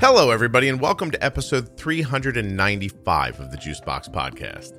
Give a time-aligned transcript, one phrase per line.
[0.00, 4.72] Hello, everybody, and welcome to episode 395 of the Juicebox Podcast.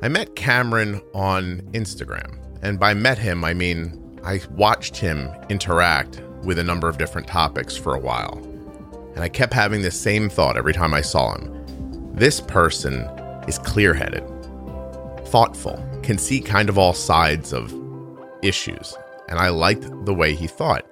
[0.00, 6.22] I met Cameron on Instagram, and by met him, I mean I watched him interact
[6.44, 8.38] with a number of different topics for a while.
[9.14, 12.14] And I kept having the same thought every time I saw him.
[12.14, 13.02] This person
[13.46, 14.24] is clear headed,
[15.28, 17.74] thoughtful, can see kind of all sides of
[18.42, 18.96] issues,
[19.28, 20.86] and I liked the way he thought.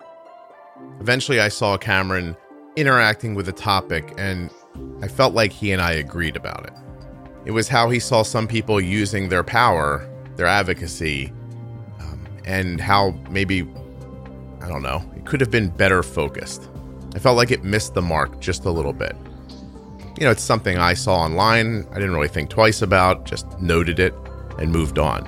[1.00, 2.36] Eventually, I saw Cameron
[2.76, 4.50] interacting with a topic, and
[5.02, 6.72] I felt like he and I agreed about it.
[7.46, 11.32] It was how he saw some people using their power, their advocacy,
[12.00, 13.62] um, and how maybe,
[14.60, 16.68] I don't know, it could have been better focused.
[17.14, 19.16] I felt like it missed the mark just a little bit.
[20.18, 23.98] You know, it's something I saw online, I didn't really think twice about, just noted
[23.98, 24.14] it
[24.58, 25.24] and moved on.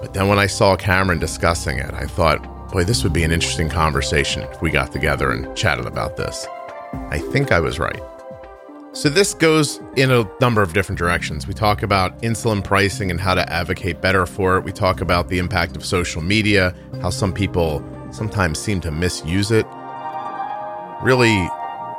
[0.00, 3.32] But then when I saw Cameron discussing it, I thought, boy, this would be an
[3.32, 6.46] interesting conversation if we got together and chatted about this.
[7.10, 8.02] I think I was right.
[8.92, 11.48] So, this goes in a number of different directions.
[11.48, 14.62] We talk about insulin pricing and how to advocate better for it.
[14.62, 19.50] We talk about the impact of social media, how some people sometimes seem to misuse
[19.50, 19.66] it.
[21.02, 21.48] Really,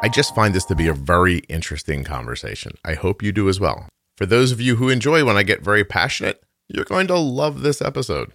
[0.02, 2.78] I just find this to be a very interesting conversation.
[2.86, 3.90] I hope you do as well.
[4.16, 7.62] For those of you who enjoy when I get very passionate, you're going to love
[7.62, 8.32] this episode.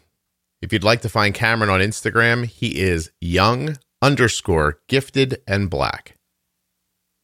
[0.63, 6.17] If you'd like to find Cameron on Instagram, he is young underscore gifted and black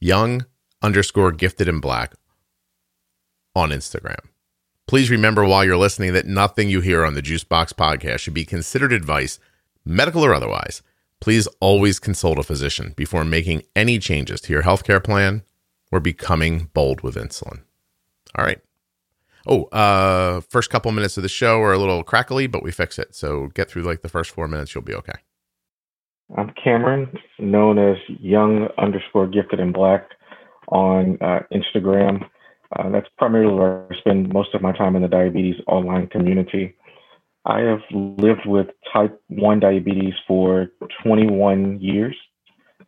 [0.00, 0.44] young
[0.82, 2.14] underscore gifted and black
[3.54, 4.18] on Instagram.
[4.86, 8.44] Please remember while you're listening that nothing you hear on the Juicebox podcast should be
[8.44, 9.38] considered advice,
[9.84, 10.82] medical or otherwise.
[11.20, 15.42] Please always consult a physician before making any changes to your healthcare plan
[15.90, 17.62] or becoming bold with insulin.
[18.36, 18.60] All right.
[19.46, 22.98] Oh, uh, first couple minutes of the show are a little crackly, but we fix
[22.98, 23.14] it.
[23.14, 25.14] So get through like the first four minutes, you'll be okay.
[26.36, 30.08] I'm Cameron, known as Young underscore Gifted and Black
[30.68, 32.28] on uh, Instagram.
[32.74, 36.74] Uh, that's primarily where I spend most of my time in the diabetes online community.
[37.44, 40.66] I have lived with type 1 diabetes for
[41.04, 42.16] 21 years,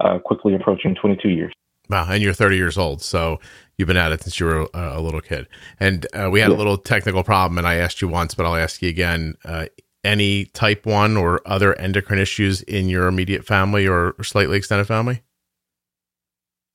[0.00, 1.52] uh, quickly approaching 22 years.
[1.90, 3.40] Wow, and you're 30 years old, so
[3.76, 5.46] you've been at it since you were a, a little kid.
[5.80, 6.56] And uh, we had yeah.
[6.56, 9.34] a little technical problem, and I asked you once, but I'll ask you again.
[9.44, 9.66] Uh,
[10.04, 15.22] any type 1 or other endocrine issues in your immediate family or, slightly extended family?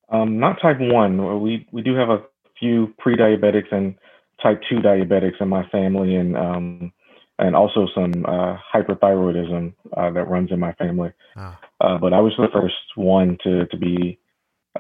[0.10, 1.42] Um, not type 1.
[1.42, 2.24] We, we do have a
[2.60, 3.96] few pre diabetics and
[4.42, 6.92] type 2 diabetics in my family, and um,
[7.40, 11.12] and also some uh, hyperthyroidism uh, that runs in my family.
[11.36, 11.60] Ah.
[11.82, 14.23] Uh, but I was the first one to, to be uh,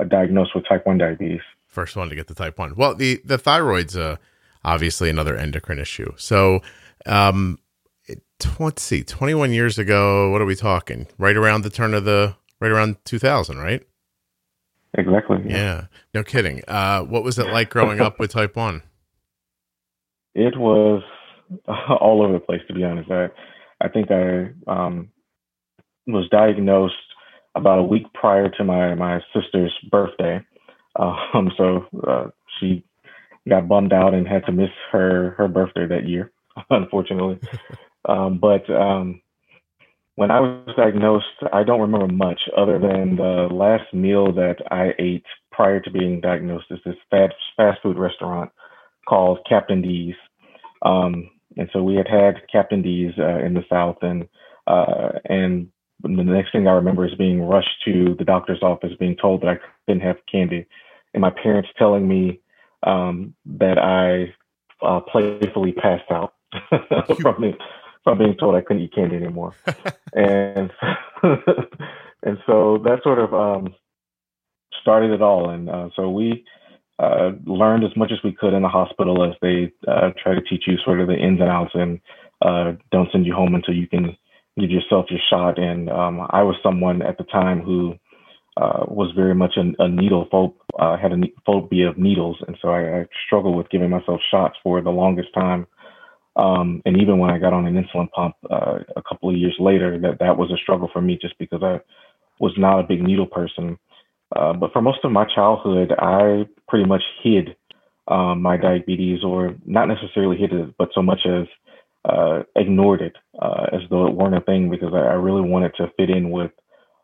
[0.09, 1.41] diagnosed with type 1 diabetes.
[1.67, 2.75] First one to get the type 1.
[2.75, 4.17] Well, the, the thyroid's uh,
[4.63, 6.11] obviously another endocrine issue.
[6.17, 6.61] So,
[7.05, 7.59] um,
[8.59, 11.07] let's see, 21 years ago, what are we talking?
[11.17, 13.81] Right around the turn of the, right around 2000, right?
[14.95, 15.37] Exactly.
[15.45, 15.55] Yeah.
[15.55, 15.85] yeah.
[16.13, 16.61] No kidding.
[16.67, 18.83] Uh, what was it like growing up with type 1?
[20.35, 21.03] It was
[21.67, 23.09] all over the place, to be honest.
[23.09, 23.29] I,
[23.81, 25.09] I think I um,
[26.07, 26.93] was diagnosed
[27.55, 30.39] about a week prior to my, my sister's birthday.
[30.95, 32.27] Um, so uh,
[32.59, 32.83] she
[33.49, 36.31] got bummed out and had to miss her, her birthday that year,
[36.69, 37.39] unfortunately.
[38.05, 39.21] Um, but um,
[40.15, 44.91] when I was diagnosed, I don't remember much other than the last meal that I
[44.99, 48.51] ate prior to being diagnosed is this fast fast food restaurant
[49.07, 50.15] called Captain D's.
[50.83, 54.27] Um, and so we had had Captain D's uh, in the South, and
[54.67, 55.69] uh, and
[56.03, 59.47] the next thing I remember is being rushed to the doctor's office, being told that
[59.47, 60.67] I couldn't have candy,
[61.13, 62.41] and my parents telling me
[62.83, 64.33] um, that I
[64.85, 66.33] uh, playfully passed out
[67.21, 67.53] from the
[68.03, 69.55] from being told I couldn't eat candy anymore.
[70.13, 70.69] and
[71.23, 73.73] and so that sort of um,
[74.81, 75.49] started it all.
[75.49, 76.43] And uh, so we
[76.99, 80.41] uh, learned as much as we could in the hospital as they uh, try to
[80.41, 81.99] teach you sort of the ins and outs and
[82.41, 84.15] uh, don't send you home until you can
[84.59, 85.57] give yourself your shot.
[85.57, 87.95] And um, I was someone at the time who
[88.57, 92.57] uh, was very much a, a needle phobe, uh, had a phobia of needles, and
[92.61, 95.65] so I, I struggled with giving myself shots for the longest time.
[96.35, 99.55] Um, and even when I got on an insulin pump uh, a couple of years
[99.59, 101.79] later, that that was a struggle for me just because I
[102.39, 103.77] was not a big needle person.
[104.35, 107.55] Uh, but for most of my childhood, I pretty much hid
[108.07, 111.47] um, my diabetes, or not necessarily hid it, but so much as
[112.05, 115.73] uh, ignored it uh, as though it weren't a thing because I, I really wanted
[115.75, 116.51] to fit in with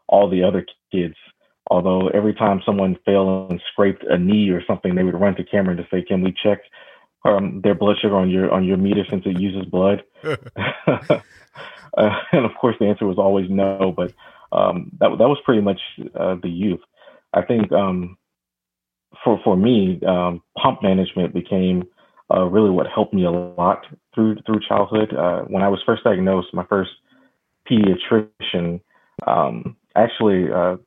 [0.08, 1.16] all the other kids.
[1.72, 5.44] Although every time someone fell and scraped a knee or something, they would run to
[5.44, 6.60] Cameron to say, "Can we check
[7.26, 10.04] um, their blood sugar on your on your meter since it uses blood?
[10.24, 11.20] uh,
[12.32, 13.94] and of course, the answer was always no.
[13.96, 14.14] But
[14.52, 15.80] um, that that was pretty much
[16.20, 16.82] uh, the youth.
[17.34, 18.18] I think um,
[19.24, 21.84] for for me, um, pump management became
[22.34, 25.14] uh, really what helped me a lot through through childhood.
[25.14, 26.92] Uh, when I was first diagnosed, my first
[27.70, 28.82] pediatrician
[29.28, 30.78] um, actually uh,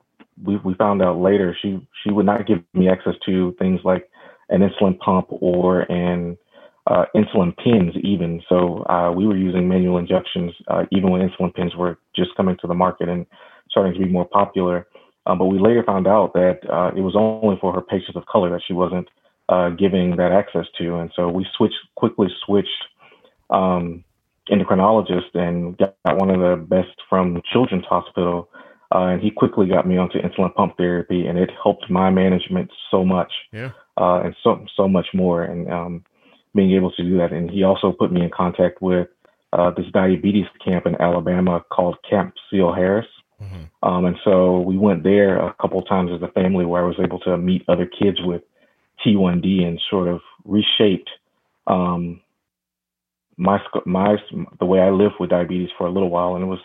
[0.44, 4.08] we we found out later she she would not give me access to things like
[4.50, 6.36] an insulin pump or an
[6.86, 8.42] uh, insulin pens even.
[8.48, 12.56] So uh, we were using manual injections uh, even when insulin pens were just coming
[12.60, 13.26] to the market and
[13.70, 14.86] starting to be more popular.
[15.26, 16.58] Um, but we later found out that
[16.96, 19.08] it was only for her patients of color that she wasn't
[19.52, 22.82] uh, giving that access to, and so we switched quickly switched
[23.50, 24.02] um,
[24.50, 28.48] endocrinologist and got one of the best from Children's Hospital,
[28.94, 32.70] uh, and he quickly got me onto insulin pump therapy, and it helped my management
[32.90, 36.04] so much, yeah, uh, and so so much more, and um,
[36.54, 39.08] being able to do that, and he also put me in contact with
[39.52, 43.06] uh, this diabetes camp in Alabama called Camp Seale Harris.
[43.42, 43.88] Mm-hmm.
[43.88, 47.00] Um, and so we went there a couple times as a family where I was
[47.02, 48.42] able to meet other kids with
[49.04, 51.10] T1D and sort of reshaped
[51.66, 52.20] um,
[53.36, 54.16] my my
[54.58, 56.34] the way I lived with diabetes for a little while.
[56.34, 56.60] And it was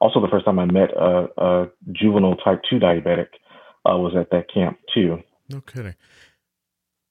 [0.00, 3.28] also the first time I met a, a juvenile type two diabetic.
[3.84, 5.20] Uh, was at that camp too.
[5.48, 5.96] No kidding.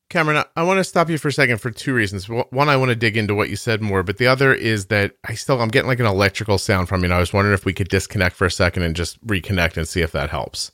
[0.09, 2.27] Cameron, I want to stop you for a second for two reasons.
[2.27, 5.13] One, I want to dig into what you said more, but the other is that
[5.23, 7.06] I still I'm getting like an electrical sound from you.
[7.06, 9.88] And I was wondering if we could disconnect for a second and just reconnect and
[9.88, 10.73] see if that helps.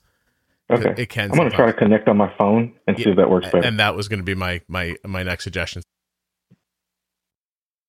[0.69, 1.31] Okay, it, it can.
[1.31, 3.47] I'm going to try to connect on my phone and yeah, see if that works
[3.47, 3.65] better.
[3.65, 5.81] And that was going to be my my my next suggestion.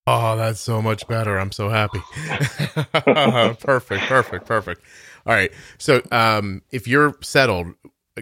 [0.07, 1.39] Oh, that's so much better.
[1.39, 2.01] I'm so happy.
[3.61, 4.83] perfect, perfect, perfect.
[5.27, 5.53] All right.
[5.77, 7.75] So, um, if you're settled,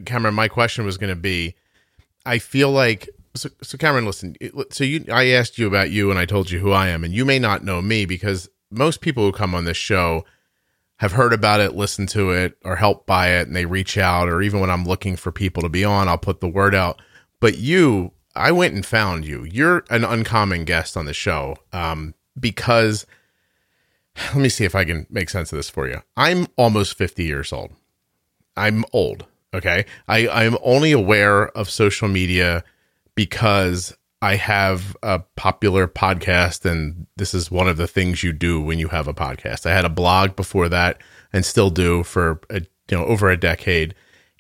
[0.04, 1.54] Cameron, my question was going to be
[2.26, 4.36] I feel like so, so Cameron, listen.
[4.70, 7.14] So you, I asked you about you, and I told you who I am, and
[7.14, 10.24] you may not know me because most people who come on this show
[10.98, 14.28] have heard about it, listened to it, or helped by it, and they reach out.
[14.28, 17.00] Or even when I'm looking for people to be on, I'll put the word out.
[17.40, 19.44] But you, I went and found you.
[19.44, 23.06] You're an uncommon guest on the show um, because
[24.34, 26.02] let me see if I can make sense of this for you.
[26.16, 27.72] I'm almost 50 years old.
[28.56, 29.26] I'm old.
[29.54, 29.84] Okay.
[30.08, 32.64] I, I'm only aware of social media
[33.14, 33.96] because
[34.26, 38.80] I have a popular podcast, and this is one of the things you do when
[38.80, 39.66] you have a podcast.
[39.66, 41.00] I had a blog before that
[41.32, 43.94] and still do for a, you know over a decade.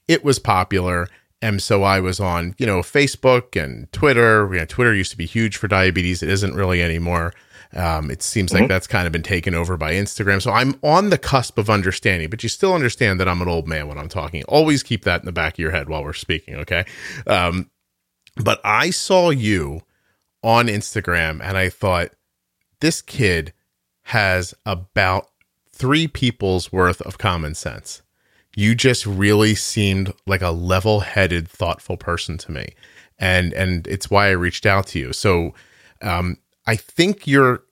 [0.08, 1.06] It was popular,
[1.40, 4.48] and so I was on you know Facebook and Twitter.
[4.52, 6.20] You know, Twitter used to be huge for diabetes.
[6.20, 7.32] It isn't really anymore.
[7.72, 8.62] Um, it seems mm-hmm.
[8.62, 10.42] like that's kind of been taken over by Instagram.
[10.42, 13.68] So I'm on the cusp of understanding, but you still understand that I'm an old
[13.68, 14.42] man when I'm talking.
[14.48, 16.86] Always keep that in the back of your head while we're speaking, okay?
[17.28, 17.70] Um,
[18.36, 19.82] but I saw you
[20.42, 22.10] on Instagram and I thought,
[22.80, 23.52] this kid
[24.02, 25.30] has about
[25.72, 28.02] three people's worth of common sense.
[28.54, 32.74] You just really seemed like a level headed, thoughtful person to me.
[33.18, 35.12] And and it's why I reached out to you.
[35.12, 35.54] So
[36.02, 37.62] um, I think you're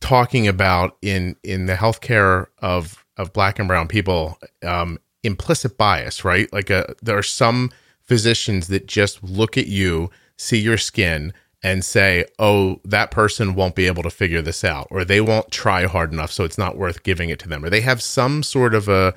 [0.00, 6.24] talking about in in the healthcare of of black and brown people um, implicit bias,
[6.24, 6.52] right?
[6.52, 7.70] Like a, uh, there are some
[8.06, 11.32] physicians that just look at you, see your skin,
[11.62, 15.50] and say, "Oh, that person won't be able to figure this out, or they won't
[15.50, 18.42] try hard enough, so it's not worth giving it to them." Or they have some
[18.42, 19.14] sort of a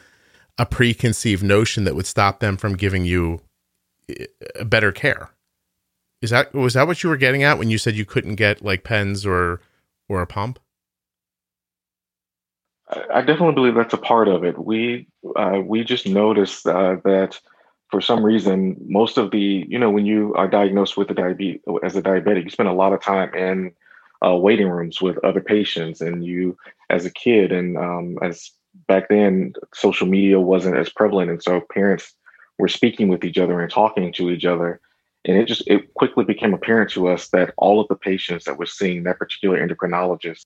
[0.57, 3.41] a preconceived notion that would stop them from giving you
[4.09, 4.27] a
[4.59, 5.31] uh, better care.
[6.21, 8.61] Is that was that what you were getting at when you said you couldn't get
[8.63, 9.61] like pens or
[10.09, 10.59] or a pump?
[13.13, 14.57] I definitely believe that's a part of it.
[14.57, 17.39] We uh, we just noticed uh, that
[17.89, 21.61] for some reason, most of the you know when you are diagnosed with a diabetes
[21.83, 23.71] as a diabetic, you spend a lot of time in
[24.25, 26.57] uh, waiting rooms with other patients, and you
[26.89, 28.51] as a kid and um, as
[28.87, 32.13] back then social media wasn't as prevalent, and so parents
[32.59, 34.79] were speaking with each other and talking to each other.
[35.25, 38.57] And it just it quickly became apparent to us that all of the patients that
[38.57, 40.45] were seeing that particular endocrinologist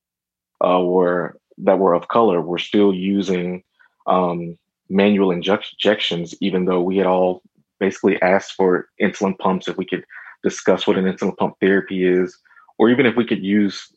[0.65, 3.63] uh, were that were of color were still using
[4.07, 4.57] um,
[4.89, 7.41] manual injections, even though we had all
[7.79, 10.05] basically asked for insulin pumps if we could
[10.43, 12.37] discuss what an insulin pump therapy is,
[12.77, 13.87] or even if we could use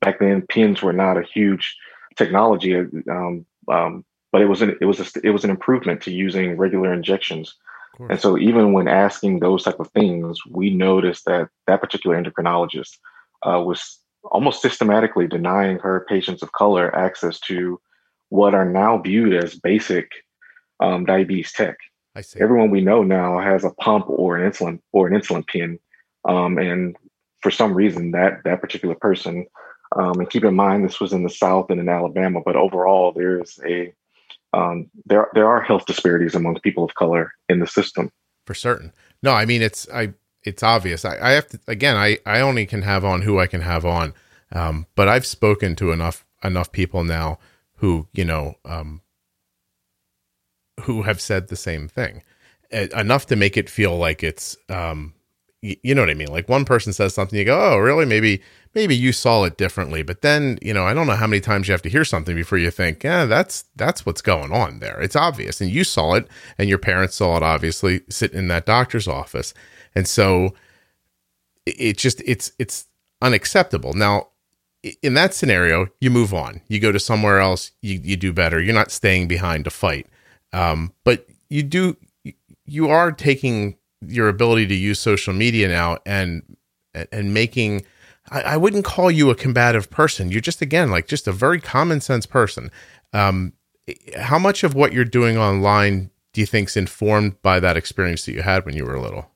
[0.00, 1.76] back then pins were not a huge
[2.16, 2.76] technology,
[3.10, 6.56] um, um, but it was an it was a, it was an improvement to using
[6.56, 7.54] regular injections.
[8.10, 12.98] And so even when asking those type of things, we noticed that that particular endocrinologist
[13.46, 14.00] uh, was
[14.32, 17.80] almost systematically denying her patients of color access to
[18.34, 20.10] what are now viewed as basic
[20.80, 21.76] um, diabetes tech.
[22.16, 22.40] I see.
[22.40, 25.78] Everyone we know now has a pump or an insulin or an insulin pen,
[26.24, 26.96] um, and
[27.42, 29.46] for some reason that that particular person
[29.96, 33.12] um, and keep in mind this was in the South and in Alabama, but overall
[33.12, 33.92] there's a
[34.52, 38.10] um, there there are health disparities among people of color in the system.
[38.46, 38.92] For certain.
[39.22, 41.04] No, I mean it's I it's obvious.
[41.04, 41.96] I, I have to again.
[41.96, 44.12] I I only can have on who I can have on,
[44.50, 47.38] um, but I've spoken to enough enough people now
[47.76, 49.02] who you know um,
[50.82, 52.22] who have said the same thing
[52.70, 55.14] enough to make it feel like it's um,
[55.82, 56.28] you know what I mean?
[56.28, 58.04] Like one person says something, you go, "Oh, really?
[58.04, 58.42] Maybe,
[58.74, 61.68] maybe you saw it differently." But then, you know, I don't know how many times
[61.68, 65.00] you have to hear something before you think, "Yeah, that's that's what's going on there."
[65.00, 66.28] It's obvious, and you saw it,
[66.58, 69.54] and your parents saw it, obviously, sitting in that doctor's office,
[69.94, 70.54] and so
[71.64, 72.86] it just it's it's
[73.22, 73.94] unacceptable.
[73.94, 74.28] Now,
[75.02, 78.60] in that scenario, you move on, you go to somewhere else, you you do better.
[78.60, 80.06] You're not staying behind to fight,
[80.52, 81.96] um, but you do
[82.66, 83.76] you are taking
[84.06, 86.56] your ability to use social media now and
[87.10, 87.84] and making
[88.30, 90.30] I, I, wouldn't call you a combative person.
[90.30, 92.70] You're just again like just a very common sense person.
[93.12, 93.54] Um,
[94.16, 98.24] how much of what you're doing online do you think is informed by that experience
[98.24, 99.30] that you had when you were little?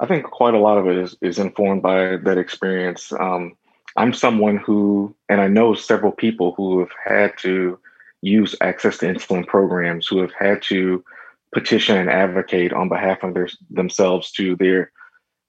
[0.00, 3.12] I think quite a lot of it is, is informed by that experience.
[3.12, 3.56] Um,
[3.96, 7.78] I'm someone who, and I know several people who have had to
[8.22, 11.04] use access to insulin programs, who have had to
[11.52, 14.90] petition and advocate on behalf of their themselves to their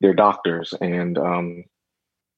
[0.02, 0.74] their doctors.
[0.80, 1.64] And um,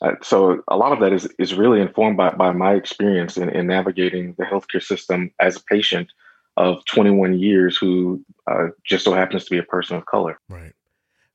[0.02, 3.50] uh, so a lot of that is is really informed by, by my experience in,
[3.50, 6.10] in navigating the healthcare system as a patient
[6.56, 10.40] of 21 years who uh, just so happens to be a person of color.
[10.48, 10.74] Right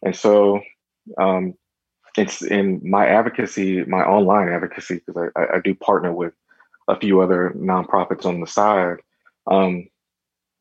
[0.03, 0.61] and so
[1.19, 1.55] um,
[2.17, 6.35] it's in my advocacy my online advocacy because I, I, do partner with
[6.89, 8.99] a few other nonprofits on the side
[9.47, 9.89] um,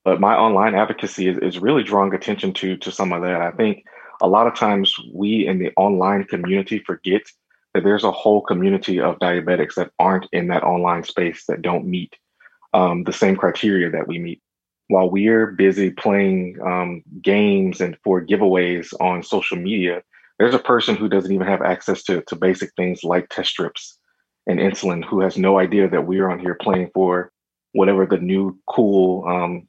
[0.03, 3.41] but my online advocacy is, is really drawing attention to to some of that.
[3.41, 3.86] I think
[4.21, 7.24] a lot of times we in the online community forget
[7.74, 11.86] that there's a whole community of diabetics that aren't in that online space that don't
[11.86, 12.15] meet
[12.74, 14.41] um, the same criteria that we meet.
[14.91, 20.03] While we're busy playing um, games and for giveaways on social media,
[20.38, 23.98] there's a person who doesn't even have access to, to basic things like test strips
[24.48, 27.31] and insulin who has no idea that we're on here playing for
[27.74, 29.67] whatever the new cool um,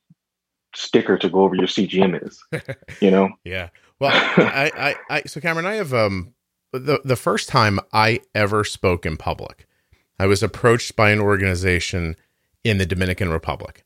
[0.75, 2.43] sticker to go over your CGM is.
[3.01, 3.31] You know?
[3.45, 3.69] yeah.
[4.01, 6.35] Well, I, I, I, so Cameron, I have um
[6.73, 9.69] the the first time I ever spoke in public,
[10.19, 12.17] I was approached by an organization
[12.65, 13.85] in the Dominican Republic,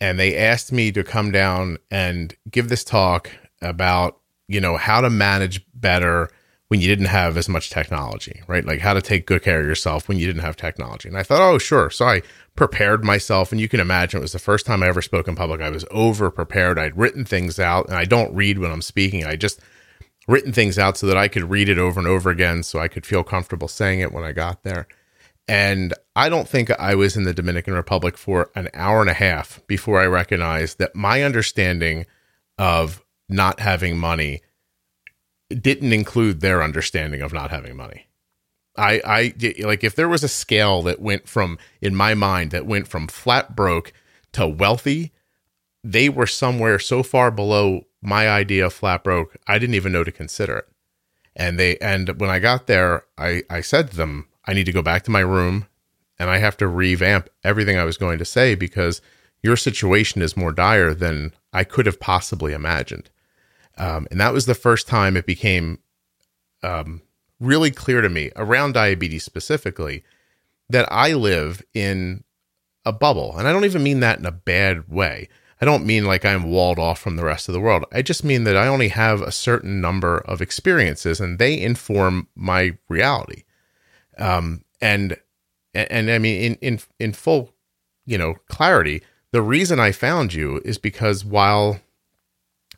[0.00, 3.30] and they asked me to come down and give this talk
[3.62, 6.30] about you know how to manage better
[6.68, 8.64] when you didn't have as much technology, right?
[8.64, 11.08] Like how to take good care of yourself when you didn't have technology.
[11.08, 11.90] And I thought, oh, sure.
[11.90, 12.22] So I
[12.56, 13.52] prepared myself.
[13.52, 15.60] And you can imagine it was the first time I ever spoke in public.
[15.60, 16.78] I was over prepared.
[16.78, 19.24] I'd written things out and I don't read when I'm speaking.
[19.24, 19.60] I just
[20.26, 22.88] written things out so that I could read it over and over again so I
[22.88, 24.88] could feel comfortable saying it when I got there.
[25.48, 29.14] And I don't think I was in the Dominican Republic for an hour and a
[29.14, 32.06] half before I recognized that my understanding
[32.58, 34.42] of not having money
[35.48, 38.06] didn't include their understanding of not having money.
[38.76, 42.66] I, I like if there was a scale that went from in my mind that
[42.66, 43.92] went from flat broke
[44.32, 45.12] to wealthy,
[45.82, 50.04] they were somewhere so far below my idea of flat broke, I didn't even know
[50.04, 50.68] to consider it.
[51.34, 54.72] And they and when I got there, I I said to them, I need to
[54.72, 55.66] go back to my room
[56.18, 59.00] and I have to revamp everything I was going to say because
[59.42, 63.10] your situation is more dire than I could have possibly imagined.
[63.78, 65.80] Um, and that was the first time it became
[66.62, 67.02] um,
[67.38, 70.02] really clear to me around diabetes specifically
[70.68, 72.24] that I live in
[72.84, 73.36] a bubble.
[73.36, 75.28] And I don't even mean that in a bad way.
[75.60, 77.84] I don't mean like I'm walled off from the rest of the world.
[77.92, 82.28] I just mean that I only have a certain number of experiences and they inform
[82.34, 83.44] my reality.
[84.18, 85.16] Um, and,
[85.74, 87.52] and, I mean, in, in, in full,
[88.04, 91.80] you know, clarity, the reason I found you is because while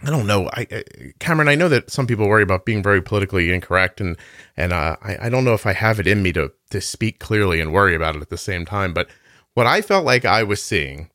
[0.02, 0.48] I don't know.
[0.52, 0.84] I,
[1.18, 4.16] Cameron, I know that some people worry about being very politically incorrect, and
[4.56, 7.18] and uh, I, I don't know if I have it in me to to speak
[7.18, 8.94] clearly and worry about it at the same time.
[8.94, 9.08] But
[9.54, 11.10] what I felt like I was seeing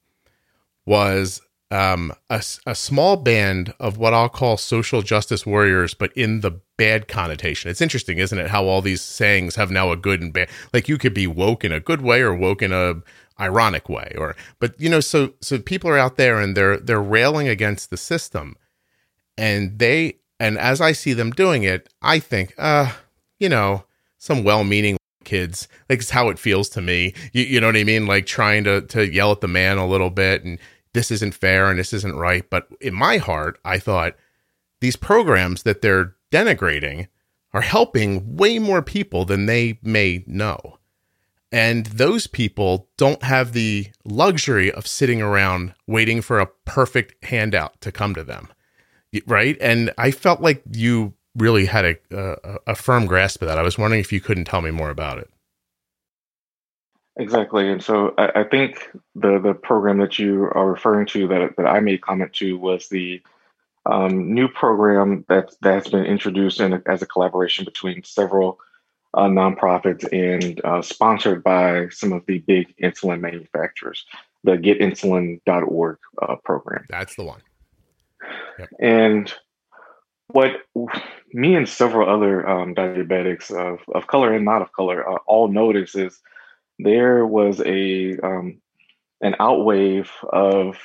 [0.86, 6.42] was um, a, a small band of what I'll call social justice warriors, but in
[6.42, 7.72] the bad connotation.
[7.72, 8.50] It's interesting, isn't it?
[8.50, 10.50] How all these sayings have now a good and bad.
[10.74, 12.96] Like you could be woke in a good way or woke in a
[13.40, 17.02] ironic way, or but you know, so so people are out there and they're they're
[17.02, 18.56] railing against the system
[19.38, 22.92] and they and as I see them doing it, I think, uh,
[23.40, 23.86] you know,
[24.18, 25.68] some well-meaning kids.
[25.90, 27.14] Like it's how it feels to me.
[27.32, 28.08] You, you know what I mean?
[28.08, 30.60] Like trying to to yell at the man a little bit and
[30.94, 32.50] this isn't fair and this isn't right.
[32.50, 34.16] But in my heart, I thought
[34.82, 37.08] these programs that they're denigrating
[37.54, 40.80] are helping way more people than they may know.
[41.52, 47.80] And those people don't have the luxury of sitting around waiting for a perfect handout
[47.82, 48.52] to come to them.
[49.28, 49.56] Right.
[49.62, 53.60] And I felt like you really had a, a, a firm grasp of that.
[53.60, 55.30] I was wondering if you couldn't tell me more about it.
[57.18, 57.70] Exactly.
[57.70, 61.68] And so I, I, think the the program that you are referring to that, that
[61.68, 63.22] I made comment to was the
[63.86, 68.60] um, new program that that's been introduced in, as a collaboration between several
[69.14, 74.06] uh, nonprofits and uh, sponsored by some of the big insulin manufacturers,
[74.44, 76.86] the getinsulin.org uh, program.
[76.90, 77.42] That's the one.
[78.58, 78.70] Yep.
[78.80, 79.34] And
[80.28, 80.62] what
[81.32, 85.48] me and several other um, diabetics of, of color and not of color uh, all
[85.48, 86.20] notice is
[86.80, 88.62] there was a um,
[89.22, 90.78] an outwave of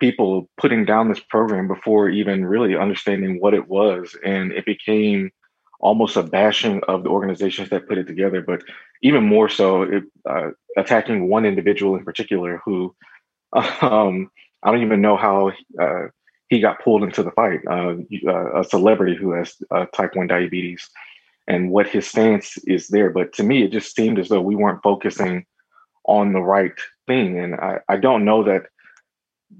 [0.00, 4.16] people putting down this program before even really understanding what it was.
[4.24, 5.30] And it became
[5.78, 8.62] almost a bashing of the organizations that put it together, but
[9.02, 12.94] even more so, it, uh, attacking one individual in particular who
[13.52, 14.30] um,
[14.62, 16.08] I don't even know how uh,
[16.48, 17.94] he got pulled into the fight, uh,
[18.28, 20.88] uh a celebrity who has uh, type 1 diabetes
[21.46, 23.10] and what his stance is there.
[23.10, 25.46] But to me, it just seemed as though we weren't focusing
[26.04, 26.72] on the right
[27.06, 27.38] thing.
[27.38, 28.64] And I, I don't know that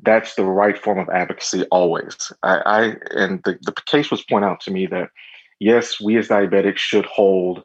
[0.03, 2.33] that's the right form of advocacy always.
[2.43, 2.83] I, I
[3.17, 5.11] and the, the case was pointed out to me that
[5.59, 7.65] yes, we as diabetics should hold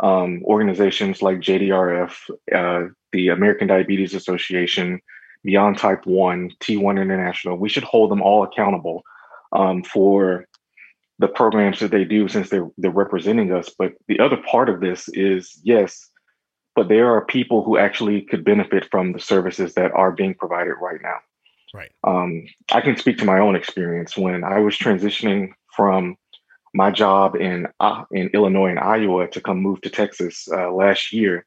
[0.00, 2.14] um, organizations like JDRF,
[2.54, 5.00] uh, the American Diabetes Association,
[5.44, 9.02] Beyond Type 1, T1 International, we should hold them all accountable
[9.52, 10.46] um, for
[11.20, 13.70] the programs that they do since they're, they're representing us.
[13.78, 16.08] But the other part of this is yes,
[16.74, 20.74] but there are people who actually could benefit from the services that are being provided
[20.80, 21.16] right now.
[21.74, 21.92] Right.
[22.04, 26.16] Um, I can speak to my own experience when I was transitioning from
[26.72, 31.12] my job in uh, in Illinois and Iowa to come move to Texas uh, last
[31.12, 31.44] year.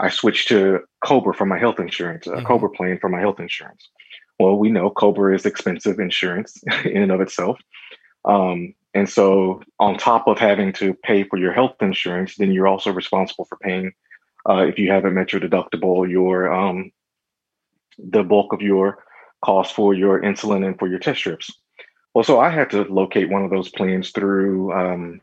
[0.00, 2.46] I switched to Cobra for my health insurance, a mm-hmm.
[2.46, 3.86] Cobra plan for my health insurance.
[4.38, 7.58] Well, we know Cobra is expensive insurance in and of itself.
[8.24, 12.66] Um, and so, on top of having to pay for your health insurance, then you're
[12.66, 13.92] also responsible for paying,
[14.48, 16.90] uh, if you haven't met your deductible, your um,
[17.98, 19.04] the bulk of your
[19.44, 21.50] cost for your insulin and for your test strips.
[22.14, 25.20] Well, so I had to locate one of those plans through, um,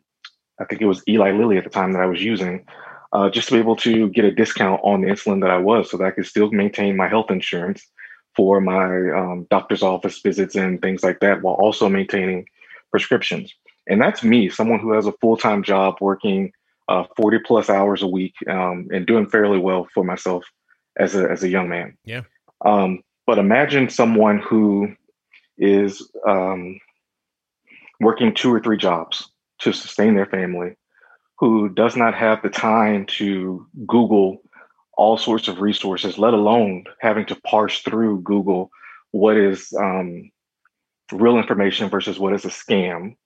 [0.58, 2.64] I think it was Eli Lilly at the time that I was using,
[3.12, 5.90] uh, just to be able to get a discount on the insulin that I was
[5.90, 7.86] so that I could still maintain my health insurance
[8.34, 12.46] for my um, doctor's office visits and things like that while also maintaining
[12.90, 13.52] prescriptions.
[13.88, 16.52] And that's me, someone who has a full time job working
[16.88, 20.44] uh, 40 plus hours a week um, and doing fairly well for myself
[20.98, 21.96] as a, as a young man.
[22.04, 22.22] Yeah.
[22.64, 24.94] Um, but imagine someone who
[25.58, 26.78] is um,
[28.00, 30.76] working two or three jobs to sustain their family,
[31.38, 34.40] who does not have the time to Google
[34.96, 38.70] all sorts of resources, let alone having to parse through Google
[39.12, 40.30] what is um,
[41.12, 43.16] real information versus what is a scam,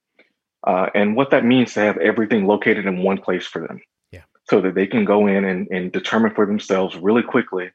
[0.67, 3.81] uh, and what that means to have everything located in one place for them.
[4.11, 4.23] Yeah.
[4.49, 7.71] So that they can go in and, and determine for themselves really quickly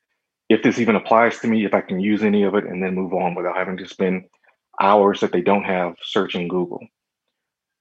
[0.49, 2.95] if this even applies to me, if I can use any of it, and then
[2.95, 4.25] move on without having to spend
[4.79, 6.79] hours that they don't have searching Google.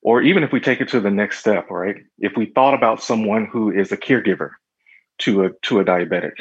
[0.03, 1.97] Or even if we take it to the next step, right?
[2.19, 4.51] If we thought about someone who is a caregiver
[5.19, 6.33] to a to a diabetic,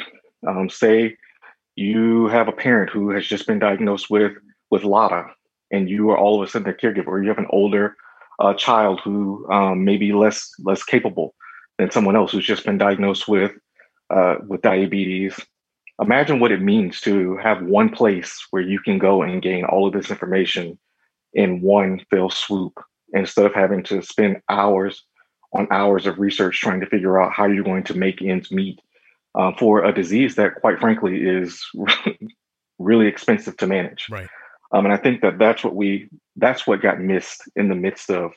[0.46, 1.16] um, say
[1.74, 4.32] you have a parent who has just been diagnosed with
[4.70, 5.26] with LADA,
[5.70, 7.96] and you are all of a sudden a caregiver, or you have an older
[8.40, 11.34] uh, child who um, may be less less capable
[11.78, 13.52] than someone else who's just been diagnosed with
[14.10, 15.38] uh, with diabetes
[16.00, 19.86] imagine what it means to have one place where you can go and gain all
[19.86, 20.78] of this information
[21.34, 22.78] in one fell swoop
[23.12, 25.04] instead of having to spend hours
[25.52, 28.78] on hours of research trying to figure out how you're going to make ends meet
[29.34, 31.64] uh, for a disease that, quite frankly, is
[32.78, 34.06] really expensive to manage.
[34.10, 34.28] Right.
[34.72, 38.10] Um, and I think that that's what we that's what got missed in the midst
[38.10, 38.32] of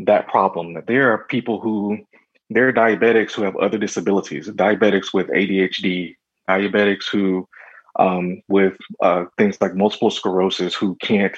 [0.00, 0.74] that problem.
[0.74, 1.98] That there are people who
[2.50, 6.14] they're diabetics who have other disabilities, diabetics with ADHD,
[6.48, 7.48] diabetics who,
[7.98, 11.36] um, with uh, things like multiple sclerosis, who can't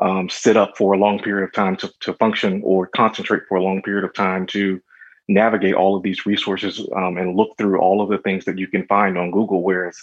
[0.00, 3.56] um, sit up for a long period of time to, to function or concentrate for
[3.56, 4.80] a long period of time to
[5.28, 8.66] navigate all of these resources um, and look through all of the things that you
[8.66, 9.62] can find on Google.
[9.62, 9.96] Whereas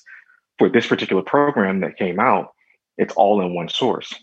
[0.57, 2.53] for this particular program that came out,
[2.97, 4.13] it's all in one source.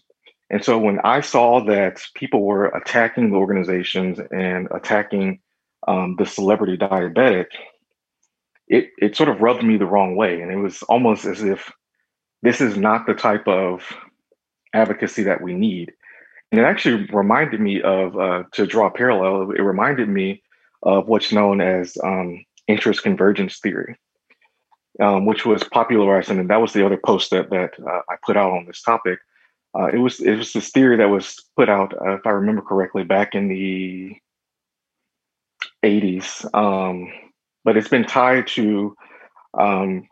[0.50, 5.40] And so when I saw that people were attacking the organizations and attacking
[5.88, 7.46] um, the celebrity diabetic,
[8.68, 11.72] it it sort of rubbed me the wrong way, and it was almost as if
[12.42, 13.82] this is not the type of
[14.74, 15.92] advocacy that we need.
[16.50, 20.42] And it actually reminded me of, uh, to draw a parallel, it reminded me
[20.82, 23.96] of what's known as um, interest convergence theory,
[25.00, 28.37] um, which was popularized, and that was the other post that that uh, I put
[28.37, 29.18] out on this topic.
[29.74, 32.62] Uh, it was it was this theory that was put out, uh, if I remember
[32.62, 34.14] correctly, back in the
[35.83, 37.11] 80s, um,
[37.64, 38.94] but it's been tied to
[39.59, 40.09] um,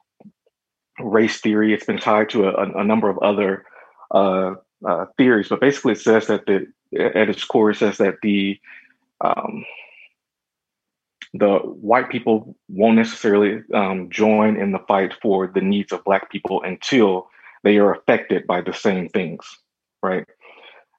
[0.98, 1.74] race theory.
[1.74, 3.64] It's been tied to a, a number of other
[4.12, 4.54] uh,
[4.86, 6.66] uh, theories, but basically it says that the
[6.98, 8.58] at its core it says that the
[9.20, 9.64] um,
[11.34, 16.30] the white people won't necessarily um, join in the fight for the needs of black
[16.30, 17.28] people until
[17.62, 19.44] they are affected by the same things,
[20.02, 20.26] right?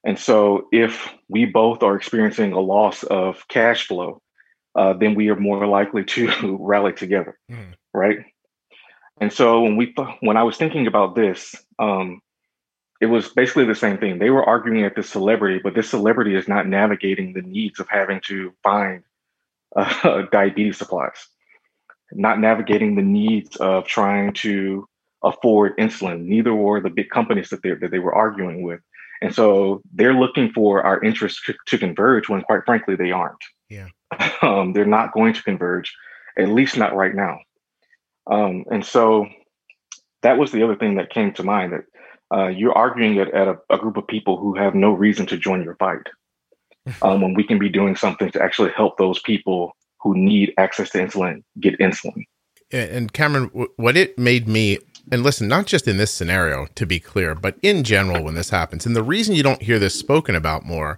[0.03, 4.21] And so if we both are experiencing a loss of cash flow,
[4.75, 7.73] uh, then we are more likely to rally together, mm.
[7.93, 8.19] right?
[9.19, 12.21] And so when we when I was thinking about this, um,
[13.01, 14.17] it was basically the same thing.
[14.17, 17.89] They were arguing at this celebrity, but this celebrity is not navigating the needs of
[17.89, 19.03] having to find
[19.75, 21.27] uh, diabetes supplies,
[22.11, 24.87] not navigating the needs of trying to
[25.23, 26.25] afford insulin.
[26.25, 28.79] Neither were the big companies that they, that they were arguing with.
[29.21, 33.43] And so they're looking for our interests to, to converge when, quite frankly, they aren't.
[33.69, 33.87] Yeah.
[34.41, 35.93] Um, they're not going to converge,
[36.37, 37.37] at least not right now.
[38.25, 39.27] Um, and so
[40.23, 41.83] that was the other thing that came to mind that
[42.35, 45.37] uh, you're arguing it at a, a, group of people who have no reason to
[45.37, 46.07] join your fight.
[47.03, 50.89] Um, when we can be doing something to actually help those people who need access
[50.91, 52.25] to insulin get insulin.
[52.71, 54.79] And Cameron, what it made me,
[55.11, 58.49] and listen, not just in this scenario, to be clear, but in general when this
[58.49, 60.97] happens, and the reason you don't hear this spoken about more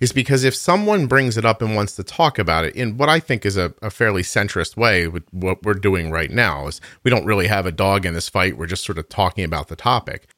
[0.00, 3.08] is because if someone brings it up and wants to talk about it in what
[3.08, 6.80] I think is a, a, fairly centrist way, with what we're doing right now is
[7.02, 8.56] we don't really have a dog in this fight.
[8.56, 10.28] We're just sort of talking about the topic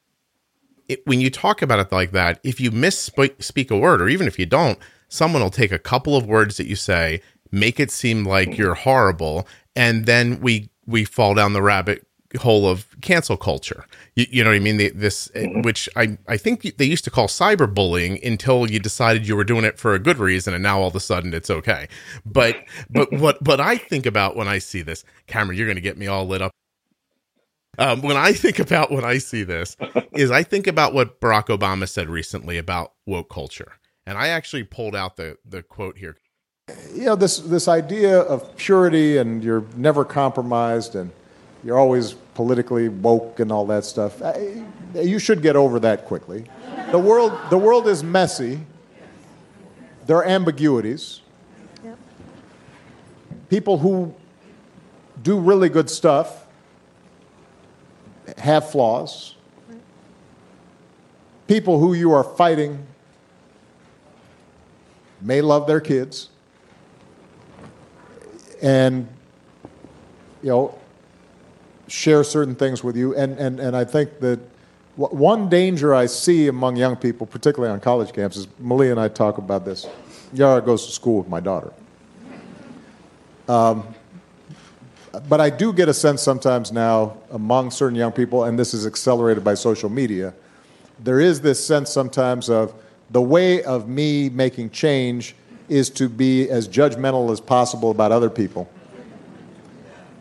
[0.91, 4.27] it, when you talk about it like that, if you misspeak a word, or even
[4.27, 4.77] if you don't,
[5.07, 8.75] someone will take a couple of words that you say, make it seem like you're
[8.75, 12.05] horrible, and then we we fall down the rabbit
[12.39, 13.85] hole of cancel culture.
[14.15, 14.77] You, you know what I mean?
[14.77, 15.61] The, this, mm-hmm.
[15.61, 19.65] which I I think they used to call cyberbullying until you decided you were doing
[19.65, 21.87] it for a good reason, and now all of a sudden it's okay.
[22.25, 22.57] But
[22.89, 25.97] but what what I think about when I see this, Cameron, you're going to get
[25.97, 26.51] me all lit up.
[27.77, 29.77] Um, when I think about when I see this,
[30.13, 33.73] is I think about what Barack Obama said recently about woke culture,
[34.05, 36.17] and I actually pulled out the the quote here.
[36.93, 41.11] You know this this idea of purity and you're never compromised and
[41.63, 44.21] you're always politically woke and all that stuff.
[44.93, 46.45] You should get over that quickly.
[46.91, 48.59] The world the world is messy.
[50.07, 51.21] There are ambiguities.
[51.83, 51.97] Yep.
[53.49, 54.13] People who
[55.21, 56.40] do really good stuff
[58.37, 59.35] have flaws.
[61.47, 62.85] People who you are fighting
[65.21, 66.29] may love their kids.
[68.61, 69.07] And
[70.41, 70.77] you know
[71.87, 73.15] share certain things with you.
[73.15, 74.39] And, and, and i think that
[74.95, 79.37] one danger i see among young people particularly on college campuses malia and i talk
[79.37, 79.87] about this.
[80.33, 81.73] Yara goes to school with my daughter.
[83.49, 83.85] Um,
[85.27, 88.85] but I do get a sense sometimes now among certain young people, and this is
[88.85, 90.33] accelerated by social media,
[90.99, 92.73] there is this sense sometimes of
[93.09, 95.35] the way of me making change
[95.67, 98.69] is to be as judgmental as possible about other people.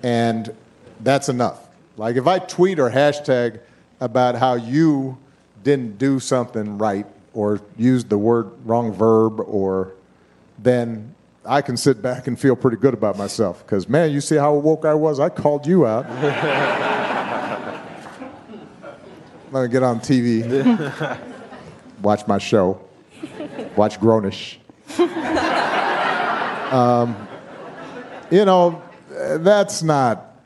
[0.03, 0.55] And
[1.01, 1.69] that's enough.
[1.97, 3.61] Like if I tweet or hashtag
[4.01, 5.19] about how you
[5.63, 9.93] didn't do something right or used the word wrong verb or
[10.59, 14.37] then I can sit back and feel pretty good about myself because, man, you see
[14.37, 15.19] how woke I was?
[15.19, 16.09] I called you out.
[19.53, 21.19] Let me get on TV,
[22.03, 22.81] watch my show,
[23.77, 24.59] watch Grownish.
[26.71, 27.27] Um,
[28.31, 30.37] you know, that's not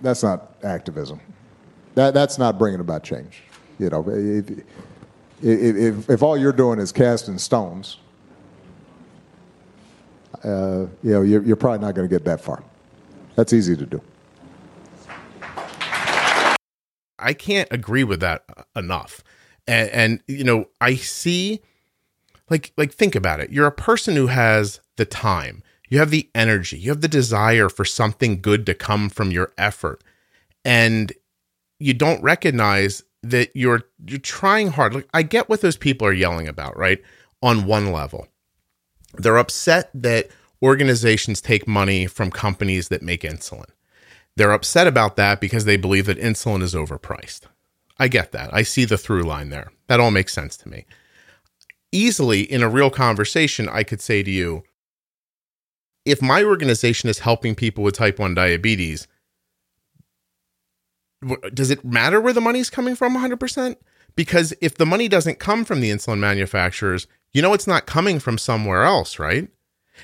[0.00, 1.20] that's not activism.
[1.96, 3.42] That that's not bringing about change.
[3.78, 4.50] You know, if,
[5.42, 7.96] if, if all you're doing is casting stones,
[10.44, 12.62] uh, you know, you're, you're probably not going to get that far.
[13.36, 14.00] That's easy to do.
[17.18, 19.22] I can't agree with that enough.
[19.66, 21.60] And, and, you know, I see,
[22.50, 23.50] like, like think about it.
[23.50, 27.68] You're a person who has the time, you have the energy, you have the desire
[27.68, 30.02] for something good to come from your effort,
[30.64, 31.12] and
[31.78, 34.94] you don't recognize that you're you're trying hard.
[34.94, 37.00] Like, I get what those people are yelling about, right?
[37.40, 38.26] On one level,
[39.14, 40.28] they're upset that
[40.62, 43.68] organizations take money from companies that make insulin.
[44.36, 47.42] They're upset about that because they believe that insulin is overpriced.
[47.98, 48.54] I get that.
[48.54, 49.72] I see the through line there.
[49.88, 50.86] That all makes sense to me.
[51.92, 54.64] easily in a real conversation, I could say to you,
[56.04, 59.06] if my organization is helping people with type 1 diabetes,
[61.54, 63.76] does it matter where the money's coming from 100%?
[64.16, 68.18] Because if the money doesn't come from the insulin manufacturers, you know it's not coming
[68.18, 69.48] from somewhere else, right?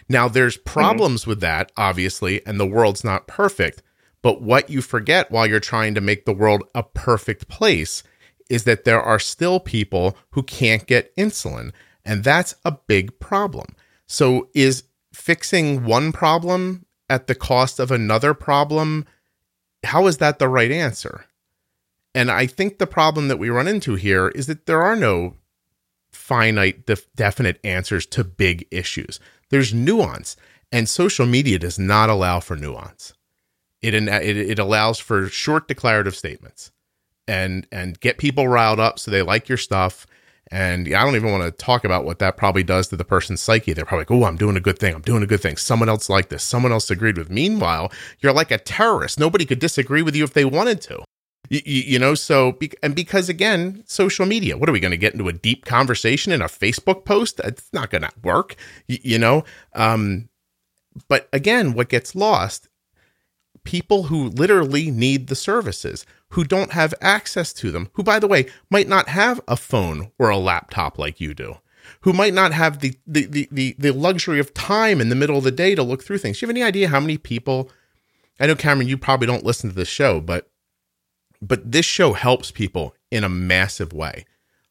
[0.09, 0.71] Now, there's mm-hmm.
[0.71, 1.31] problems mm-hmm.
[1.31, 3.83] with that, obviously, and the world's not perfect.
[4.23, 8.03] But what you forget while you're trying to make the world a perfect place
[8.51, 11.73] is that there are still people who can't get insulin.
[12.05, 13.77] And that's a big problem.
[14.07, 19.07] So, is fixing one problem at the cost of another problem?
[19.85, 21.27] How is that the right answer?
[22.15, 25.37] And I think the problem that we run into here is that there are no
[26.29, 29.19] finite, def- definite answers to big issues.
[29.49, 30.37] There's nuance,
[30.71, 33.15] and social media does not allow for nuance.
[33.81, 36.71] It, it, it allows for short declarative statements
[37.27, 40.07] and and get people riled up so they like your stuff.
[40.51, 43.41] And I don't even want to talk about what that probably does to the person's
[43.43, 43.75] psyche.
[43.75, 44.95] They're probably like, oh, I'm doing a good thing.
[44.95, 45.59] I'm doing a good thing.
[45.59, 46.43] Someone else liked this.
[46.43, 47.29] Someone else agreed with.
[47.29, 49.21] Meanwhile, you're like a terrorist.
[49.21, 51.05] Nobody could disagree with you if they wanted to.
[51.49, 55.15] You, you, know, so, and because again, social media, what are we going to get
[55.15, 57.41] into a deep conversation in a Facebook post?
[57.43, 58.55] It's not going to work,
[58.87, 59.45] you, you know?
[59.75, 60.29] Um,
[61.09, 62.69] but again, what gets lost
[63.65, 68.27] people who literally need the services, who don't have access to them, who, by the
[68.27, 71.57] way, might not have a phone or a laptop like you do,
[72.01, 75.37] who might not have the, the, the, the, the luxury of time in the middle
[75.37, 76.39] of the day to look through things.
[76.39, 77.71] Do you have any idea how many people?
[78.41, 80.51] I know, Cameron, you probably don't listen to this show, but
[81.41, 84.25] but this show helps people in a massive way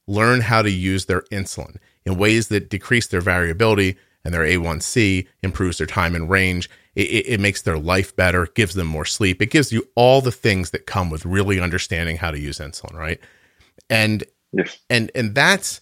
[0.08, 5.28] learn how to use their insulin in ways that decrease their variability and their A1C,
[5.44, 9.42] improves their time and range, it, it, makes their life better, gives them more sleep.
[9.42, 12.94] It gives you all the things that come with really understanding how to use insulin,
[12.94, 13.20] right?
[13.90, 14.80] And yes.
[14.90, 15.82] and and that's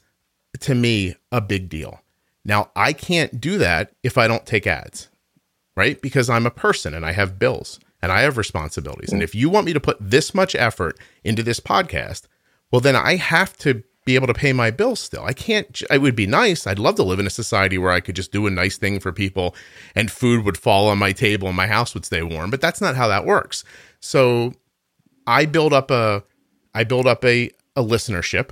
[0.59, 2.01] to me a big deal.
[2.43, 5.09] Now, I can't do that if I don't take ads,
[5.75, 5.99] right?
[6.01, 9.11] Because I'm a person and I have bills and I have responsibilities.
[9.11, 9.23] And mm.
[9.23, 12.23] if you want me to put this much effort into this podcast,
[12.71, 15.23] well, then I have to be able to pay my bills still.
[15.23, 16.67] I can't, it would be nice.
[16.67, 18.99] I'd love to live in a society where I could just do a nice thing
[18.99, 19.55] for people
[19.95, 22.81] and food would fall on my table and my house would stay warm, but that's
[22.81, 23.63] not how that works.
[23.99, 24.53] So
[25.25, 26.23] I build up a,
[26.75, 28.51] I build up a, a listenership.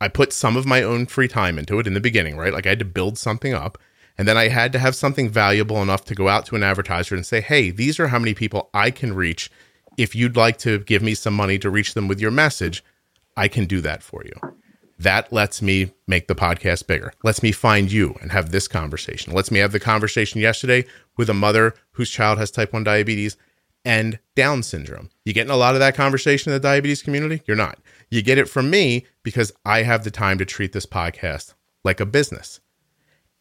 [0.00, 2.52] I put some of my own free time into it in the beginning, right?
[2.52, 3.78] Like I had to build something up.
[4.22, 7.16] And then I had to have something valuable enough to go out to an advertiser
[7.16, 9.50] and say, hey, these are how many people I can reach.
[9.98, 12.84] If you'd like to give me some money to reach them with your message,
[13.36, 14.54] I can do that for you.
[14.96, 17.12] That lets me make the podcast bigger.
[17.24, 19.32] Lets me find you and have this conversation.
[19.32, 20.84] Lets me have the conversation yesterday
[21.16, 23.36] with a mother whose child has type 1 diabetes
[23.84, 25.10] and Down syndrome.
[25.24, 27.42] You getting a lot of that conversation in the diabetes community?
[27.44, 27.80] You're not.
[28.08, 31.98] You get it from me because I have the time to treat this podcast like
[31.98, 32.60] a business.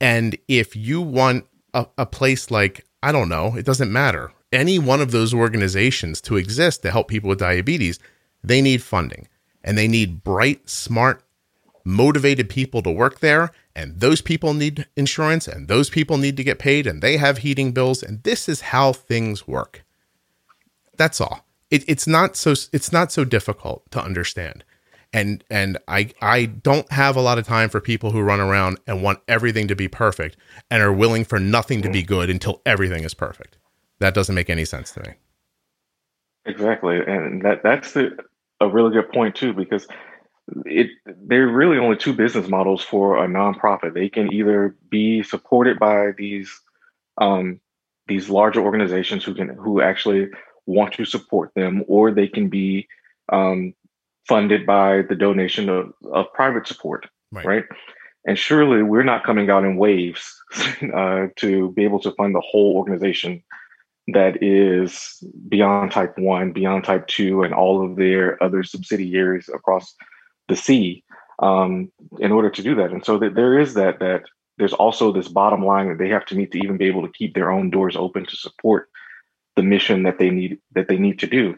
[0.01, 4.79] And if you want a, a place like, I don't know, it doesn't matter, any
[4.79, 7.99] one of those organizations to exist to help people with diabetes,
[8.43, 9.27] they need funding.
[9.63, 11.23] And they need bright, smart,
[11.85, 13.51] motivated people to work there.
[13.75, 17.37] And those people need insurance and those people need to get paid and they have
[17.37, 19.85] heating bills and this is how things work.
[20.97, 21.45] That's all.
[21.69, 24.65] It, it's not so it's not so difficult to understand
[25.13, 28.79] and and i i don't have a lot of time for people who run around
[28.87, 30.37] and want everything to be perfect
[30.69, 33.57] and are willing for nothing to be good until everything is perfect.
[33.99, 35.13] That doesn't make any sense to me.
[36.45, 36.97] Exactly.
[37.05, 38.17] And that that's the,
[38.59, 39.87] a really good point too because
[40.65, 43.93] it there are really only two business models for a nonprofit.
[43.93, 46.59] They can either be supported by these
[47.17, 47.59] um,
[48.07, 50.29] these larger organizations who can who actually
[50.65, 52.87] want to support them, or they can be
[53.31, 53.73] um,
[54.27, 57.45] funded by the donation of, of private support, right.
[57.45, 57.63] right?
[58.25, 60.33] And surely we're not coming out in waves
[60.95, 63.43] uh, to be able to fund the whole organization
[64.07, 69.95] that is beyond type 1 beyond type 2 and all of their other subsidiaries across
[70.47, 71.03] the sea
[71.39, 72.91] um, in order to do that.
[72.91, 74.23] And so that there is that that
[74.57, 77.13] there's also this bottom line that they have to meet to even be able to
[77.13, 78.89] keep their own doors open to support
[79.55, 81.55] the mission that they need that they need to do.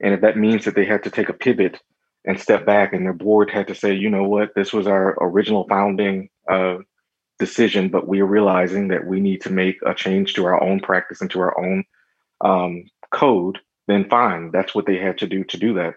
[0.00, 1.80] And if that means that they had to take a pivot
[2.24, 5.16] and step back, and their board had to say, you know what, this was our
[5.20, 6.78] original founding uh,
[7.38, 11.20] decision, but we're realizing that we need to make a change to our own practice
[11.20, 11.84] and to our own
[12.40, 15.94] um, code, then fine, that's what they had to do to do that.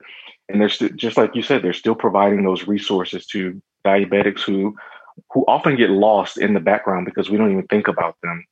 [0.49, 4.75] And they're st- just like you said they're still providing those resources to diabetics who
[5.31, 8.45] who often get lost in the background because we don't even think about them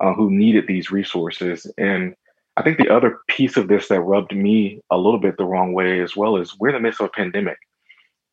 [0.00, 1.66] uh, who needed these resources.
[1.76, 2.14] And
[2.56, 5.72] i think the other piece of this that rubbed me a little bit the wrong
[5.72, 7.58] way as well is we're in the midst of a pandemic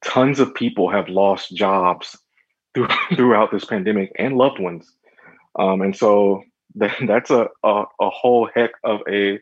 [0.02, 2.18] tons of people have lost jobs
[2.74, 4.92] through, throughout this pandemic and loved ones.
[5.58, 6.44] Um, and so
[6.76, 9.40] that, that's a, a, a whole heck of a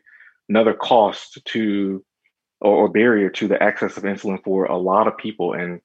[0.48, 2.02] another cost to
[2.62, 5.52] or, or, barrier to the access of insulin for a lot of people.
[5.52, 5.82] And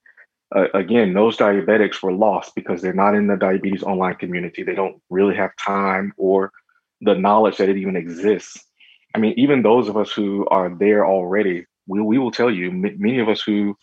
[0.56, 4.62] uh, again, those diabetics were lost because they're not in the diabetes online community.
[4.62, 6.50] They don't really have time or
[7.02, 8.64] the knowledge that it even exists.
[9.14, 12.70] I mean, even those of us who are there already, we, we will tell you,
[12.70, 13.76] m- many of us who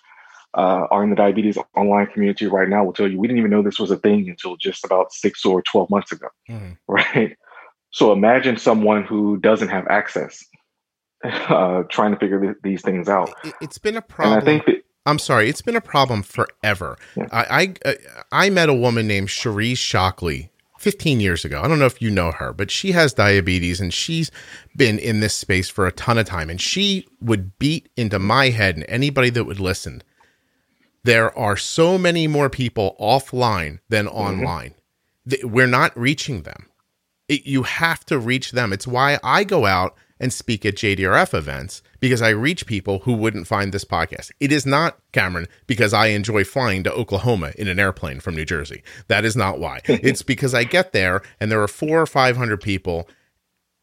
[0.57, 3.51] uh, are in the diabetes online community right now will tell you we didn't even
[3.51, 6.27] know this was a thing until just about six or 12 months ago.
[6.49, 6.77] Mm.
[6.87, 7.37] Right.
[7.93, 10.43] So imagine someone who doesn't have access,
[11.23, 13.33] uh, trying to figure th- these things out.
[13.43, 14.39] It, has been a problem.
[14.39, 16.97] And I think that, I'm sorry, it's been a problem forever.
[17.15, 17.27] Yeah.
[17.31, 17.93] I, I, uh,
[18.31, 21.61] I met a woman named Cherise Shockley 15 years ago.
[21.61, 24.31] I don't know if you know her, but she has diabetes and she's
[24.75, 26.49] been in this space for a ton of time.
[26.49, 30.01] And she would beat into my head and anybody that would listen.
[31.03, 34.17] There are so many more people offline than mm-hmm.
[34.17, 34.73] online.
[35.43, 36.67] We're not reaching them.
[37.29, 38.73] It, you have to reach them.
[38.73, 43.13] It's why I go out and speak at JDRF events because I reach people who
[43.13, 44.31] wouldn't find this podcast.
[44.41, 48.43] It is not, Cameron, because I enjoy flying to Oklahoma in an airplane from New
[48.43, 48.83] Jersey.
[49.07, 49.79] That is not why.
[49.85, 53.07] it's because I get there and there are four or 500 people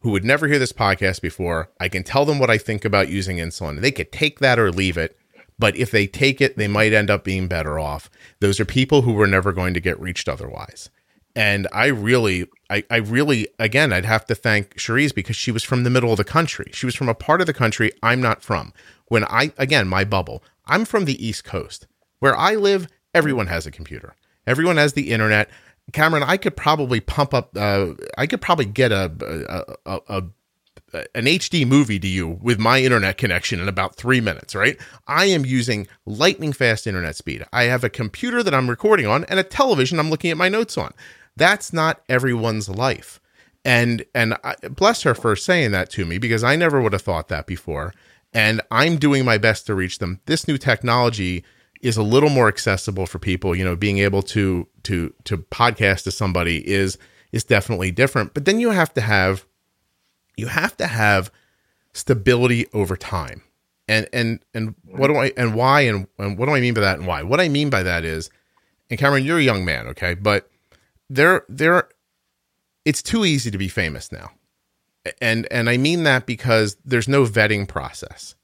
[0.00, 1.70] who would never hear this podcast before.
[1.80, 3.80] I can tell them what I think about using insulin.
[3.80, 5.16] They could take that or leave it.
[5.60, 8.10] But if they take it, they might end up being better off.
[8.40, 10.90] Those are people who were never going to get reached otherwise.
[11.34, 15.64] And I really, I, I really, again, I'd have to thank Cherise because she was
[15.64, 16.70] from the middle of the country.
[16.72, 18.72] She was from a part of the country I'm not from.
[19.06, 21.86] When I, again, my bubble, I'm from the East Coast.
[22.18, 24.14] Where I live, everyone has a computer,
[24.46, 25.48] everyone has the internet.
[25.92, 29.10] Cameron, I could probably pump up, uh, I could probably get a,
[29.86, 30.24] a, a, a
[31.14, 34.78] an HD movie to you with my internet connection in about three minutes, right?
[35.06, 37.44] I am using lightning fast internet speed.
[37.52, 40.48] I have a computer that I'm recording on and a television I'm looking at my
[40.48, 40.94] notes on.
[41.38, 43.20] That's not everyone's life.
[43.64, 47.02] And and I, bless her for saying that to me because I never would have
[47.02, 47.94] thought that before.
[48.32, 50.20] And I'm doing my best to reach them.
[50.26, 51.44] This new technology
[51.80, 53.54] is a little more accessible for people.
[53.54, 56.98] You know, being able to to to podcast to somebody is
[57.32, 58.34] is definitely different.
[58.34, 59.46] But then you have to have
[60.36, 61.30] you have to have
[61.92, 63.42] stability over time.
[63.86, 66.82] And and and what do I and why and, and what do I mean by
[66.82, 67.22] that and why?
[67.22, 68.30] What I mean by that is,
[68.90, 70.50] and Cameron, you're a young man, okay, but
[71.08, 71.88] there there
[72.84, 74.30] it's too easy to be famous now.
[75.20, 78.34] And and I mean that because there's no vetting process.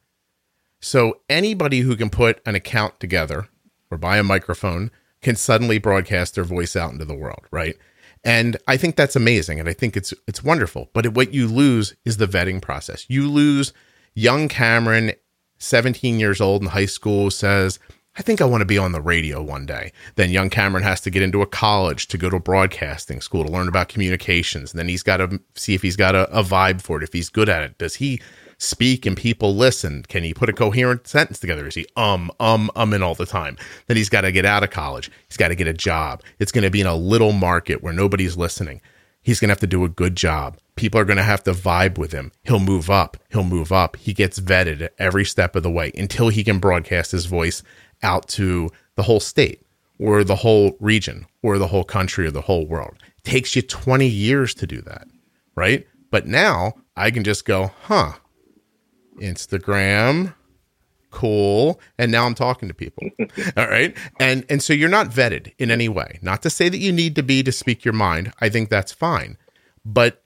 [0.81, 3.49] So anybody who can put an account together
[3.91, 4.91] or buy a microphone
[5.23, 7.77] can suddenly broadcast their voice out into the world, right?
[8.23, 10.91] And I think that's amazing and I think it's it's wonderful.
[10.93, 13.07] But what you lose is the vetting process.
[13.09, 13.73] You lose
[14.15, 15.13] young Cameron,
[15.59, 17.79] 17 years old in high school says,
[18.17, 19.93] I think I want to be on the radio one day.
[20.15, 23.51] Then young Cameron has to get into a college to go to broadcasting school to
[23.51, 24.73] learn about communications.
[24.73, 27.13] And then he's got to see if he's got a, a vibe for it, if
[27.13, 27.77] he's good at it.
[27.77, 28.21] Does he
[28.59, 30.05] speak and people listen?
[30.05, 31.67] Can he put a coherent sentence together?
[31.67, 33.57] Is he um, um, um, all the time?
[33.89, 35.11] Then he's got to get out of college.
[35.29, 36.23] He's got to get a job.
[36.39, 38.81] It's going to be in a little market where nobody's listening.
[39.23, 40.59] He's going to have to do a good job.
[40.77, 42.31] People are going to have to vibe with him.
[42.43, 43.17] He'll move up.
[43.31, 43.97] He'll move up.
[43.97, 47.63] He gets vetted every step of the way until he can broadcast his voice
[48.05, 49.63] out to the whole state
[49.99, 52.97] or the whole region or the whole country or the whole world.
[53.19, 55.09] It takes you 20 years to do that,
[55.55, 55.87] right?
[56.11, 58.13] But now I can just go, huh,
[59.17, 60.35] Instagram,
[61.11, 61.81] cool.
[61.97, 63.09] And now i'm talking to people
[63.57, 63.97] all right?
[64.19, 66.19] And and so you're not vetted in any way.
[66.23, 68.33] Not to say that you need to be to speak your mind.
[68.41, 69.39] I think that's fine.
[69.85, 70.23] But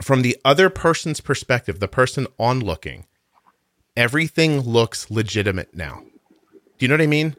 [0.00, 3.06] from the other person's perspective the person on looking,
[3.94, 6.02] everything looks legitimate now
[6.80, 7.36] do you know what I mean?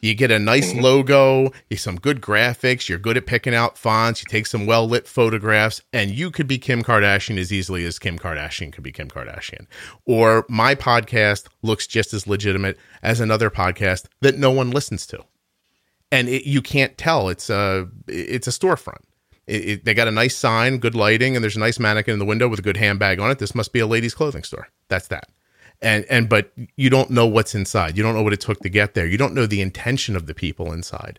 [0.00, 0.82] You get a nice mm-hmm.
[0.82, 4.86] logo, you some good graphics, you're good at picking out fonts, you take some well
[4.86, 8.92] lit photographs, and you could be Kim Kardashian as easily as Kim Kardashian could be
[8.92, 9.66] Kim Kardashian.
[10.04, 15.24] Or my podcast looks just as legitimate as another podcast that no one listens to.
[16.12, 19.02] And it, you can't tell it's a it's a storefront.
[19.48, 22.20] It, it, they got a nice sign, good lighting, and there's a nice mannequin in
[22.20, 23.40] the window with a good handbag on it.
[23.40, 24.68] This must be a ladies' clothing store.
[24.88, 25.26] That's that
[25.82, 27.96] and and but you don't know what's inside.
[27.96, 29.06] You don't know what it took to get there.
[29.06, 31.18] You don't know the intention of the people inside.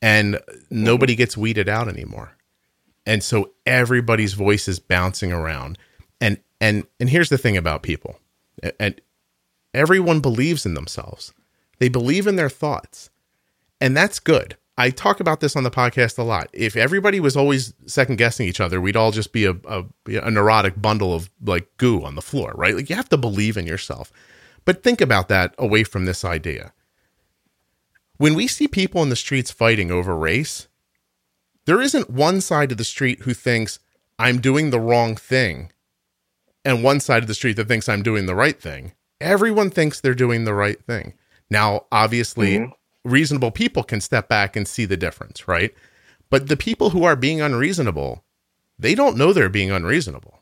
[0.00, 0.40] And
[0.70, 2.36] nobody gets weeded out anymore.
[3.06, 5.78] And so everybody's voice is bouncing around.
[6.20, 8.18] And and and here's the thing about people.
[8.78, 9.00] And
[9.72, 11.32] everyone believes in themselves.
[11.78, 13.10] They believe in their thoughts.
[13.80, 16.48] And that's good I talk about this on the podcast a lot.
[16.52, 20.30] If everybody was always second guessing each other, we'd all just be a, a, a,
[20.30, 22.74] neurotic bundle of like goo on the floor, right?
[22.74, 24.10] Like you have to believe in yourself.
[24.64, 26.72] But think about that away from this idea.
[28.16, 30.68] when we see people in the streets fighting over race,
[31.66, 33.78] there isn't one side of the street who thinks
[34.18, 35.72] I'm doing the wrong thing
[36.64, 38.92] and one side of the street that thinks I'm doing the right thing.
[39.20, 41.14] Everyone thinks they're doing the right thing.
[41.50, 42.72] Now, obviously, mm-hmm.
[43.04, 45.74] Reasonable people can step back and see the difference, right?
[46.30, 48.24] But the people who are being unreasonable,
[48.78, 50.40] they don't know they're being unreasonable.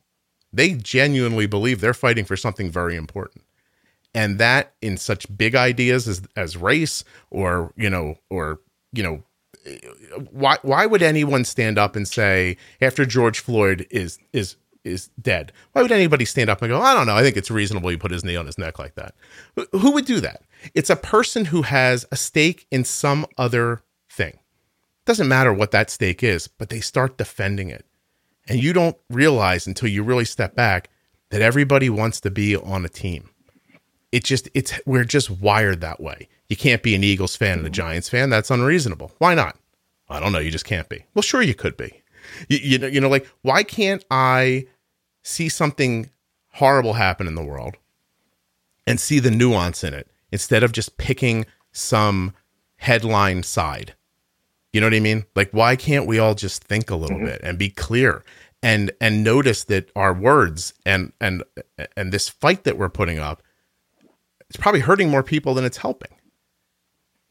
[0.52, 3.44] They genuinely believe they're fighting for something very important.
[4.12, 8.61] And that in such big ideas as as race or, you know, or,
[8.92, 9.22] you know,
[10.30, 15.53] why why would anyone stand up and say after George Floyd is is is dead?
[15.72, 17.99] Why would anybody stand up and go, I don't know, I think it's reasonable you
[17.99, 19.14] put his knee on his neck like that?
[19.72, 20.43] Who would do that?
[20.74, 24.39] It's a person who has a stake in some other thing.
[25.05, 27.85] Doesn't matter what that stake is, but they start defending it.
[28.49, 30.91] And you don't realize until you really step back
[31.31, 33.31] that everybody wants to be on a team.
[34.12, 36.28] It just it's we're just wired that way.
[36.49, 38.28] You can't be an Eagles fan and a Giants fan.
[38.28, 39.12] That's unreasonable.
[39.18, 39.57] Why not?
[40.09, 40.41] I don't know.
[40.41, 41.05] You just can't be.
[41.14, 41.99] Well, sure you could be.
[42.49, 44.66] You, you know, you know, like why can't I
[45.22, 46.11] see something
[46.53, 47.76] horrible happen in the world
[48.87, 52.35] and see the nuance in it instead of just picking some
[52.76, 53.95] headline side?
[54.72, 55.24] You know what I mean?
[55.35, 57.26] Like why can't we all just think a little mm-hmm.
[57.26, 58.24] bit and be clear
[58.62, 61.43] and and notice that our words and and
[61.97, 63.43] and this fight that we're putting up
[64.51, 66.11] it's probably hurting more people than it's helping.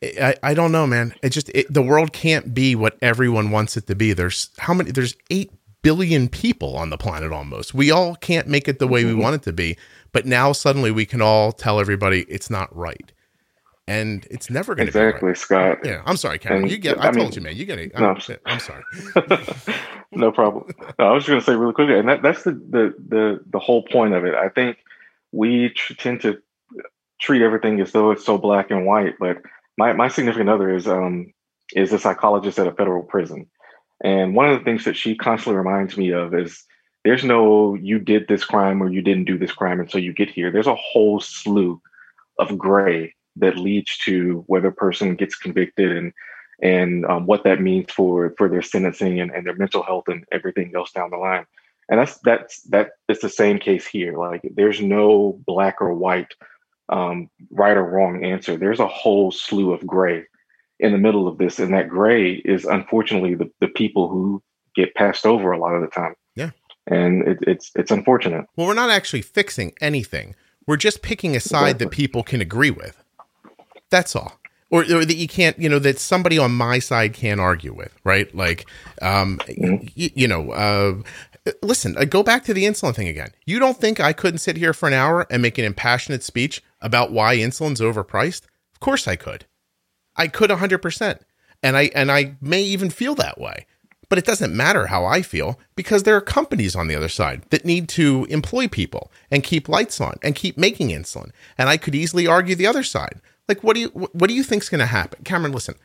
[0.02, 1.14] I, I don't know, man.
[1.22, 4.14] It just it, the world can't be what everyone wants it to be.
[4.14, 4.92] There's how many?
[4.92, 7.74] There's eight billion people on the planet almost.
[7.74, 9.22] We all can't make it the way we mm-hmm.
[9.22, 9.78] want it to be.
[10.12, 13.12] But now suddenly we can all tell everybody it's not right
[13.90, 15.38] and it's never going to be exactly, right.
[15.38, 15.80] Scott.
[15.84, 16.40] Yeah, I'm sorry.
[16.46, 17.04] And, you get.
[17.04, 17.58] I, I told you, man.
[17.58, 17.92] You get it.
[17.96, 18.84] I'm, no, I'm sorry.
[20.12, 20.72] no problem.
[21.00, 23.40] No, I was just going to say really quickly, and that, that's the, the the
[23.52, 24.36] the whole point of it.
[24.36, 24.78] I think
[25.32, 26.40] we tr- tend to
[27.20, 29.16] treat everything as though it's so black and white.
[29.20, 29.38] But
[29.80, 31.34] my my significant other is um
[31.74, 33.48] is a psychologist at a federal prison,
[34.04, 36.66] and one of the things that she constantly reminds me of is
[37.06, 40.30] there's no you did this crime or you didn't do this crime, so you get
[40.30, 40.52] here.
[40.52, 41.82] There's a whole slew
[42.38, 46.14] of gray that leads to whether a person gets convicted and
[46.62, 50.26] and um, what that means for for their sentencing and, and their mental health and
[50.32, 51.46] everything else down the line.
[51.88, 54.18] And that's that's that it's the same case here.
[54.18, 56.34] Like there's no black or white,
[56.90, 58.58] um, right or wrong answer.
[58.58, 60.24] There's a whole slew of gray
[60.80, 64.42] in the middle of this, and that gray is unfortunately the, the people who
[64.76, 66.16] get passed over a lot of the time.
[66.36, 66.52] Yeah,
[66.88, 68.46] and it, it's it's unfortunate.
[68.56, 70.36] Well, we're not actually fixing anything.
[70.68, 71.86] We're just picking a side exactly.
[71.86, 73.04] that people can agree with.
[73.90, 74.40] That's all.
[74.72, 77.92] Or, or, that you can't, you know, that somebody on my side can't argue with,
[78.04, 78.34] right?
[78.36, 78.70] Like,
[79.02, 79.88] um, mm-hmm.
[79.98, 81.02] y- you know, uh,
[81.64, 83.32] listen, uh, go back to the insulin thing again.
[83.48, 86.62] You don't think I couldn't sit here for an hour and make an impassionate speech
[86.82, 88.44] about why insulin's overpriced?
[88.74, 89.46] Of course I could.
[90.16, 91.20] I could 100%.
[91.62, 93.66] And I and I may even feel that way.
[94.08, 97.44] But it doesn't matter how I feel because there are companies on the other side
[97.52, 101.32] that need to employ people and keep lights on and keep making insulin.
[101.58, 103.22] And I could easily argue the other side.
[103.48, 105.24] Like what do you what do you think's going to happen?
[105.24, 105.76] Cameron, listen.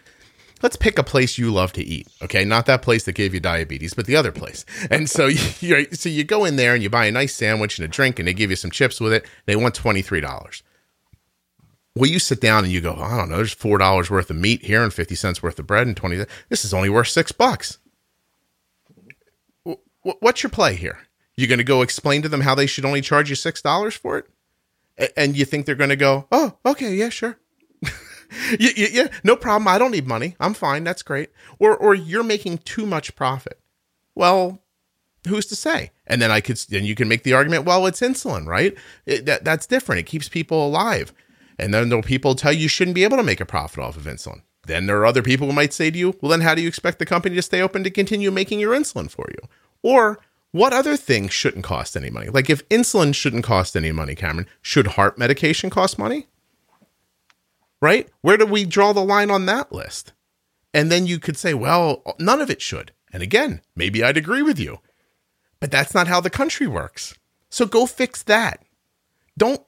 [0.63, 2.45] Let's pick a place you love to eat, okay?
[2.45, 4.65] Not that place that gave you diabetes, but the other place.
[4.91, 5.27] And so
[5.61, 8.19] you so you go in there and you buy a nice sandwich and a drink
[8.19, 9.27] and they give you some chips with it.
[9.45, 10.63] They want $23.
[11.97, 14.37] Well, you sit down and you go, I don't know, there's four dollars worth of
[14.37, 16.25] meat here and fifty cents worth of bread and twenty.
[16.49, 17.79] This is only worth six bucks.
[19.65, 19.79] W-
[20.21, 20.99] what's your play here?
[21.37, 23.95] You're going to go explain to them how they should only charge you six dollars
[23.95, 24.27] for it,
[24.99, 27.39] A- and you think they're going to go, oh, okay, yeah, sure.
[28.59, 29.69] yeah, yeah, yeah, no problem.
[29.69, 30.37] I don't need money.
[30.41, 30.83] I'm fine.
[30.85, 31.31] That's great.
[31.59, 33.61] Or, or you're making too much profit.
[34.15, 34.61] Well,
[35.29, 35.91] who's to say?
[36.07, 37.65] And then I could, then you can make the argument.
[37.65, 38.77] Well, it's insulin, right?
[39.07, 40.01] It, that, that's different.
[40.01, 41.13] It keeps people alive.
[41.59, 43.97] And then there'll people tell you you shouldn't be able to make a profit off
[43.97, 44.43] of insulin.
[44.67, 46.69] Then there are other people who might say to you, well, then how do you
[46.69, 49.49] expect the company to stay open to continue making your insulin for you?
[49.83, 50.19] Or
[50.53, 52.29] what other thing shouldn't cost any money?
[52.29, 56.29] Like if insulin shouldn't cost any money, Cameron, should heart medication cost money?
[57.85, 58.09] right?
[58.23, 60.15] Where do we draw the line on that list?
[60.73, 62.93] And then you could say, well, none of it should.
[63.13, 64.79] And again, maybe I'd agree with you.
[65.61, 67.15] But that's not how the country works.
[67.51, 68.65] So go fix that.
[69.37, 69.61] Don't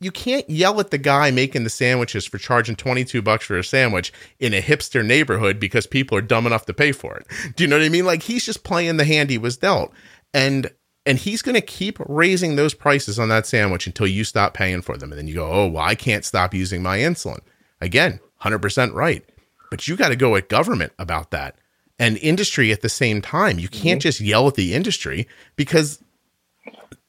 [0.00, 3.64] you can't yell at the guy making the sandwiches for charging 22 bucks for a
[3.64, 7.26] sandwich in a hipster neighborhood because people are dumb enough to pay for it.
[7.56, 8.06] Do you know what I mean?
[8.06, 9.92] Like he's just playing the hand he was dealt.
[10.34, 10.70] And
[11.04, 14.82] and he's going to keep raising those prices on that sandwich until you stop paying
[14.82, 15.10] for them.
[15.10, 17.40] And then you go, "Oh, well, I can't stop using my insulin."
[17.80, 19.24] Again, 100% right.
[19.70, 21.56] But you got to go at government about that
[21.98, 23.58] and industry at the same time.
[23.58, 24.08] You can't mm-hmm.
[24.08, 25.26] just yell at the industry
[25.56, 26.02] because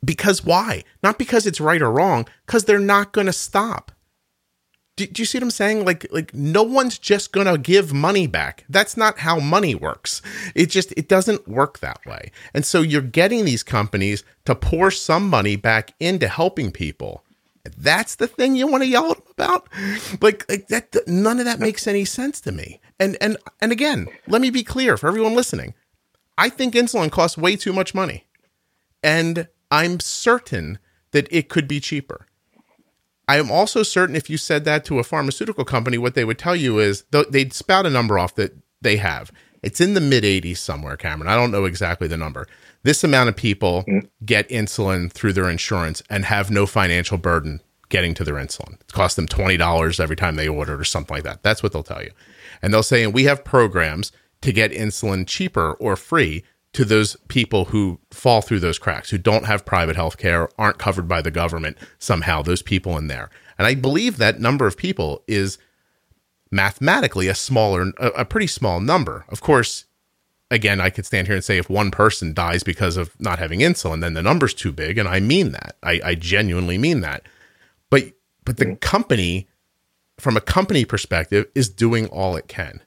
[0.03, 0.83] because why?
[1.01, 3.91] Not because it's right or wrong, because they're not going to stop.
[4.95, 5.85] Do, do, you see what I'm saying?
[5.85, 8.63] Like, like no one's just gonna give money back.
[8.69, 10.21] That's not how money works.
[10.53, 12.31] It just it doesn't work that way.
[12.53, 17.23] And so you're getting these companies to pour some money back into helping people.
[17.75, 19.67] That's the thing you want to yell at them about.
[20.21, 20.95] Like, like that.
[21.07, 22.79] None of that makes any sense to me.
[22.99, 25.73] And and and again, let me be clear for everyone listening.
[26.37, 28.25] I think insulin costs way too much money,
[29.01, 30.77] and I'm certain
[31.13, 32.27] that it could be cheaper.
[33.27, 36.37] I am also certain if you said that to a pharmaceutical company, what they would
[36.37, 39.31] tell you is they'd spout a number off that they have.
[39.63, 41.27] It's in the mid 80s somewhere, Cameron.
[41.27, 42.47] I don't know exactly the number.
[42.83, 44.07] This amount of people mm.
[44.23, 47.59] get insulin through their insurance and have no financial burden
[47.89, 48.73] getting to their insulin.
[48.73, 51.41] It costs them $20 every time they order or something like that.
[51.41, 52.11] That's what they'll tell you.
[52.61, 54.11] And they'll say, and we have programs
[54.41, 56.43] to get insulin cheaper or free
[56.73, 60.79] to those people who fall through those cracks, who don't have private health care, aren't
[60.79, 63.29] covered by the government somehow, those people in there.
[63.57, 65.59] And I believe that number of people is
[66.51, 69.25] mathematically a smaller, a, a pretty small number.
[69.29, 69.85] Of course,
[70.49, 73.59] again, I could stand here and say if one person dies because of not having
[73.59, 74.97] insulin, then the number's too big.
[74.97, 75.75] And I mean that.
[75.83, 77.23] I, I genuinely mean that.
[77.89, 78.13] But
[78.45, 79.47] but the company,
[80.19, 82.81] from a company perspective, is doing all it can.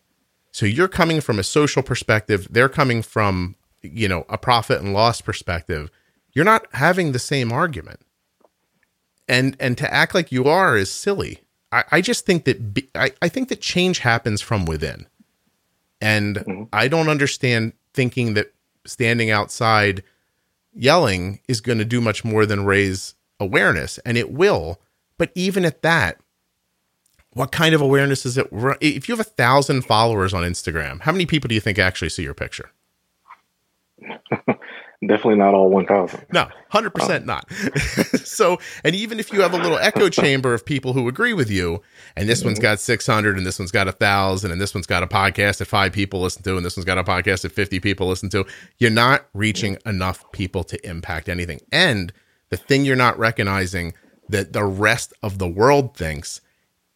[0.51, 4.93] So you're coming from a social perspective, they're coming from you know a profit and
[4.93, 5.91] loss perspective
[6.37, 8.01] you're not having the same argument.
[9.27, 11.41] And and to act like you are is silly.
[11.73, 15.07] I, I just think that be, I, I think that change happens from within.
[15.99, 16.65] And mm-hmm.
[16.75, 18.53] i don't understand thinking that
[18.85, 20.03] standing outside
[20.75, 24.79] yelling is going to do much more than raise awareness and it will.
[25.17, 26.19] But even at that
[27.33, 28.47] what kind of awareness is it?
[28.81, 32.11] If you have a thousand followers on instagram how many people do you think actually
[32.11, 32.71] see your picture
[35.07, 36.27] Definitely not all 1,000.
[36.33, 37.51] No, 100% not.
[38.25, 41.51] so, and even if you have a little echo chamber of people who agree with
[41.51, 41.83] you,
[42.17, 42.49] and this mm-hmm.
[42.49, 45.59] one's got 600, and this one's got a 1,000, and this one's got a podcast
[45.59, 48.31] that five people listen to, and this one's got a podcast that 50 people listen
[48.31, 48.47] to,
[48.79, 51.61] you're not reaching enough people to impact anything.
[51.71, 52.13] And
[52.49, 53.95] the thing you're not recognizing
[54.29, 56.41] that the rest of the world thinks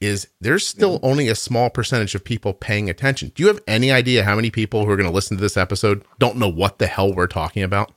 [0.01, 1.07] is there's still mm-hmm.
[1.07, 3.33] only a small percentage of people paying attention.
[3.35, 5.57] Do you have any idea how many people who are going to listen to this
[5.57, 7.93] episode don't know what the hell we're talking about?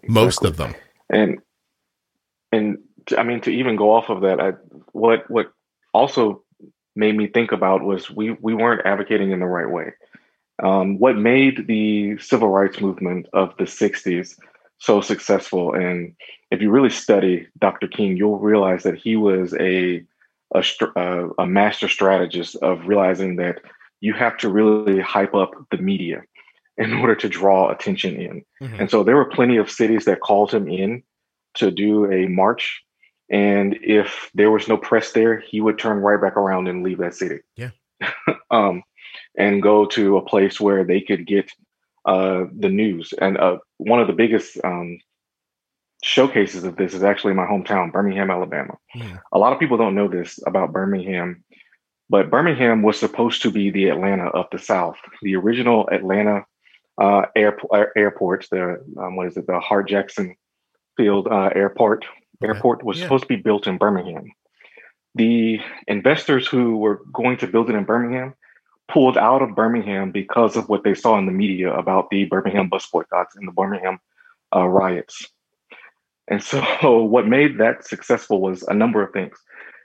[0.00, 0.14] Exactly.
[0.14, 0.74] Most of them.
[1.08, 1.38] And
[2.52, 2.78] and
[3.16, 4.52] I mean to even go off of that, I,
[4.92, 5.52] what what
[5.94, 6.42] also
[6.94, 9.92] made me think about was we we weren't advocating in the right way.
[10.62, 14.36] Um, what made the civil rights movement of the '60s
[14.78, 16.14] so successful, and
[16.50, 17.88] if you really study Dr.
[17.88, 20.04] King, you'll realize that he was a
[20.54, 20.64] a,
[20.96, 23.60] uh, a master strategist of realizing that
[24.00, 26.22] you have to really hype up the media
[26.76, 28.44] in order to draw attention in.
[28.62, 28.80] Mm-hmm.
[28.80, 31.02] And so there were plenty of cities that called him in
[31.54, 32.82] to do a march.
[33.30, 36.98] And if there was no press there, he would turn right back around and leave
[36.98, 37.40] that city.
[37.56, 37.70] Yeah.
[38.50, 38.84] um,
[39.36, 41.50] and go to a place where they could get
[42.04, 43.12] uh, the news.
[43.20, 44.98] And uh, one of the biggest um,
[46.02, 48.76] showcases of this is actually my hometown, Birmingham, Alabama.
[48.94, 49.18] Yeah.
[49.32, 51.44] A lot of people don't know this about Birmingham,
[52.08, 54.96] but Birmingham was supposed to be the Atlanta of the South.
[55.22, 56.44] The original Atlanta
[57.00, 60.36] uh, airport, airport, the um, what is it, the Hart Jackson
[60.96, 62.04] Field uh, Airport,
[62.42, 62.52] okay.
[62.52, 63.04] airport was yeah.
[63.04, 64.24] supposed to be built in Birmingham.
[65.14, 68.34] The investors who were going to build it in Birmingham
[68.88, 72.68] pulled out of Birmingham because of what they saw in the media about the Birmingham
[72.68, 73.98] bus boycotts and the Birmingham
[74.54, 75.26] uh, riots.
[76.30, 76.62] And so
[77.02, 79.36] what made that successful was a number of things.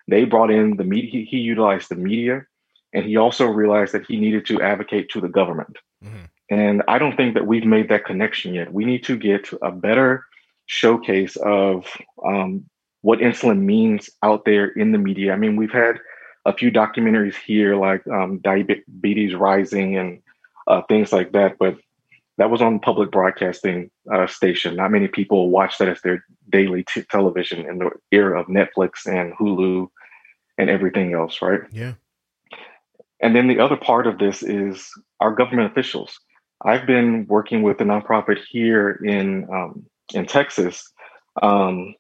[0.07, 2.45] They brought in the media, he, he utilized the media,
[2.93, 5.77] and he also realized that he needed to advocate to the government.
[6.03, 6.25] Mm-hmm.
[6.49, 8.73] And I don't think that we've made that connection yet.
[8.73, 10.25] We need to get a better
[10.65, 11.87] showcase of
[12.25, 12.65] um,
[13.01, 15.33] what insulin means out there in the media.
[15.33, 15.99] I mean, we've had
[16.45, 20.21] a few documentaries here like um, Diabetes Rising and
[20.67, 21.77] uh, things like that, but
[22.37, 24.75] that was on public broadcasting uh, station.
[24.75, 29.05] Not many people watch that as their daily t- television in the era of Netflix
[29.05, 29.87] and Hulu
[30.57, 31.61] and everything else, right?
[31.71, 31.93] Yeah.
[33.21, 36.19] And then the other part of this is our government officials.
[36.65, 40.91] I've been working with a nonprofit here in um, in Texas
[41.41, 41.95] um,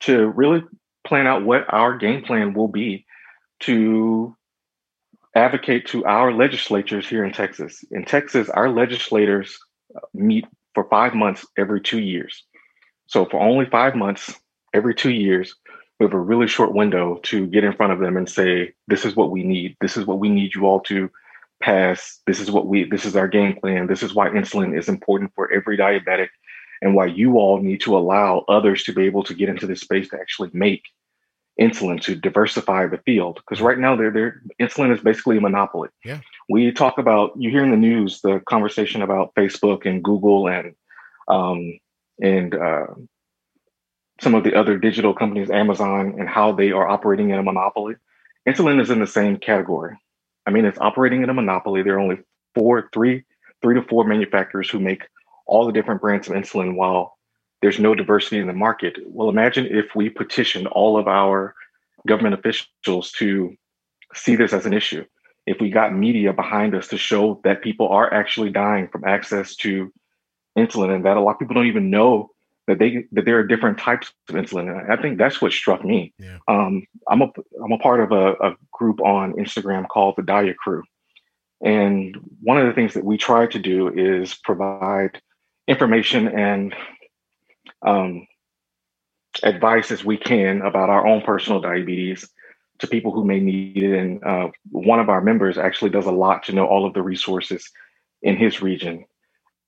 [0.00, 0.62] to really
[1.06, 3.06] plan out what our game plan will be
[3.60, 4.35] to
[5.36, 7.84] advocate to our legislatures here in Texas.
[7.90, 9.58] In Texas, our legislators
[9.94, 12.42] uh, meet for five months every two years.
[13.06, 14.34] So, for only five months
[14.74, 15.54] every two years,
[16.00, 19.04] we have a really short window to get in front of them and say, This
[19.04, 19.76] is what we need.
[19.80, 21.10] This is what we need you all to
[21.62, 22.20] pass.
[22.26, 23.86] This is what we, this is our game plan.
[23.86, 26.28] This is why insulin is important for every diabetic
[26.82, 29.80] and why you all need to allow others to be able to get into this
[29.80, 30.82] space to actually make
[31.60, 35.88] insulin to diversify the field because right now they're, they're insulin is basically a monopoly.
[36.04, 36.20] Yeah.
[36.48, 40.74] We talk about you hear in the news the conversation about Facebook and Google and
[41.28, 41.78] um,
[42.22, 42.86] and uh,
[44.20, 47.94] some of the other digital companies, Amazon, and how they are operating in a monopoly.
[48.48, 49.96] Insulin is in the same category.
[50.46, 51.82] I mean, it's operating in a monopoly.
[51.82, 52.18] There are only
[52.54, 53.24] four, three,
[53.60, 55.02] three to four manufacturers who make
[55.46, 57.15] all the different brands of insulin while
[57.62, 58.96] there's no diversity in the market.
[59.06, 61.54] Well, imagine if we petitioned all of our
[62.06, 63.54] government officials to
[64.14, 65.04] see this as an issue.
[65.46, 69.54] If we got media behind us to show that people are actually dying from access
[69.56, 69.92] to
[70.58, 72.30] insulin and that a lot of people don't even know
[72.66, 74.68] that they that there are different types of insulin.
[74.68, 76.12] And I think that's what struck me.
[76.18, 76.38] Yeah.
[76.48, 77.30] Um, I'm a
[77.62, 80.82] I'm a part of a, a group on Instagram called the Diet Crew,
[81.62, 85.20] and one of the things that we try to do is provide
[85.68, 86.74] information and
[87.82, 88.26] um,
[89.42, 92.28] advice as we can about our own personal diabetes
[92.78, 93.98] to people who may need it.
[93.98, 97.02] And uh, one of our members actually does a lot to know all of the
[97.02, 97.70] resources
[98.22, 99.04] in his region.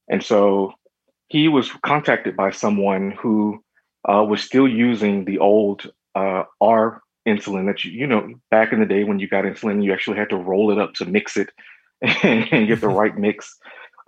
[0.09, 0.73] And so
[1.29, 3.63] he was contacted by someone who
[4.09, 8.81] uh, was still using the old uh, R insulin that you, you know, back in
[8.81, 11.37] the day when you got insulin, you actually had to roll it up to mix
[11.37, 11.51] it
[12.01, 13.59] and, and get the right mix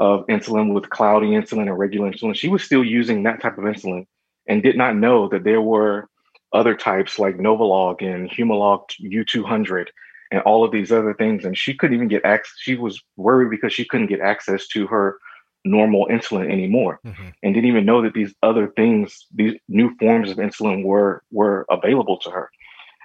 [0.00, 2.34] of insulin with cloudy insulin and regular insulin.
[2.34, 4.06] She was still using that type of insulin
[4.48, 6.08] and did not know that there were
[6.52, 9.88] other types like Novolog and Humalog U200
[10.32, 11.44] and all of these other things.
[11.44, 12.56] And she couldn't even get access.
[12.58, 15.18] She was worried because she couldn't get access to her
[15.66, 17.28] normal insulin anymore mm-hmm.
[17.42, 21.66] and didn't even know that these other things these new forms of insulin were were
[21.68, 22.50] available to her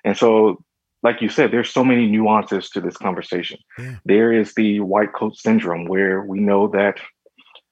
[0.06, 0.64] and so
[1.06, 3.96] like you said there's so many nuances to this conversation yeah.
[4.06, 7.00] there is the white coat syndrome where we know that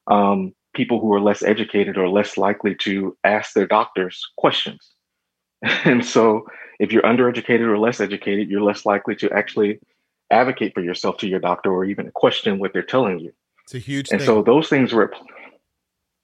[0.06, 4.94] um, people who are less educated are less likely to ask their doctors questions
[5.62, 6.46] and so
[6.78, 9.78] if you're undereducated or less educated you're less likely to actually
[10.30, 13.32] advocate for yourself to your doctor or even question what they're telling you
[13.64, 14.26] it's a huge and thing.
[14.26, 15.12] so those things were.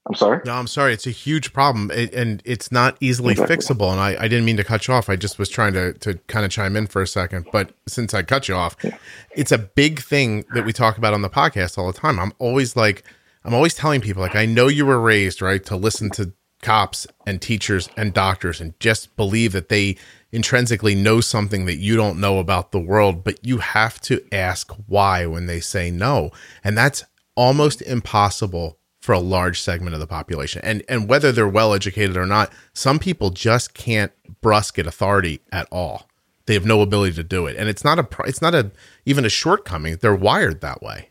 [0.06, 0.40] I'm sorry.
[0.44, 0.94] No, I'm sorry.
[0.94, 3.56] It's a huge problem, it, and it's not easily exactly.
[3.56, 3.92] fixable.
[3.92, 5.08] And I, I didn't mean to cut you off.
[5.08, 7.46] I just was trying to to kind of chime in for a second.
[7.52, 8.96] But since I cut you off, yeah.
[9.32, 12.18] it's a big thing that we talk about on the podcast all the time.
[12.18, 13.04] I'm always like,
[13.44, 16.32] I'm always telling people, like, I know you were raised right to listen to
[16.62, 19.96] cops and teachers and doctors and just believe that they
[20.32, 24.72] intrinsically know something that you don't know about the world, but you have to ask
[24.86, 26.30] why when they say no.
[26.62, 30.60] And that's almost impossible for a large segment of the population.
[30.64, 35.40] And and whether they're well educated or not, some people just can't brusque at authority
[35.50, 36.06] at all.
[36.46, 38.70] They have no ability to do it, and it's not a it's not a
[39.06, 39.96] even a shortcoming.
[39.96, 41.10] They're wired that way.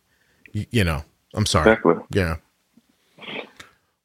[0.52, 1.04] You, you know.
[1.36, 1.72] I'm sorry.
[1.72, 1.96] Exactly.
[2.12, 2.38] Yeah.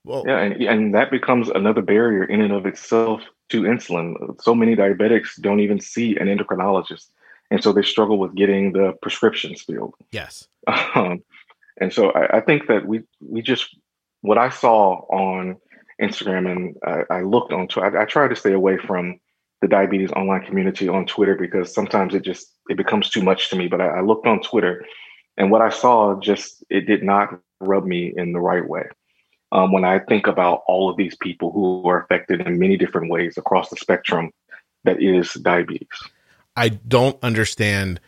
[0.05, 4.41] Well, yeah, and and that becomes another barrier in and of itself to insulin.
[4.43, 7.09] So many diabetics don't even see an endocrinologist,
[7.51, 9.95] and so they struggle with getting the prescriptions filled.
[10.11, 10.49] Yes.
[10.95, 11.23] Um,
[11.81, 13.77] and so I, I, think that we we just
[14.21, 15.57] what I saw on
[16.01, 17.99] Instagram and I, I looked on Twitter.
[17.99, 19.19] I, try to stay away from
[19.61, 23.57] the diabetes online community on Twitter because sometimes it just it becomes too much to
[23.57, 23.69] me.
[23.69, 24.85] But I, I looked on Twitter,
[25.37, 28.85] and what I saw just it did not rub me in the right way.
[29.53, 33.11] Um, when I think about all of these people who are affected in many different
[33.11, 34.33] ways across the spectrum
[34.83, 35.89] that is diabetes.
[36.57, 38.01] I don't understand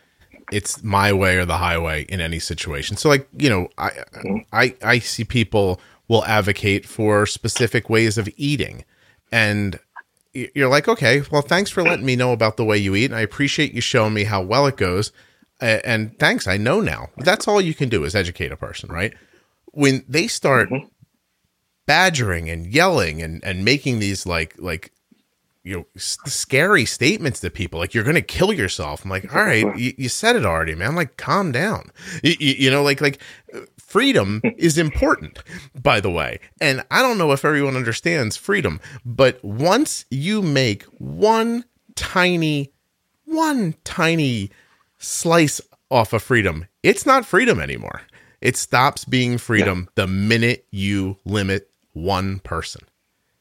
[0.51, 2.97] it's my way or the highway in any situation.
[2.97, 3.91] So like, you know, I
[4.51, 8.85] I I see people will advocate for specific ways of eating
[9.31, 9.79] and
[10.33, 13.15] you're like, "Okay, well thanks for letting me know about the way you eat and
[13.15, 15.11] I appreciate you showing me how well it goes."
[15.59, 17.09] And thanks, I know now.
[17.17, 19.13] That's all you can do is educate a person, right?
[19.71, 20.87] When they start mm-hmm.
[21.87, 24.91] badgering and yelling and and making these like like
[25.67, 29.03] you know scary statements to people like you're gonna kill yourself.
[29.03, 30.95] I'm like all right you, you said it already man.
[30.95, 31.91] Like calm down.
[32.23, 33.21] You, you, you know like like
[33.53, 35.39] uh, freedom is important
[35.75, 36.39] by the way.
[36.61, 41.65] And i don't know if everyone understands freedom but once you make one
[41.95, 42.71] tiny
[43.25, 44.51] one tiny
[44.99, 45.59] slice
[45.91, 48.03] off of freedom it's not freedom anymore.
[48.39, 50.03] It stops being freedom yeah.
[50.03, 52.83] the minute you limit one person.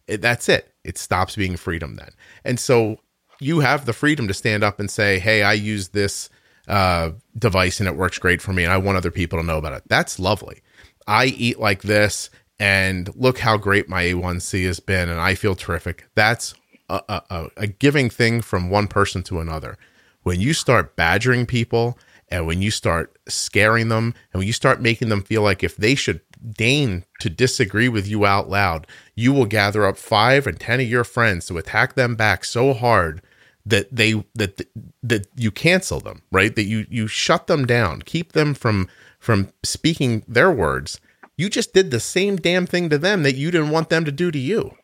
[0.08, 2.10] It, that's it it stops being freedom then.
[2.44, 2.98] And so
[3.40, 6.30] you have the freedom to stand up and say, "Hey, I use this
[6.68, 9.58] uh, device and it works great for me, and I want other people to know
[9.58, 10.62] about it." That's lovely.
[11.06, 15.54] I eat like this, and look how great my A1C has been, and I feel
[15.54, 16.06] terrific.
[16.14, 16.54] That's
[16.88, 19.76] a, a, a giving thing from one person to another.
[20.22, 24.80] When you start badgering people, and when you start scaring them, and when you start
[24.80, 26.20] making them feel like if they should
[26.52, 30.88] deign to disagree with you out loud, you will gather up five and ten of
[30.88, 33.22] your friends to attack them back so hard
[33.64, 34.66] that they that
[35.02, 36.54] that you cancel them, right?
[36.54, 41.00] That you you shut them down, keep them from from speaking their words.
[41.36, 44.12] You just did the same damn thing to them that you didn't want them to
[44.12, 44.76] do to you.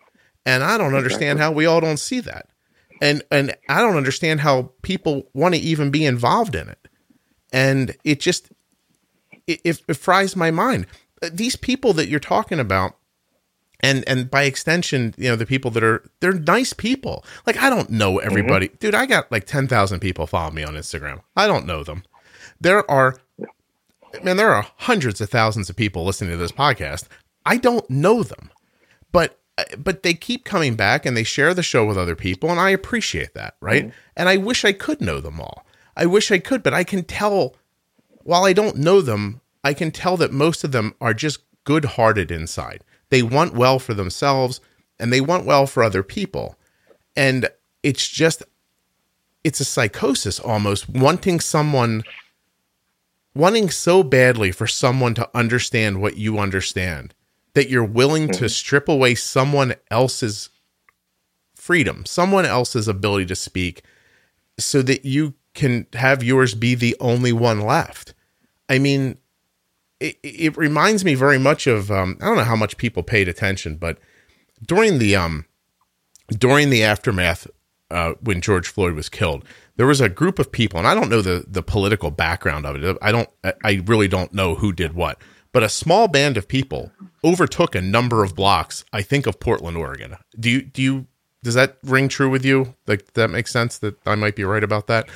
[0.44, 2.48] And I don't understand how we all don't see that.
[3.00, 6.88] And and I don't understand how people want to even be involved in it.
[7.52, 8.50] And it just
[9.46, 10.86] it, it fries my mind.
[11.30, 12.96] These people that you're talking about
[13.82, 17.24] and and by extension, you know, the people that are they're nice people.
[17.46, 18.68] Like I don't know everybody.
[18.68, 18.76] Mm-hmm.
[18.78, 21.22] Dude, I got like 10,000 people follow me on Instagram.
[21.36, 22.04] I don't know them.
[22.60, 23.16] There are
[24.22, 27.06] man, there are hundreds of thousands of people listening to this podcast.
[27.44, 28.50] I don't know them.
[29.10, 29.38] But
[29.76, 32.70] but they keep coming back and they share the show with other people and I
[32.70, 33.86] appreciate that, right?
[33.86, 33.96] Mm-hmm.
[34.16, 35.66] And I wish I could know them all.
[35.96, 37.54] I wish I could, but I can tell
[38.22, 42.30] while I don't know them, I can tell that most of them are just good-hearted
[42.30, 42.82] inside
[43.12, 44.58] they want well for themselves
[44.98, 46.58] and they want well for other people.
[47.14, 47.46] And
[47.82, 48.42] it's just,
[49.44, 52.04] it's a psychosis almost, wanting someone,
[53.34, 57.12] wanting so badly for someone to understand what you understand
[57.52, 58.46] that you're willing to mm-hmm.
[58.46, 60.48] strip away someone else's
[61.54, 63.82] freedom, someone else's ability to speak
[64.58, 68.14] so that you can have yours be the only one left.
[68.70, 69.18] I mean,
[70.02, 73.28] it, it reminds me very much of um, I don't know how much people paid
[73.28, 73.98] attention, but
[74.66, 75.46] during the um
[76.28, 77.46] during the aftermath
[77.90, 79.44] uh, when George Floyd was killed,
[79.76, 82.82] there was a group of people, and I don't know the the political background of
[82.82, 82.98] it.
[83.00, 83.28] I don't,
[83.64, 85.20] I really don't know who did what,
[85.52, 86.90] but a small band of people
[87.24, 88.84] overtook a number of blocks.
[88.92, 90.16] I think of Portland, Oregon.
[90.38, 91.06] Do you do you
[91.42, 92.74] does that ring true with you?
[92.86, 95.08] Like that makes sense that I might be right about that.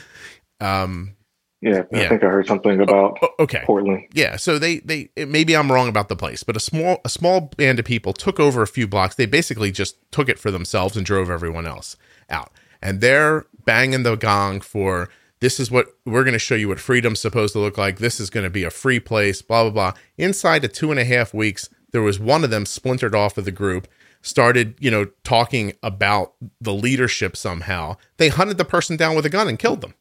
[0.61, 1.16] Um,
[1.61, 2.09] yeah, I yeah.
[2.09, 3.63] think I heard something about oh, okay.
[3.65, 4.05] Portland.
[4.13, 7.41] Yeah, so they they maybe I'm wrong about the place, but a small a small
[7.41, 9.15] band of people took over a few blocks.
[9.15, 11.97] They basically just took it for themselves and drove everyone else
[12.29, 12.53] out.
[12.83, 15.09] And they're banging the gong for
[15.41, 17.99] this is what we're going to show you what freedom's supposed to look like.
[17.99, 19.41] This is going to be a free place.
[19.41, 20.01] Blah blah blah.
[20.19, 23.47] Inside of two and a half weeks, there was one of them splintered off of
[23.47, 23.89] the group
[24.21, 27.97] started, you know, talking about the leadership somehow.
[28.17, 29.95] They hunted the person down with a gun and killed them.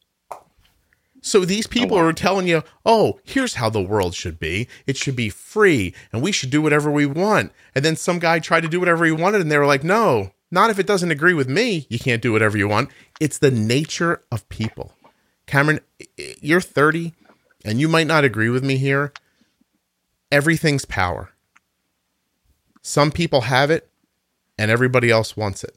[1.26, 2.08] So these oh, people oh, wow.
[2.08, 4.68] are telling you, oh, here's how the world should be.
[4.86, 7.50] It should be free and we should do whatever we want.
[7.74, 10.30] And then some guy tried to do whatever he wanted and they were like, no,
[10.52, 11.88] not if it doesn't agree with me.
[11.90, 12.90] You can't do whatever you want.
[13.20, 14.92] It's the nature of people.
[15.48, 15.80] Cameron,
[16.40, 17.12] you're 30
[17.64, 19.12] and you might not agree with me here.
[20.30, 21.30] Everything's power.
[22.82, 23.90] Some people have it
[24.56, 25.74] and everybody else wants it.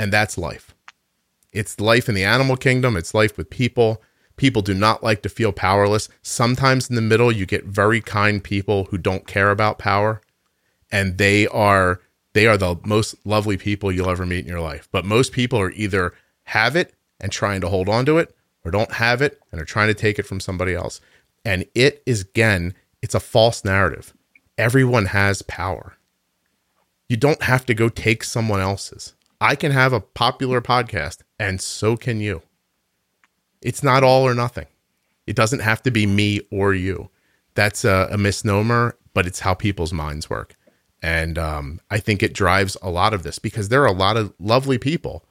[0.00, 0.74] And that's life.
[1.52, 4.02] It's life in the animal kingdom, it's life with people
[4.38, 6.08] People do not like to feel powerless.
[6.22, 10.22] Sometimes in the middle, you get very kind people who don't care about power,
[10.90, 12.00] and they are
[12.32, 14.88] they are the most lovely people you'll ever meet in your life.
[14.92, 16.14] But most people are either
[16.44, 18.34] have it and trying to hold on to it,
[18.64, 21.00] or don't have it and are trying to take it from somebody else.
[21.44, 24.14] And it is again, it's a false narrative.
[24.56, 25.96] Everyone has power.
[27.08, 29.14] You don't have to go take someone else's.
[29.40, 32.42] I can have a popular podcast, and so can you.
[33.62, 34.66] It's not all or nothing.
[35.26, 37.10] It doesn't have to be me or you.
[37.54, 40.54] That's a, a misnomer, but it's how people's minds work.
[41.02, 44.16] And um, I think it drives a lot of this because there are a lot
[44.16, 45.24] of lovely people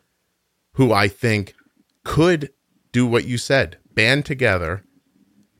[0.74, 1.56] who I think
[2.04, 2.52] could
[2.92, 4.84] do what you said band together,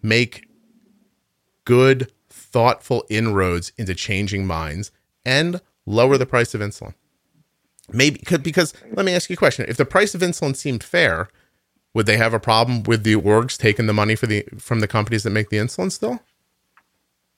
[0.02, 0.48] make
[1.66, 4.92] good, thoughtful inroads into changing minds,
[5.26, 6.94] and lower the price of insulin.
[7.92, 9.66] Maybe because let me ask you a question.
[9.68, 11.30] If the price of insulin seemed fair,
[11.98, 14.88] would they have a problem with the orgs taking the money for the from the
[14.88, 16.20] companies that make the insulin still?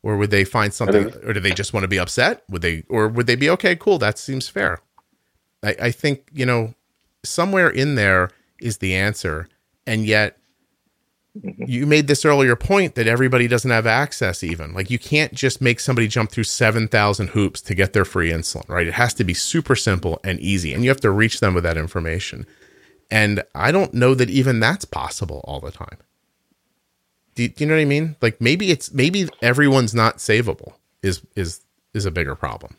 [0.03, 2.43] Or would they find something or do they just want to be upset?
[2.49, 4.81] Would they or would they be okay, cool, that seems fair.
[5.63, 6.73] I, I think, you know,
[7.23, 9.47] somewhere in there is the answer.
[9.87, 10.37] And yet
[11.37, 11.63] mm-hmm.
[11.65, 15.61] you made this earlier point that everybody doesn't have access even like you can't just
[15.61, 19.23] make somebody jump through 7000 hoops to get their free insulin right it has to
[19.23, 22.45] be super simple and easy and you have to reach them with that information
[23.11, 25.97] and I don't know that even that's possible all the time.
[27.35, 28.15] Do, do, you know what I mean?
[28.21, 31.61] Like maybe it's maybe everyone's not savable is is
[31.93, 32.75] is a bigger problem.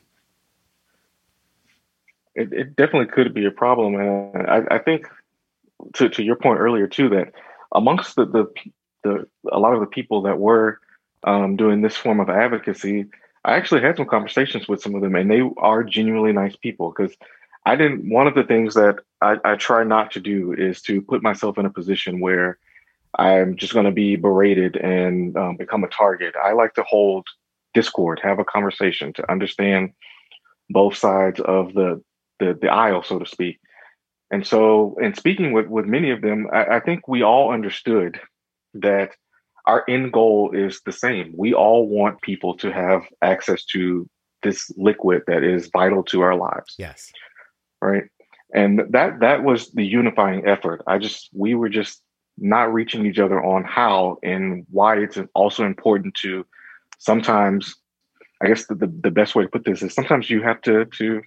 [2.35, 5.09] It, it definitely could be a problem, and I, I, think
[5.95, 7.33] to to your point earlier too that
[7.74, 8.47] amongst the the,
[9.03, 10.78] the a lot of the people that were
[11.24, 13.07] um, doing this form of advocacy,
[13.45, 16.95] I actually had some conversations with some of them, and they are genuinely nice people
[16.97, 17.16] because
[17.66, 18.08] I didn't.
[18.08, 21.58] One of the things that I, I try not to do is to put myself
[21.58, 22.58] in a position where
[23.18, 26.34] I'm just going to be berated and um, become a target.
[26.42, 27.26] I like to hold
[27.74, 29.92] discord, have a conversation to understand
[30.70, 32.02] both sides of the,
[32.38, 33.61] the the aisle, so to speak.
[34.30, 38.20] And so, in speaking with, with many of them, I, I think we all understood
[38.74, 39.11] that
[39.66, 41.34] our end goal is the same.
[41.36, 44.08] We all want people to have access to
[44.42, 46.74] this liquid that is vital to our lives.
[46.78, 47.12] Yes.
[47.81, 48.05] Right.
[48.53, 50.83] And that that was the unifying effort.
[50.87, 52.03] I just we were just
[52.37, 56.45] not reaching each other on how and why it's also important to
[56.99, 57.76] sometimes
[58.43, 60.87] I guess the, the, the best way to put this is sometimes you have to
[60.87, 61.22] to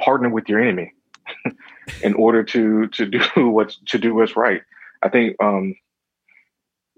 [0.00, 0.92] partner with your enemy
[2.02, 4.62] in order to to do what's to do what's right.
[5.02, 5.74] I think um,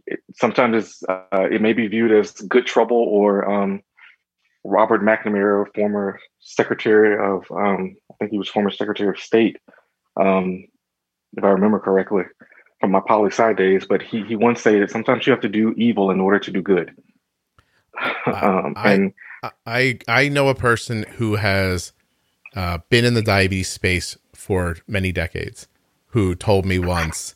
[0.06, 3.82] it, sometimes uh, it may be viewed as good trouble or um,
[4.64, 9.58] Robert McNamara, former Secretary of um, I think he was former Secretary of State,
[10.20, 10.64] um,
[11.36, 12.24] if I remember correctly,
[12.80, 13.86] from my poli sci days.
[13.86, 16.50] But he he once said that sometimes you have to do evil in order to
[16.50, 16.92] do good.
[18.26, 19.12] um, I, and
[19.66, 21.92] I I know a person who has
[22.56, 25.68] uh, been in the diabetes space for many decades,
[26.08, 27.34] who told me once,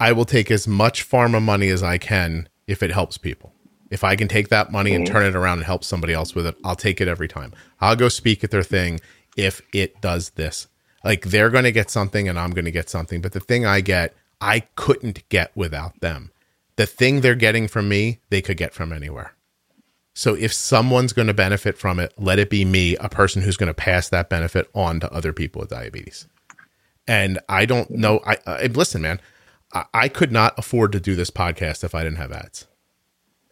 [0.00, 3.53] "I will take as much pharma money as I can if it helps people.
[3.90, 5.12] If I can take that money and mm-hmm.
[5.12, 7.52] turn it around and help somebody else with it, I'll take it every time.
[7.80, 9.00] I'll go speak at their thing
[9.36, 10.68] if it does this.
[11.04, 13.66] Like they're going to get something and I'm going to get something, but the thing
[13.66, 16.30] I get, I couldn't get without them.
[16.76, 19.34] The thing they're getting from me, they could get from anywhere."
[20.14, 23.56] So if someone's going to benefit from it, let it be me, a person who's
[23.56, 26.28] going to pass that benefit on to other people with diabetes.
[27.08, 28.20] And I don't know.
[28.24, 29.20] I, I listen, man.
[29.72, 32.66] I, I could not afford to do this podcast if I didn't have ads,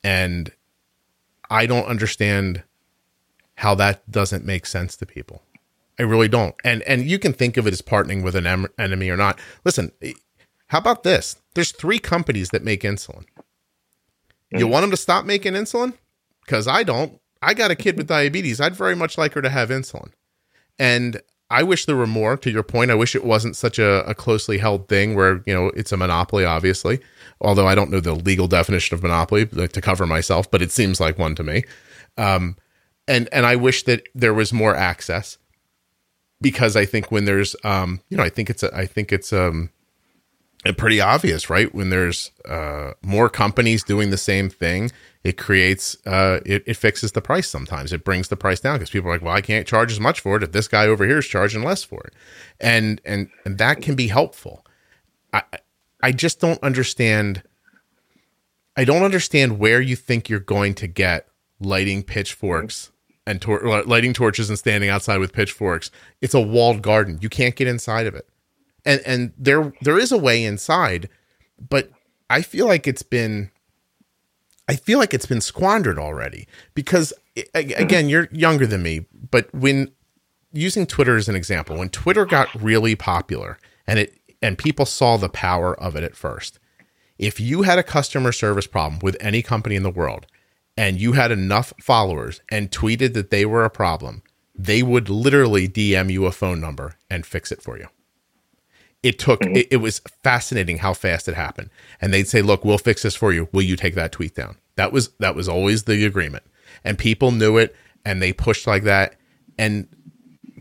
[0.03, 0.50] and
[1.50, 2.62] I don't understand
[3.57, 5.42] how that doesn't make sense to people.
[5.98, 6.55] I really don't.
[6.64, 9.38] And and you can think of it as partnering with an em- enemy or not.
[9.64, 9.92] Listen,
[10.68, 11.36] how about this?
[11.55, 13.24] There's three companies that make insulin.
[14.50, 14.70] You mm.
[14.70, 15.94] want them to stop making insulin?
[16.44, 17.18] because I don't.
[17.40, 18.61] I got a kid with diabetes.
[18.61, 20.12] I'd very much like her to have insulin.
[20.78, 22.36] And I wish there were more.
[22.36, 25.55] To your point, I wish it wasn't such a, a, closely held thing where you
[25.55, 26.44] know it's a monopoly.
[26.44, 27.00] Obviously,
[27.43, 31.01] although I don't know the legal definition of monopoly to cover myself, but it seems
[31.01, 31.64] like one to me.
[32.16, 32.57] Um,
[33.07, 35.38] and and I wish that there was more access
[36.40, 39.32] because I think when there's um, you know I think it's a, I think it's
[39.32, 39.70] um,
[40.76, 41.74] pretty obvious, right?
[41.74, 44.90] When there's uh, more companies doing the same thing,
[45.24, 48.90] it creates uh, it, it fixes the price sometimes it brings the price down because
[48.90, 51.07] people are like well i can't charge as much for it if this guy over
[51.07, 52.14] here is charging less for it
[52.61, 54.64] and and and that can be helpful
[55.32, 55.43] i
[56.03, 57.42] i just don't understand
[58.76, 61.28] i don't understand where you think you're going to get
[61.61, 62.90] lighting pitchforks
[63.26, 65.92] and tor- lighting torches and standing outside with pitchforks.
[66.20, 67.20] It's a walled garden.
[67.22, 68.28] You can't get inside of it.
[68.84, 71.09] And and there there is a way inside
[71.68, 71.90] but
[72.28, 73.50] i feel like it's been
[74.68, 77.12] I feel like it's been squandered already because
[77.55, 79.90] again, you're younger than me, but when
[80.53, 85.16] using Twitter as an example, when Twitter got really popular and it and people saw
[85.16, 86.59] the power of it at first,
[87.18, 90.26] if you had a customer service problem with any company in the world
[90.76, 94.22] and you had enough followers and tweeted that they were a problem,
[94.55, 97.86] they would literally DM you a phone number and fix it for you.
[99.03, 99.57] It took mm-hmm.
[99.57, 101.70] it, it, was fascinating how fast it happened.
[102.01, 103.49] And they'd say look we'll fix this for you.
[103.53, 104.57] Will you take that tweet down?
[104.76, 106.45] That was that was always the agreement.
[106.84, 107.74] And people knew it
[108.05, 109.16] and they pushed like that.
[109.59, 109.88] And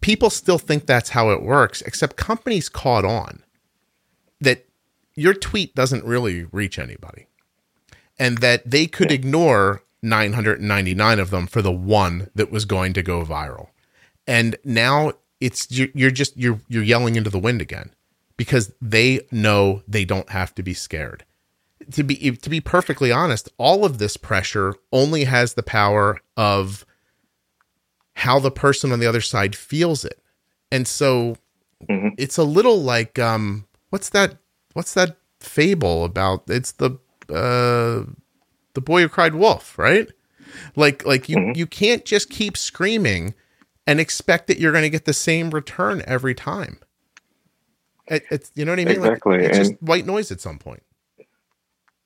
[0.01, 3.43] people still think that's how it works except companies caught on
[4.41, 4.65] that
[5.15, 7.27] your tweet doesn't really reach anybody
[8.19, 13.03] and that they could ignore 999 of them for the one that was going to
[13.03, 13.69] go viral
[14.27, 17.93] and now it's you're just you're you're yelling into the wind again
[18.37, 21.25] because they know they don't have to be scared.
[21.91, 26.85] To be to be perfectly honest, all of this pressure only has the power of
[28.15, 30.21] how the person on the other side feels it.
[30.71, 31.37] And so
[31.89, 32.09] mm-hmm.
[32.17, 34.37] it's a little like um what's that
[34.73, 36.91] what's that fable about it's the
[37.29, 38.03] uh
[38.73, 40.09] the boy who cried wolf, right?
[40.75, 41.51] Like like you mm-hmm.
[41.55, 43.35] you can't just keep screaming
[43.87, 46.79] and expect that you're going to get the same return every time.
[48.07, 48.95] It, it's you know what I mean.
[48.95, 50.83] Exactly, like, it's and just white noise at some point.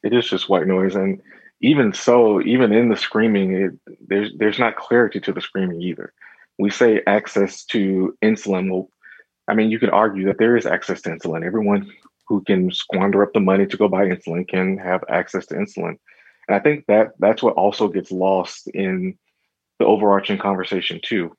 [0.04, 1.22] It is just white noise, and
[1.62, 6.14] even so, even in the screaming, it, there's there's not clarity to the screaming either.
[6.58, 8.72] We say access to insulin.
[8.72, 8.90] Well,
[9.48, 11.46] I mean, you could argue that there is access to insulin.
[11.46, 11.92] Everyone
[12.28, 15.98] who can squander up the money to go buy insulin can have access to insulin.
[16.48, 19.18] And I think that that's what also gets lost in
[19.80, 21.36] the overarching conversation too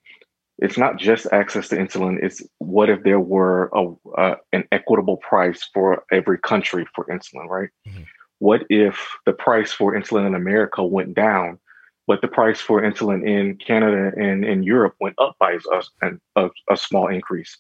[0.59, 5.19] it's not just access to insulin it's what if there were a, uh, an equitable
[5.19, 8.03] price for every country for insulin right mm-hmm.
[8.39, 11.59] what if the price for insulin in america went down
[12.07, 15.59] but the price for insulin in canada and in europe went up by
[16.03, 17.57] a, a, a small increase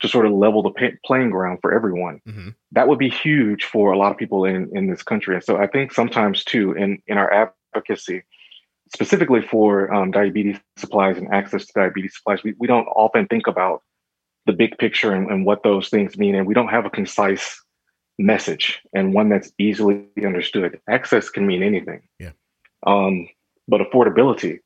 [0.00, 2.20] to sort of level the pay- playing ground for everyone.
[2.26, 2.54] Mhm.
[2.72, 5.34] That would be huge for a lot of people in in this country.
[5.34, 7.32] And so I think sometimes too in in our
[7.74, 8.22] advocacy,
[8.94, 13.46] specifically for um, diabetes supplies and access to diabetes supplies, we, we don't often think
[13.46, 13.82] about
[14.46, 17.62] the big picture and, and what those things mean, and we don't have a concise
[18.18, 20.80] message and one that's easily understood.
[20.88, 22.02] Access can mean anything.
[22.18, 22.32] Yeah.
[22.86, 23.28] Um,
[23.68, 24.60] but affordability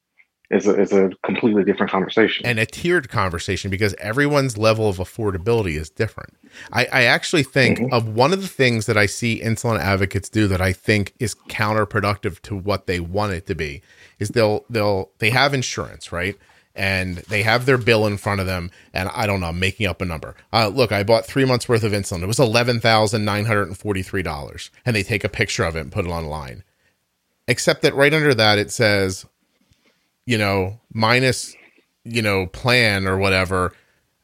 [0.53, 2.45] is a, is a completely different conversation.
[2.47, 6.35] and a tiered conversation because everyone's level of affordability is different.
[6.73, 7.93] I, I actually think Mhm.
[7.93, 11.35] of one of the things that I see insulin advocates do that I think is
[11.49, 13.83] counterproductive to what they want it to be
[14.19, 16.37] is they'll they'll they have insurance, right?
[16.75, 19.87] And they have their bill in front of them, and I don't know, I'm making
[19.87, 20.35] up a number.
[20.55, 22.23] Uh, look, I bought three months worth of insulin.
[22.23, 25.65] It was eleven thousand nine hundred and forty three dollars, and they take a picture
[25.65, 26.63] of it and put it online.
[27.49, 29.27] Except that right under that it says
[30.27, 31.55] you know, minus,
[32.05, 33.73] you know, plan or whatever,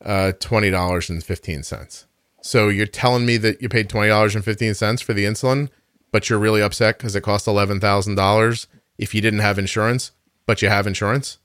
[0.05, 2.07] uh, twenty dollars and fifteen cents.
[2.41, 5.69] So you're telling me that you paid twenty dollars and fifteen cents for the insulin,
[6.13, 10.13] but you're really upset because it cost eleven thousand dollars if you didn't have insurance,
[10.47, 11.39] but you have insurance?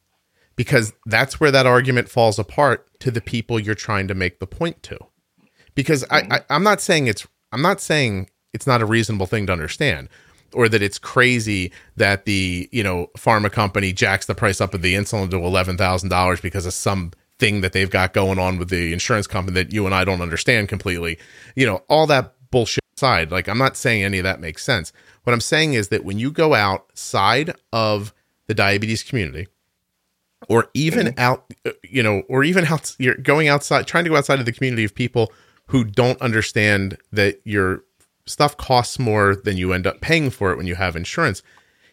[0.56, 4.48] Because that's where that argument falls apart to the people you're trying to make the
[4.48, 5.00] point to.
[5.76, 9.48] Because I, I I'm not saying it's I'm not saying it's not a reasonable thing
[9.48, 10.10] to understand
[10.54, 14.82] or that it's crazy that the you know pharma company jacks the price up of
[14.82, 18.58] the insulin to eleven thousand dollars because of some thing that they've got going on
[18.58, 21.18] with the insurance company that you and I don't understand completely.
[21.56, 24.94] You know, all that bullshit aside, like I'm not saying any of that makes sense.
[25.24, 28.14] What I'm saying is that when you go outside of
[28.48, 29.48] the diabetes community,
[30.50, 34.18] or even out, uh, you know, or even out, you're going outside, trying to go
[34.18, 35.32] outside of the community of people
[35.68, 37.84] who don't understand that your
[38.26, 41.42] stuff costs more than you end up paying for it when you have insurance.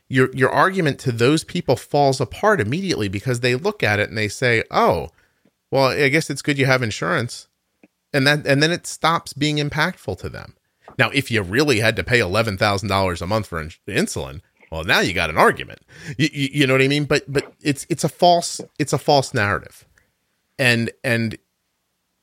[0.08, 4.18] Your your argument to those people falls apart immediately because they look at it and
[4.18, 5.10] they say, "Oh,
[5.70, 7.48] well, I guess it's good you have insurance,"
[8.12, 10.56] and that and then it stops being impactful to them.
[10.98, 14.40] Now, if you really had to pay eleven thousand dollars a month for in- insulin,
[14.70, 15.80] well, now you got an argument.
[16.18, 17.04] You, you, you know what I mean?
[17.04, 19.86] But but it's it's a false it's a false narrative,
[20.58, 21.38] and and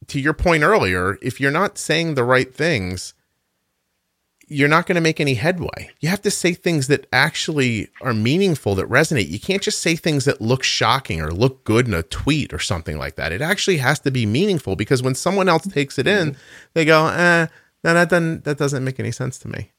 [0.07, 3.13] to your point earlier, if you're not saying the right things,
[4.47, 5.89] you're not going to make any headway.
[5.99, 9.29] You have to say things that actually are meaningful, that resonate.
[9.29, 12.59] You can't just say things that look shocking or look good in a tweet or
[12.59, 13.33] something like that.
[13.33, 16.37] It actually has to be meaningful because when someone else takes it in,
[16.73, 17.47] they go, "Eh,
[17.83, 19.71] no, that doesn't that doesn't make any sense to me."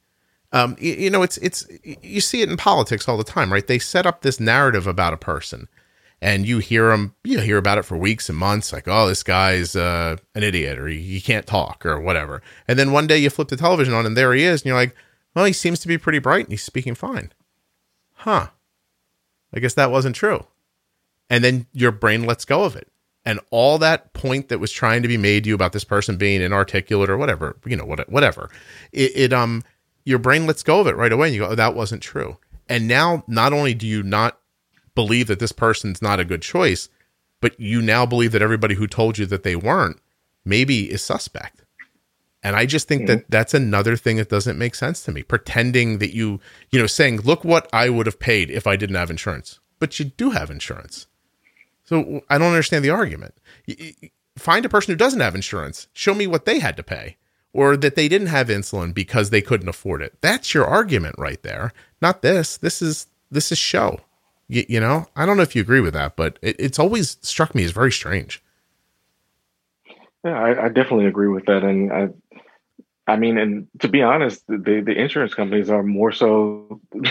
[0.53, 3.67] Um, you, you know, it's it's you see it in politics all the time, right?
[3.67, 5.69] They set up this narrative about a person,
[6.21, 9.23] and you hear them, you hear about it for weeks and months, like, oh, this
[9.23, 12.43] guy's uh, an idiot, or he, he can't talk, or whatever.
[12.67, 14.77] And then one day you flip the television on, and there he is, and you're
[14.77, 14.97] like,
[15.35, 17.33] well, he seems to be pretty bright, and he's speaking fine,
[18.15, 18.49] huh?
[19.55, 20.47] I guess that wasn't true.
[21.31, 22.91] And then your brain lets go of it.
[23.25, 26.17] And all that point that was trying to be made to you about this person
[26.17, 28.51] being inarticulate or whatever, you know, what, whatever,
[28.93, 29.63] it, it um,
[30.05, 32.39] your brain lets go of it right away, and you go, oh, that wasn't true.
[32.69, 34.39] And now, not only do you not
[34.99, 36.89] believe that this person's not a good choice,
[37.41, 40.01] but you now believe that everybody who told you that they weren't
[40.45, 41.63] maybe is suspect.
[42.43, 43.27] And I just think that mm-hmm.
[43.29, 45.23] that's another thing that doesn't make sense to me.
[45.23, 46.41] Pretending that you,
[46.71, 50.01] you know, saying, look what I would have paid if I didn't have insurance, but
[50.01, 51.07] you do have insurance.
[51.85, 53.35] So I don't understand the argument.
[54.37, 57.19] Find a person who doesn't have insurance, show me what they had to pay
[57.53, 60.19] or that they didn't have insulin because they couldn't afford it.
[60.23, 61.73] That's your argument right there.
[62.03, 62.57] Not this.
[62.57, 64.01] This is this is show.
[64.49, 67.19] You, you know, I don't know if you agree with that, but it, it's always
[67.23, 68.43] struck me as very strange.
[70.25, 72.09] Yeah, I, I definitely agree with that, and I,
[73.07, 76.81] I mean, and to be honest, the the insurance companies are more so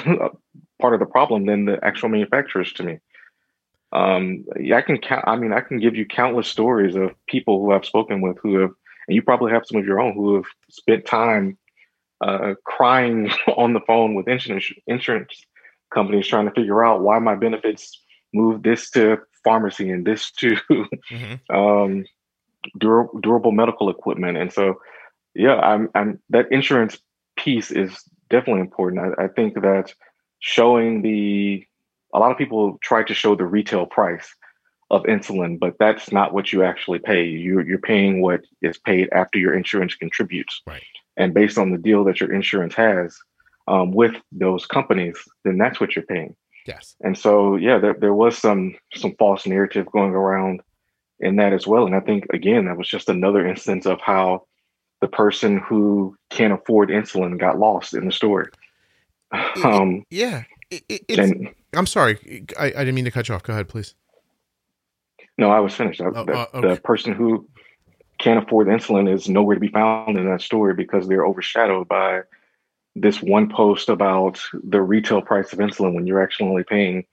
[0.80, 3.00] part of the problem than the actual manufacturers to me.
[3.94, 5.24] Um, I can count.
[5.26, 8.60] I mean, I can give you countless stories of people who I've spoken with who
[8.60, 8.72] have,
[9.08, 11.58] and you probably have some of your own who have spent time
[12.20, 15.46] uh, crying on the phone with insurance insurance
[15.94, 18.02] companies trying to figure out why my benefits
[18.34, 20.58] moved this to pharmacy and this to
[21.50, 22.06] um,
[22.78, 24.38] dur- durable medical equipment.
[24.38, 24.80] And so,
[25.34, 26.98] yeah, I'm, I'm that insurance
[27.38, 29.16] piece is definitely important.
[29.18, 29.94] I, I think that
[30.40, 31.66] showing the
[32.14, 34.34] a lot of people try to show the retail price
[34.90, 37.26] of insulin, but that's not what you actually pay.
[37.26, 40.84] You're you're paying what is paid after your insurance contributes, Right.
[41.18, 43.18] and based on the deal that your insurance has
[43.68, 46.36] um, with those companies, then that's what you're paying.
[46.66, 46.96] Yes.
[47.02, 50.62] And so, yeah, there, there was some some false narrative going around
[51.20, 51.86] in that as well.
[51.86, 54.46] And I think again, that was just another instance of how
[55.02, 58.48] the person who can't afford insulin got lost in the story.
[59.64, 60.44] Um, Yeah.
[60.70, 62.46] It, it, it's, and I'm sorry.
[62.60, 63.44] I, I didn't mean to cut you off.
[63.44, 63.96] Go ahead, please.
[65.38, 66.02] no, I was finished.
[66.02, 67.48] I- Oh, the, uh, the person who
[68.20, 72.22] can't afford insulin is nowhere to be found in that story because they're overshadowed by
[73.02, 77.06] this one post about the retail price of insulin when you're actually only paying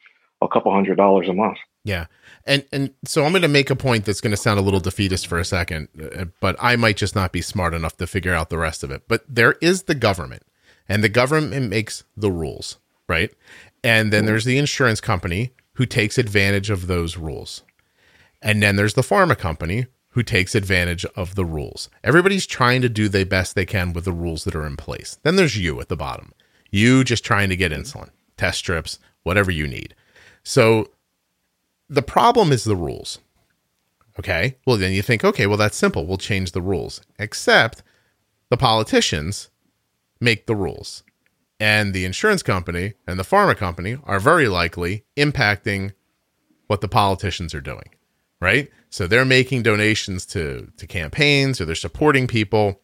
[0.43, 1.59] a couple hundred dollars a month.
[1.85, 2.07] Yeah.
[2.47, 4.81] And and so I'm going to make a point that's going to sound a little
[4.81, 8.35] defeatist for a second, uh, but I might just not be smart enough to figure
[8.35, 9.03] out the rest of it.
[9.09, 10.43] But there is the government,
[10.89, 12.79] and the government makes the rules,
[13.09, 13.31] right?
[13.83, 17.63] And then there's the insurance company who takes advantage of those rules.
[18.41, 21.91] And then there's the pharma company who takes advantage of the rules.
[22.05, 25.19] Everybody's trying to do the best they can with the rules that are in place.
[25.25, 26.33] Then there's you at the bottom.
[26.71, 29.95] You just trying to get insulin, test strips, whatever you need.
[30.45, 30.91] So
[31.89, 33.19] the problem is the rules.
[34.17, 34.57] Okay.
[34.65, 36.07] Well, then you think, okay, well, that's simple.
[36.07, 37.01] We'll change the rules.
[37.19, 37.83] Except
[38.51, 39.51] the politicians
[40.21, 41.03] make the rules.
[41.59, 45.93] And the insurance company and the pharma company are very likely impacting
[46.69, 47.91] what the politicians are doing.
[48.41, 48.71] Right.
[48.91, 52.81] So they're making donations to, to campaigns or they're supporting people.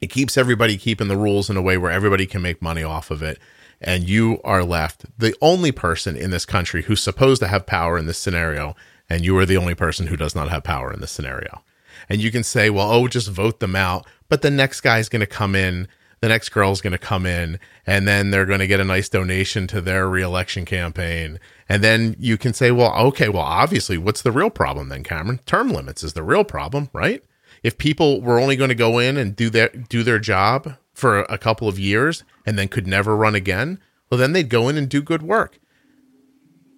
[0.00, 3.10] It keeps everybody keeping the rules in a way where everybody can make money off
[3.10, 3.38] of it
[3.84, 7.98] and you are left the only person in this country who's supposed to have power
[7.98, 8.74] in this scenario,
[9.08, 11.62] and you are the only person who does not have power in this scenario.
[12.08, 14.06] And you can say, well, oh, just vote them out.
[14.28, 15.86] But the next guy is going to come in,
[16.24, 19.10] the next girl's going to come in, and then they're going to get a nice
[19.10, 21.38] donation to their reelection campaign.
[21.68, 25.40] And then you can say, well, okay, well, obviously, what's the real problem then, Cameron?
[25.44, 27.22] Term limits is the real problem, right?
[27.62, 31.24] If people were only going to go in and do their do their job for
[31.24, 34.78] a couple of years and then could never run again, well, then they'd go in
[34.78, 35.58] and do good work.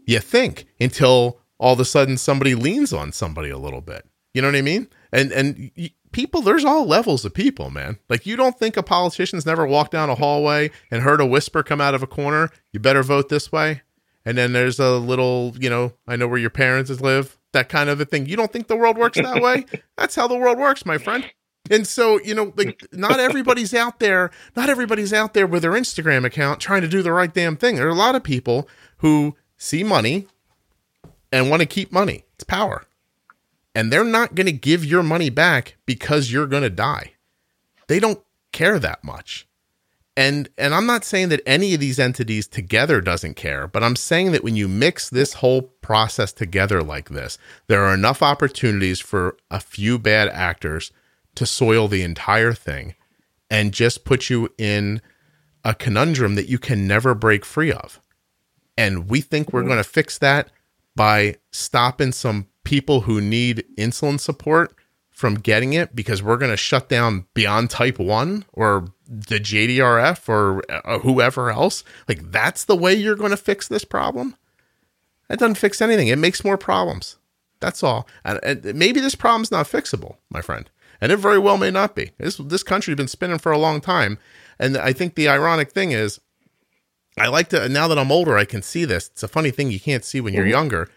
[0.06, 4.06] You think until all of a sudden somebody leans on somebody a little bit.
[4.34, 4.88] You know what I mean?
[5.12, 5.70] And and
[6.12, 7.98] people, there's all levels of people, man.
[8.08, 11.62] Like you don't think a politician's never walked down a hallway and heard a whisper
[11.62, 12.50] come out of a corner.
[12.72, 13.82] You better vote this way.
[14.24, 17.88] And then there's a little, you know, I know where your parents live, that kind
[17.88, 18.26] of a thing.
[18.26, 19.66] You don't think the world works that way?
[19.96, 21.24] That's how the world works, my friend.
[21.70, 25.72] And so, you know, like not everybody's out there, not everybody's out there with their
[25.72, 27.76] Instagram account trying to do the right damn thing.
[27.76, 30.26] There are a lot of people who see money
[31.32, 32.24] and want to keep money.
[32.34, 32.84] It's power.
[33.76, 37.12] And they're not going to give your money back because you're going to die.
[37.88, 39.46] They don't care that much.
[40.16, 43.94] And and I'm not saying that any of these entities together doesn't care, but I'm
[43.94, 48.98] saying that when you mix this whole process together like this, there are enough opportunities
[48.98, 50.90] for a few bad actors
[51.34, 52.94] to soil the entire thing
[53.50, 55.02] and just put you in
[55.64, 58.00] a conundrum that you can never break free of.
[58.78, 59.68] And we think we're mm-hmm.
[59.68, 60.48] going to fix that
[60.94, 64.74] by stopping some people who need insulin support
[65.10, 70.28] from getting it because we're going to shut down Beyond Type 1 or the JDRF
[70.28, 71.84] or uh, whoever else.
[72.06, 74.36] Like, that's the way you're going to fix this problem?
[75.28, 76.08] That doesn't fix anything.
[76.08, 77.16] It makes more problems.
[77.60, 78.06] That's all.
[78.24, 80.68] And, and maybe this problem's not fixable, my friend
[81.00, 82.12] and it very well may not be.
[82.18, 84.18] This this country's been spinning for a long time,
[84.58, 86.20] and I think the ironic thing is,
[87.18, 89.08] I like to now that I'm older, I can see this.
[89.08, 90.50] It's a funny thing you can't see when you're mm-hmm.
[90.50, 90.88] younger,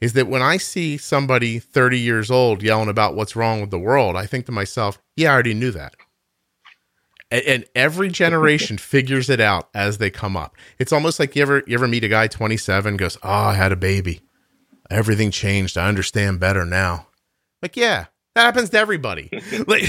[0.00, 3.78] is that when I see somebody 30 years old yelling about what's wrong with the
[3.78, 5.94] world, I think to myself, yeah, I already knew that.
[7.30, 10.56] And, and every generation figures it out as they come up.
[10.78, 13.72] It's almost like you ever you ever meet a guy 27 goes, "Oh, I had
[13.72, 14.20] a baby.
[14.90, 15.78] Everything changed.
[15.78, 17.08] I understand better now."
[17.62, 19.30] Like, yeah, that happens to everybody.
[19.66, 19.84] like,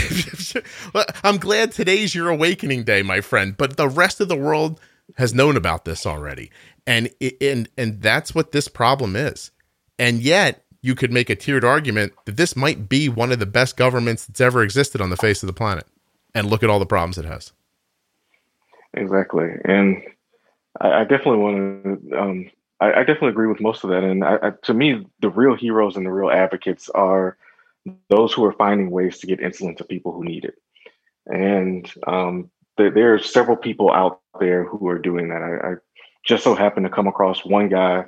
[1.24, 4.80] I'm glad today's your awakening day, my friend, but the rest of the world
[5.18, 6.50] has known about this already.
[6.88, 7.10] And
[7.42, 9.52] and and that's what this problem is.
[10.00, 13.46] And yet, you could make a tiered argument that this might be one of the
[13.46, 15.86] best governments that's ever existed on the face of the planet.
[16.36, 17.52] And look at all the problems it has.
[18.94, 19.50] Exactly.
[19.66, 20.04] And
[20.80, 24.04] I, I definitely want to um, I, I, definitely agree with most of that.
[24.04, 27.38] And I, to me, the real heroes and the real advocates are
[28.10, 30.56] those who are finding ways to get insulin to people who need it.
[31.26, 35.42] And um, there, there, are several people out there who are doing that.
[35.42, 35.74] I, I,
[36.24, 38.06] just so happened to come across one guy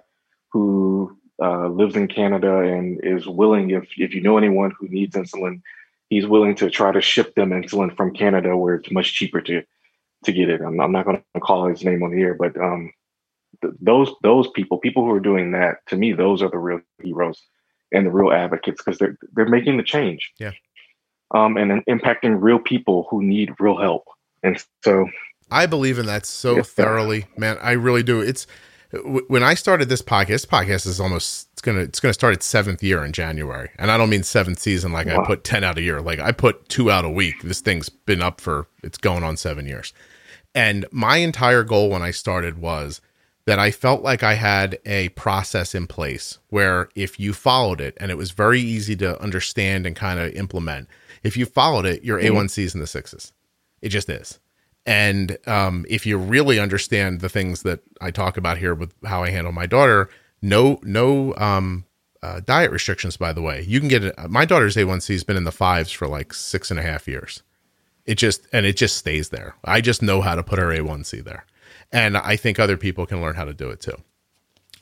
[0.51, 5.15] who uh, lives in Canada and is willing, if if you know anyone who needs
[5.15, 5.61] insulin,
[6.09, 9.63] he's willing to try to ship them insulin from Canada, where it's much cheaper to
[10.25, 10.61] to get it.
[10.61, 12.91] I'm, I'm not going to call his name on the air, but um,
[13.61, 16.81] th- those those people, people who are doing that, to me, those are the real
[17.01, 17.41] heroes
[17.91, 20.31] and the real advocates because they're they're making the change.
[20.39, 20.51] Yeah.
[21.33, 24.05] Um, and impacting real people who need real help.
[24.41, 25.07] And so
[25.51, 27.57] I believe in that so thoroughly, man.
[27.61, 28.19] I really do.
[28.19, 28.47] It's
[28.91, 30.27] when I started this podcast.
[30.27, 33.91] This podcast is almost it's gonna it's gonna start its seventh year in January, and
[33.91, 35.21] I don't mean seventh season like wow.
[35.21, 36.01] I put ten out a year.
[36.01, 37.43] Like I put two out a week.
[37.43, 39.93] This thing's been up for it's going on seven years,
[40.55, 43.01] and my entire goal when I started was
[43.45, 47.97] that I felt like I had a process in place where if you followed it
[47.99, 50.87] and it was very easy to understand and kind of implement,
[51.23, 52.37] If you followed it, your mm-hmm.
[52.37, 53.33] A1C's in the sixes.
[53.81, 54.39] It just is.
[54.89, 59.21] And um, if you really understand the things that I talk about here with how
[59.21, 60.09] I handle my daughter,
[60.41, 61.85] no, no um,
[62.23, 63.15] uh, diet restrictions.
[63.15, 64.15] By the way, you can get it.
[64.27, 67.43] My daughter's A1C has been in the fives for like six and a half years.
[68.07, 69.53] It just and it just stays there.
[69.63, 71.45] I just know how to put her A1C there,
[71.91, 73.97] and I think other people can learn how to do it too.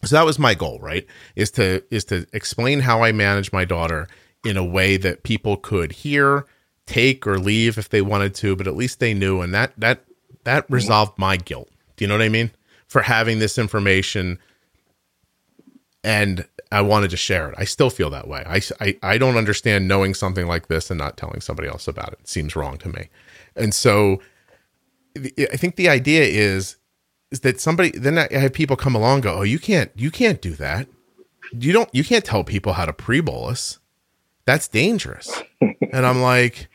[0.05, 1.05] So that was my goal, right?
[1.35, 4.07] Is to is to explain how I manage my daughter
[4.45, 6.45] in a way that people could hear
[6.87, 10.03] take or leave if they wanted to, but at least they knew, and that that
[10.43, 11.69] that resolved my guilt.
[11.95, 12.51] Do you know what I mean?
[12.87, 14.39] For having this information,
[16.03, 17.55] and I wanted to share it.
[17.57, 18.43] I still feel that way.
[18.45, 22.13] I, I, I don't understand knowing something like this and not telling somebody else about
[22.13, 22.19] it.
[22.21, 23.09] it seems wrong to me.
[23.55, 24.21] And so
[25.17, 26.77] I think the idea is
[27.31, 30.41] is that somebody then I have people come along go, "Oh, you can't you can't
[30.41, 30.87] do that.
[31.51, 33.79] You don't you can't tell people how to pre-bolus.
[34.45, 35.43] That's dangerous."
[35.91, 36.67] and I'm like,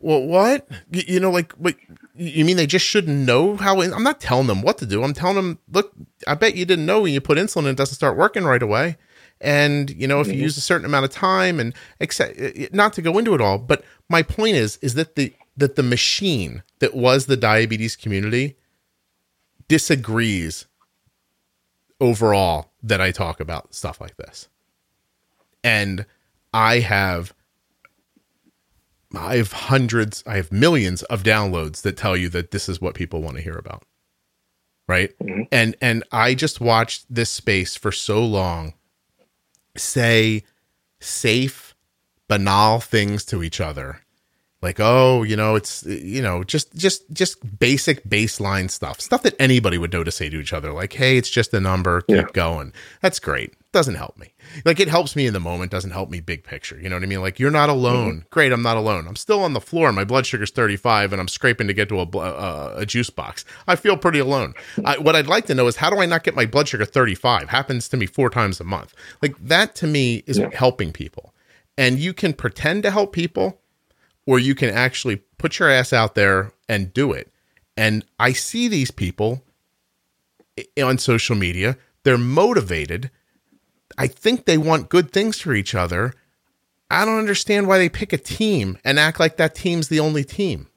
[0.00, 0.68] well, what?
[0.90, 1.76] You, you know, like, what?
[2.14, 3.80] You mean they just shouldn't know how?
[3.80, 5.02] I'm not telling them what to do.
[5.02, 5.92] I'm telling them, look,
[6.26, 8.96] I bet you didn't know when you put insulin, it doesn't start working right away.
[9.40, 10.36] And you know, if mm-hmm.
[10.36, 12.38] you use a certain amount of time, and except
[12.72, 15.82] not to go into it all, but my point is, is that the that the
[15.82, 18.56] machine that was the diabetes community
[19.68, 20.66] disagrees
[22.00, 24.48] overall that I talk about stuff like this,
[25.62, 26.06] and
[26.54, 27.34] I have
[29.16, 32.94] I have hundreds, I have millions of downloads that tell you that this is what
[32.94, 33.84] people want to hear about.
[34.88, 35.18] Right?
[35.18, 35.42] Mm-hmm.
[35.50, 38.74] And and I just watched this space for so long
[39.76, 40.44] say
[41.00, 41.74] safe
[42.28, 44.00] banal things to each other
[44.62, 49.00] like oh you know it's you know just just just basic baseline stuff.
[49.00, 51.60] Stuff that anybody would know to say to each other like hey it's just a
[51.60, 52.24] number keep yeah.
[52.32, 52.72] going.
[53.02, 53.54] That's great.
[53.72, 54.32] Doesn't help me.
[54.64, 56.80] Like it helps me in the moment doesn't help me big picture.
[56.80, 57.20] You know what i mean?
[57.20, 58.10] Like you're not alone.
[58.12, 58.28] Mm-hmm.
[58.30, 59.06] great i'm not alone.
[59.06, 59.92] I'm still on the floor.
[59.92, 63.44] My blood sugar's 35 and i'm scraping to get to a, uh, a juice box.
[63.66, 64.54] I feel pretty alone.
[64.84, 66.86] I, what i'd like to know is how do i not get my blood sugar
[66.86, 68.94] 35 happens to me four times a month.
[69.20, 70.48] Like that to me is yeah.
[70.52, 71.34] helping people.
[71.78, 73.60] And you can pretend to help people
[74.26, 77.32] or you can actually put your ass out there and do it.
[77.76, 79.42] And I see these people
[80.82, 83.10] on social media, they're motivated.
[83.98, 86.12] I think they want good things for each other.
[86.90, 90.24] I don't understand why they pick a team and act like that team's the only
[90.24, 90.68] team.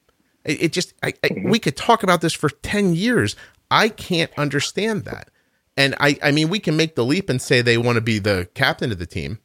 [0.44, 1.50] It, it just, I, I, mm-hmm.
[1.50, 3.36] we could talk about this for 10 years.
[3.70, 5.30] I can't understand that.
[5.76, 8.18] And I, I mean, we can make the leap and say they want to be
[8.18, 9.38] the captain of the team.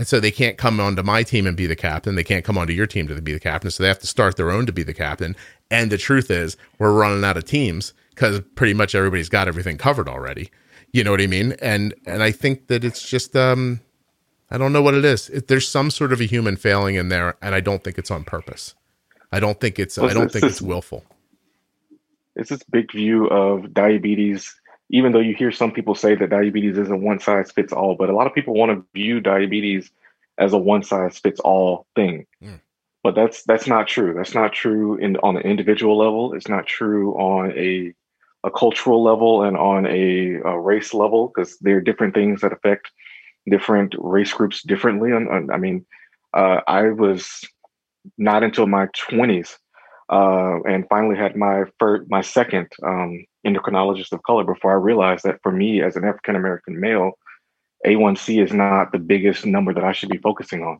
[0.00, 2.14] And so they can't come onto my team and be the captain.
[2.14, 3.70] They can't come onto your team to be the captain.
[3.70, 5.36] So they have to start their own to be the captain.
[5.70, 9.76] And the truth is, we're running out of teams because pretty much everybody's got everything
[9.76, 10.50] covered already.
[10.90, 11.52] You know what I mean?
[11.60, 13.80] And and I think that it's just um
[14.50, 15.28] I don't know what it is.
[15.28, 18.10] It, there's some sort of a human failing in there, and I don't think it's
[18.10, 18.74] on purpose.
[19.30, 21.04] I don't think it's well, I don't it's think this, it's willful.
[22.36, 24.59] It's this big view of diabetes
[24.90, 28.10] even though you hear some people say that diabetes isn't one size fits all, but
[28.10, 29.90] a lot of people want to view diabetes
[30.36, 32.26] as a one size fits all thing.
[32.42, 32.60] Mm.
[33.02, 34.12] But that's that's not true.
[34.14, 36.34] That's not true in on an individual level.
[36.34, 37.94] It's not true on a
[38.42, 42.52] a cultural level and on a, a race level because there are different things that
[42.52, 42.90] affect
[43.48, 45.12] different race groups differently.
[45.12, 45.84] I mean,
[46.34, 47.44] uh, I was
[48.16, 49.56] not until my 20s
[50.10, 55.24] uh, and finally had my first, my second um, endocrinologist of color before I realized
[55.24, 57.12] that for me as an African American male,
[57.86, 60.78] A1C is not the biggest number that I should be focusing on.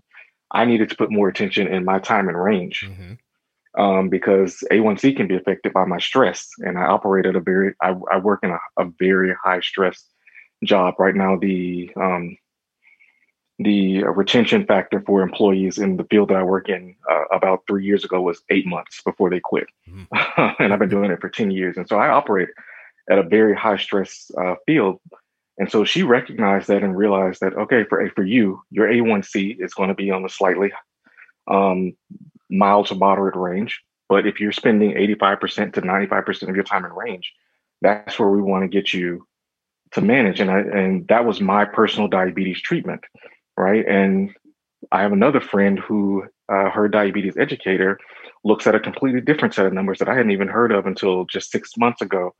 [0.50, 3.80] I needed to put more attention in my time and range mm-hmm.
[3.80, 7.74] um, because A1C can be affected by my stress, and I operate at a very
[7.80, 10.04] I, I work in a, a, very high stress
[10.64, 11.36] job right now.
[11.36, 12.36] The um,
[13.62, 17.84] the retention factor for employees in the field that I work in uh, about three
[17.84, 19.66] years ago was eight months before they quit.
[19.86, 20.62] Mm-hmm.
[20.62, 21.76] and I've been doing it for 10 years.
[21.76, 22.48] And so I operate
[23.10, 24.98] at a very high stress uh, field.
[25.58, 29.74] And so she recognized that and realized that, okay, for, for you, your A1C is
[29.74, 30.72] going to be on the slightly
[31.46, 31.92] um,
[32.48, 33.82] mild to moderate range.
[34.08, 37.30] But if you're spending 85% to 95% of your time in range,
[37.82, 39.26] that's where we want to get you
[39.92, 40.40] to manage.
[40.40, 43.04] And I, and that was my personal diabetes treatment
[43.60, 43.84] right?
[43.86, 44.34] And
[44.90, 47.98] I have another friend who, uh, her diabetes educator,
[48.42, 51.26] looks at a completely different set of numbers that I hadn't even heard of until
[51.26, 52.34] just six months ago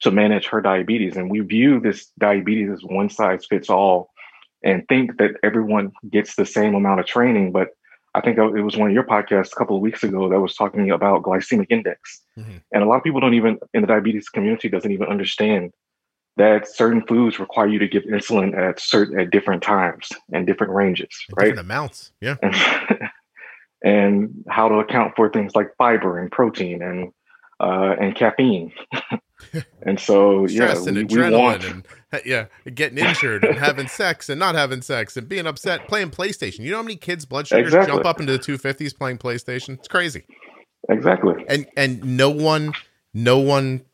[0.00, 1.16] to manage her diabetes.
[1.16, 4.10] And we view this diabetes as one size fits all
[4.64, 7.52] and think that everyone gets the same amount of training.
[7.52, 7.68] But
[8.14, 10.54] I think it was one of your podcasts a couple of weeks ago that was
[10.54, 12.20] talking about glycemic index.
[12.38, 12.56] Mm-hmm.
[12.72, 15.72] And a lot of people don't even, in the diabetes community, doesn't even understand
[16.36, 20.72] that certain foods require you to give insulin at certain at different times and different
[20.72, 21.46] ranges, right?
[21.46, 22.36] Different amounts, yeah.
[23.84, 27.12] and how to account for things like fiber and protein and
[27.60, 28.72] uh, and caffeine.
[29.82, 31.86] and so, yeah, and we, we want and
[32.24, 36.60] yeah, getting injured and having sex and not having sex and being upset playing PlayStation.
[36.60, 37.92] You know how many kids' blood sugars Exactly.
[37.92, 39.74] jump up into the two fifties playing PlayStation?
[39.78, 40.24] It's crazy.
[40.88, 41.44] exactly.
[41.48, 42.72] And and no one
[43.12, 43.84] no one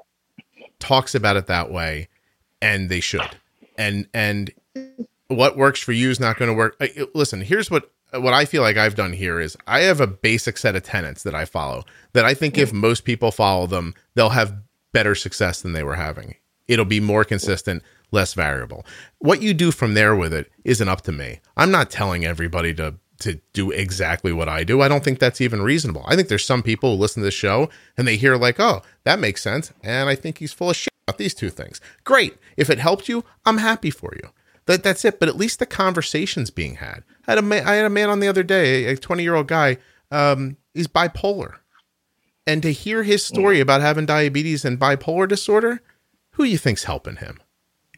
[0.78, 2.08] talks about it that way,
[2.60, 3.36] and they should.
[3.78, 4.50] And and
[5.28, 6.76] what works for you is not going to work.
[7.14, 10.58] Listen, here's what what I feel like I've done here is I have a basic
[10.58, 14.30] set of tenets that I follow that I think if most people follow them, they'll
[14.30, 14.56] have
[14.92, 16.34] better success than they were having.
[16.66, 18.84] It'll be more consistent, less variable.
[19.18, 21.40] What you do from there with it isn't up to me.
[21.56, 24.80] I'm not telling everybody to to do exactly what I do.
[24.80, 26.02] I don't think that's even reasonable.
[26.06, 28.82] I think there's some people who listen to the show and they hear like, "Oh,
[29.04, 31.80] that makes sense," and I think he's full of shit about these two things.
[32.04, 32.36] Great.
[32.56, 34.30] If it helped you, I'm happy for you.
[34.66, 35.18] That that's it.
[35.18, 37.02] But at least the conversation's being had.
[37.26, 39.34] I had a man, I had a man on the other day, a 20 year
[39.34, 39.78] old guy.
[40.12, 41.56] Um, he's bipolar,
[42.46, 45.82] and to hear his story about having diabetes and bipolar disorder,
[46.32, 47.40] who you think's helping him?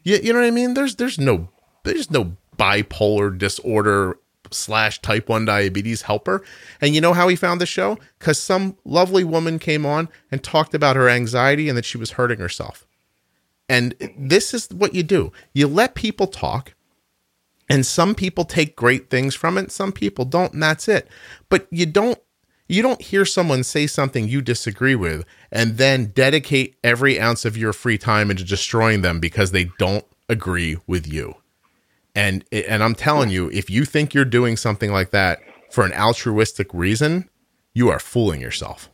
[0.03, 0.73] You, you know what I mean?
[0.73, 1.49] There's there's no
[1.83, 4.17] there's no bipolar disorder
[4.51, 6.43] slash type 1 diabetes helper.
[6.81, 7.97] And you know how he found the show?
[8.19, 12.11] Because some lovely woman came on and talked about her anxiety and that she was
[12.11, 12.85] hurting herself.
[13.69, 16.73] And this is what you do you let people talk.
[17.69, 21.07] And some people take great things from it, some people don't, and that's it.
[21.49, 22.19] But you don't
[22.67, 27.57] you don't hear someone say something you disagree with and then dedicate every ounce of
[27.57, 31.35] your free time into destroying them because they don't agree with you.
[32.15, 35.39] And and I'm telling you, if you think you're doing something like that
[35.71, 37.29] for an altruistic reason,
[37.73, 38.89] you are fooling yourself.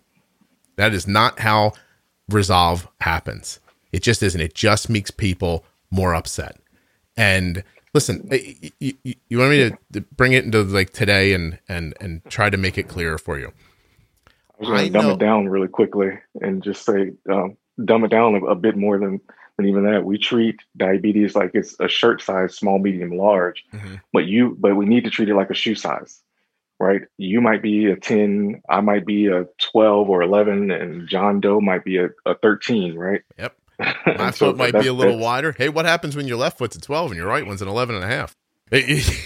[0.77, 1.73] That is not how
[2.29, 3.59] resolve happens.
[3.91, 4.39] It just isn't.
[4.41, 6.57] It just makes people more upset.
[7.17, 7.63] And
[7.93, 8.27] listen,
[8.79, 12.23] you, you, you want me to- to bring it into like today and and and
[12.25, 13.51] try to make it clearer for you.
[14.61, 18.09] I'm going to dumb know- it down really quickly and just say, um, dumb it
[18.09, 19.21] down a, a bit more than,
[19.57, 20.03] than even that.
[20.03, 24.01] We treat diabetes like it's a shirt size, small, medium, large, Mhm.
[24.11, 26.21] but you, but we need to treat it like a shoe size,
[26.77, 27.03] right?
[27.17, 31.61] You might be a 10, I might be a 12 or 11, and John Doe
[31.61, 33.21] might be a, a 13, right?
[33.37, 33.55] Yep.
[33.79, 35.53] My so foot might be a little wider.
[35.53, 37.95] Hey, what happens when your left foot's a 12 and your right one's an 11
[37.95, 38.35] and a half?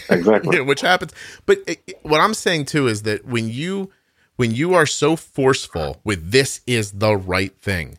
[0.10, 0.58] Exactly.
[0.58, 1.12] Yeah, which happens.
[1.46, 3.92] But it, it- what I'm saying too is that when you
[4.36, 7.98] when you are so forceful with this is the right thing,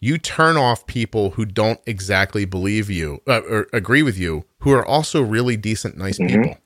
[0.00, 4.72] you turn off people who don't exactly believe you uh, or agree with you, who
[4.72, 6.58] are also really decent, nice people,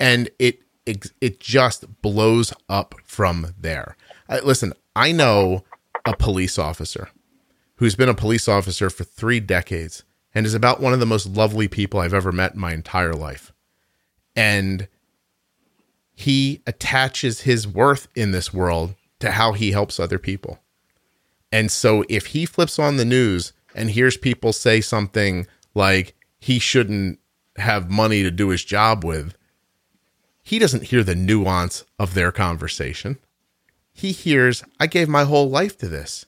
[0.00, 3.96] and it it, it just blows up from there.
[4.28, 5.64] I, listen, I know
[6.06, 7.08] a police officer
[7.78, 11.26] who's been a police officer for three decades and is about one of the most
[11.26, 13.52] lovely people I've ever met in my entire life.
[14.36, 14.88] And
[16.14, 20.58] he attaches his worth in this world to how he helps other people.
[21.52, 26.58] And so if he flips on the news and hears people say something like he
[26.58, 27.20] shouldn't
[27.56, 29.34] have money to do his job with,
[30.42, 33.18] he doesn't hear the nuance of their conversation.
[33.92, 36.24] He hears, I gave my whole life to this.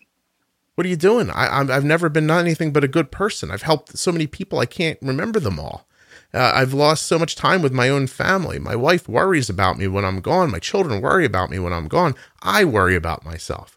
[0.74, 1.30] What are you doing?
[1.30, 3.50] I, I've never been not anything but a good person.
[3.50, 5.86] I've helped so many people, I can't remember them all.
[6.32, 8.58] Uh, I've lost so much time with my own family.
[8.60, 10.50] My wife worries about me when I'm gone.
[10.50, 12.14] My children worry about me when I'm gone.
[12.40, 13.76] I worry about myself.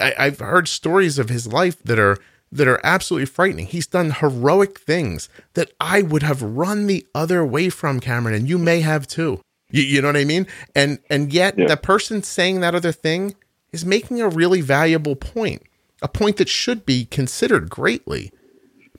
[0.00, 2.16] I, I've heard stories of his life that are
[2.50, 3.66] that are absolutely frightening.
[3.66, 8.46] He's done heroic things that I would have run the other way from, Cameron, and
[8.48, 9.40] you may have too.
[9.70, 10.46] You, you know what I mean?
[10.74, 11.66] And and yet Yeah.
[11.68, 13.34] the person saying that other thing
[13.70, 15.62] is making a really valuable point,
[16.02, 18.32] a point that should be considered greatly.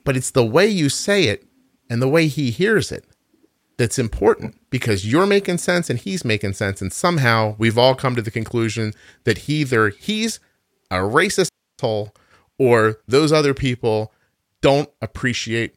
[0.03, 1.45] But it's the way you say it
[1.89, 3.05] and the way he hears it
[3.77, 6.81] that's important because you're making sense and he's making sense.
[6.81, 8.93] And somehow we've all come to the conclusion
[9.23, 10.39] that either he's
[10.91, 11.49] a racist
[11.79, 12.13] asshole
[12.59, 14.11] or those other people
[14.61, 15.75] don't appreciate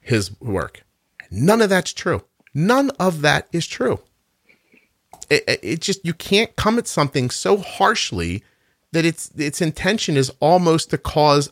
[0.00, 0.84] his work.
[1.30, 2.22] None of that's true.
[2.54, 4.00] None of that is true.
[5.30, 8.42] It, it- it just you can't come at something so harshly
[8.92, 11.50] that its its intention is almost to cause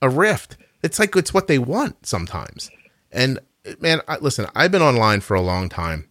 [0.00, 0.56] a rift.
[0.82, 2.70] It's like it's what they want sometimes.
[3.10, 3.40] And
[3.80, 6.08] man, I, listen, I've been online for a long time,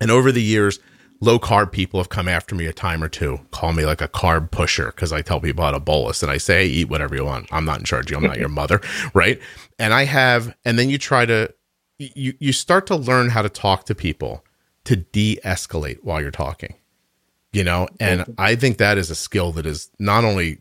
[0.00, 0.78] and over the years,
[1.20, 4.08] low carb people have come after me a time or two, call me like a
[4.08, 7.14] carb pusher because I tell people how to bolus, and I say, hey, eat whatever
[7.14, 7.48] you want.
[7.52, 8.16] I'm not in charge you.
[8.16, 8.80] I'm not your mother,
[9.14, 9.40] right?
[9.78, 11.52] And I have, and then you try to,
[11.98, 14.42] you you start to learn how to talk to people
[14.84, 16.74] to de-escalate while you're talking
[17.52, 20.58] you know and i think that is a skill that is not only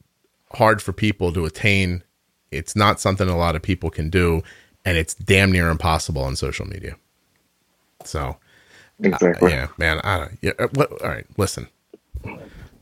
[0.53, 2.03] hard for people to attain
[2.51, 4.41] it's not something a lot of people can do
[4.85, 6.95] and it's damn near impossible on social media
[8.03, 8.37] so
[9.01, 9.51] Exactly.
[9.51, 11.67] yeah man i don't yeah uh, what, all right listen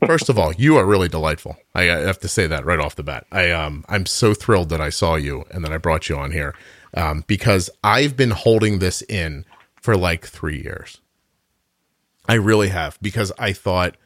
[0.06, 1.56] First of all, you are really delightful.
[1.74, 3.26] I have to say that right off the bat.
[3.32, 6.30] I um I'm so thrilled that I saw you and that I brought you on
[6.30, 6.54] here
[6.94, 9.44] um, because I've been holding this in
[9.80, 11.00] for like three years.
[12.28, 13.96] I really have because I thought,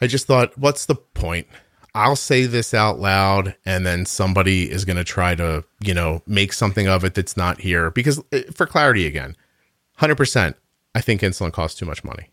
[0.00, 1.48] I just thought, what's the point?
[1.94, 6.22] I'll say this out loud and then somebody is going to try to, you know,
[6.26, 7.90] make something of it that's not here.
[7.90, 9.34] Because uh, for clarity again,
[9.98, 10.54] 100%,
[10.94, 12.30] I think insulin costs too much money.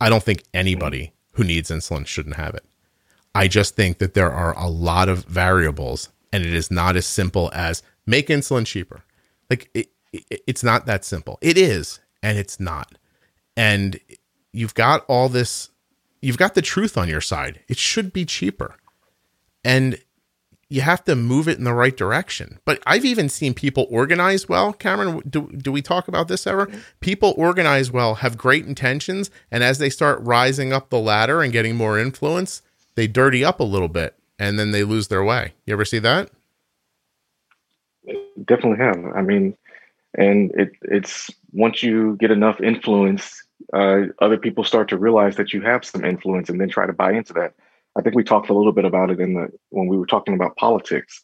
[0.00, 2.64] I don't think anybody who needs insulin shouldn't have it.
[3.34, 7.06] I just think that there are a lot of variables and it is not as
[7.06, 9.04] simple as make insulin cheaper.
[9.50, 11.38] Like it, it, it's not that simple.
[11.42, 12.96] It is and it's not.
[13.56, 13.98] And
[14.52, 15.70] you've got all this
[16.20, 17.60] you've got the truth on your side.
[17.68, 18.76] It should be cheaper
[19.64, 19.98] and
[20.68, 22.58] you have to move it in the right direction.
[22.64, 24.72] But I've even seen people organize well.
[24.72, 26.68] Cameron, do, do we talk about this ever?
[27.00, 31.52] People organize well, have great intentions, and as they start rising up the ladder and
[31.52, 32.62] getting more influence,
[32.96, 35.54] they dirty up a little bit and then they lose their way.
[35.66, 36.30] You ever see that?
[38.44, 39.04] Definitely have.
[39.14, 39.56] I mean,
[40.14, 43.42] and it, it's once you get enough influence,
[43.72, 46.92] uh, other people start to realize that you have some influence and then try to
[46.92, 47.54] buy into that.
[47.96, 50.34] I think we talked a little bit about it in the when we were talking
[50.34, 51.22] about politics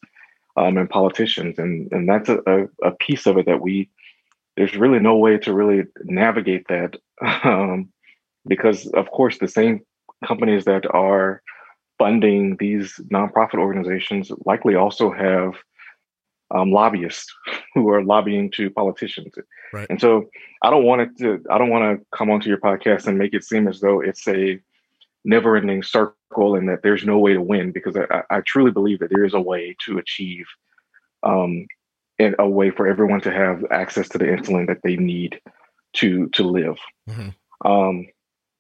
[0.57, 3.91] um, and politicians, and and that's a, a, piece of it that we
[4.57, 6.97] there's really no way to really navigate that
[7.45, 7.91] um,
[8.47, 9.81] because of course the same
[10.27, 11.43] companies that are
[11.99, 15.55] funding these nonprofit organizations likely also have
[16.55, 17.35] um, lobbyists
[17.75, 19.35] who are lobbying to politicians.
[19.73, 19.87] Right.
[19.89, 20.29] And so
[20.63, 23.35] I don't want it to I don't want to come onto your podcast and make
[23.35, 24.61] it seem as though it's a
[25.25, 28.99] never ending circle and that there's no way to win because I, I truly believe
[29.01, 30.47] that there is a way to achieve
[31.23, 31.67] um,
[32.19, 35.41] and a way for everyone to have access to the insulin that they need
[35.95, 36.79] to to live.
[37.09, 37.71] Mm-hmm.
[37.71, 38.09] Um,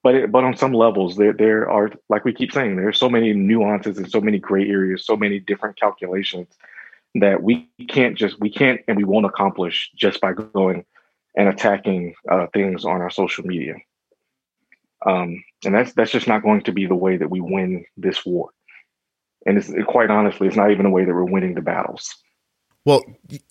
[0.05, 3.10] but it, but on some levels, there there are like we keep saying, there's so
[3.10, 6.48] many nuances and so many gray areas, so many different calculations
[7.17, 10.85] that we can't just we can't and we won't accomplish just by going
[11.37, 13.75] and attacking uh, things on our social media.
[15.05, 18.25] Um, and that's that's just not going to be the way that we win this
[18.25, 18.51] war.
[19.45, 22.15] And it's quite honestly, it's not even a way that we're winning the battles.
[22.85, 23.05] Well,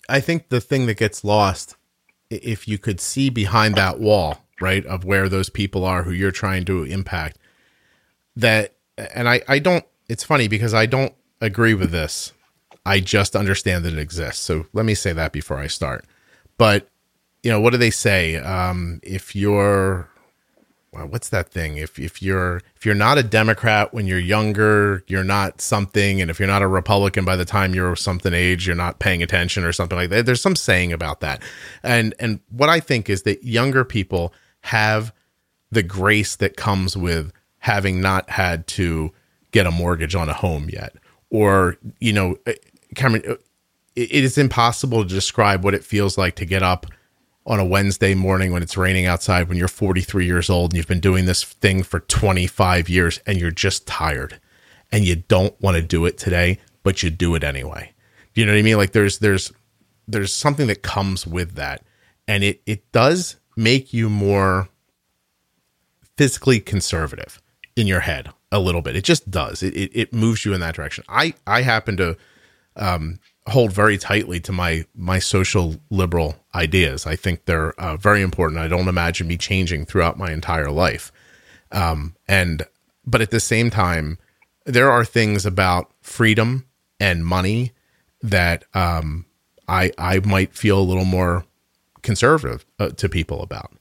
[0.08, 1.76] I think the thing that gets lost,
[2.30, 6.30] if you could see behind that wall, right, of where those people are who you're
[6.30, 7.38] trying to impact,
[8.36, 12.32] that, and I, I don't, it's funny because I don't agree with this.
[12.84, 14.42] I just understand that it exists.
[14.42, 16.04] So let me say that before I start.
[16.58, 16.88] But,
[17.42, 18.36] you know, what do they say?
[18.36, 20.08] Um, if you're
[20.92, 21.78] well, what's that thing?
[21.78, 26.30] If if you're if you're not a Democrat when you're younger, you're not something, and
[26.30, 29.64] if you're not a Republican by the time you're something age, you're not paying attention
[29.64, 30.26] or something like that.
[30.26, 31.42] There's some saying about that,
[31.82, 35.14] and and what I think is that younger people have
[35.70, 39.12] the grace that comes with having not had to
[39.50, 40.94] get a mortgage on a home yet,
[41.30, 42.36] or you know,
[42.94, 43.34] Cameron, eh,
[43.94, 46.86] it is impossible to describe what it feels like to get up
[47.44, 50.86] on a Wednesday morning when it's raining outside when you're 43 years old and you've
[50.86, 54.40] been doing this thing for 25 years and you're just tired
[54.92, 57.92] and you don't want to do it today, but you do it anyway.
[58.34, 58.76] You know what I mean?
[58.76, 59.52] Like there's there's
[60.06, 61.82] there's something that comes with that.
[62.28, 64.68] And it it does make you more
[66.16, 67.42] physically conservative
[67.74, 68.96] in your head a little bit.
[68.96, 69.62] It just does.
[69.62, 71.04] It it, it moves you in that direction.
[71.08, 72.16] I I happen to
[72.76, 73.18] um
[73.48, 77.06] hold very tightly to my my social liberal ideas.
[77.06, 78.60] I think they're uh, very important.
[78.60, 81.10] I don't imagine me changing throughout my entire life.
[81.72, 82.64] Um, and
[83.04, 84.18] but at the same time,
[84.64, 86.66] there are things about freedom
[87.00, 87.72] and money
[88.22, 89.26] that um,
[89.66, 91.44] I I might feel a little more
[92.02, 93.72] conservative uh, to people about.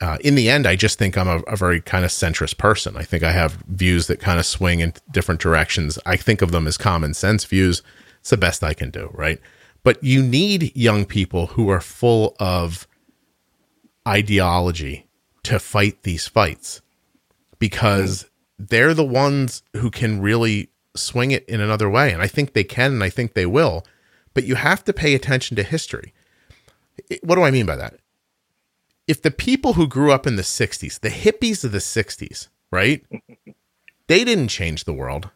[0.00, 2.96] Uh, in the end, I just think I'm a, a very kind of centrist person.
[2.96, 5.96] I think I have views that kind of swing in different directions.
[6.04, 7.82] I think of them as common sense views
[8.22, 9.40] it's the best I can do, right?
[9.82, 12.86] But you need young people who are full of
[14.06, 15.08] ideology
[15.42, 16.82] to fight these fights
[17.58, 18.30] because
[18.60, 22.12] they're the ones who can really swing it in another way.
[22.12, 23.84] And I think they can, and I think they will.
[24.34, 26.14] But you have to pay attention to history.
[27.24, 27.96] What do I mean by that?
[29.08, 33.04] If the people who grew up in the 60s, the hippies of the 60s, right?
[34.06, 35.30] They didn't change the world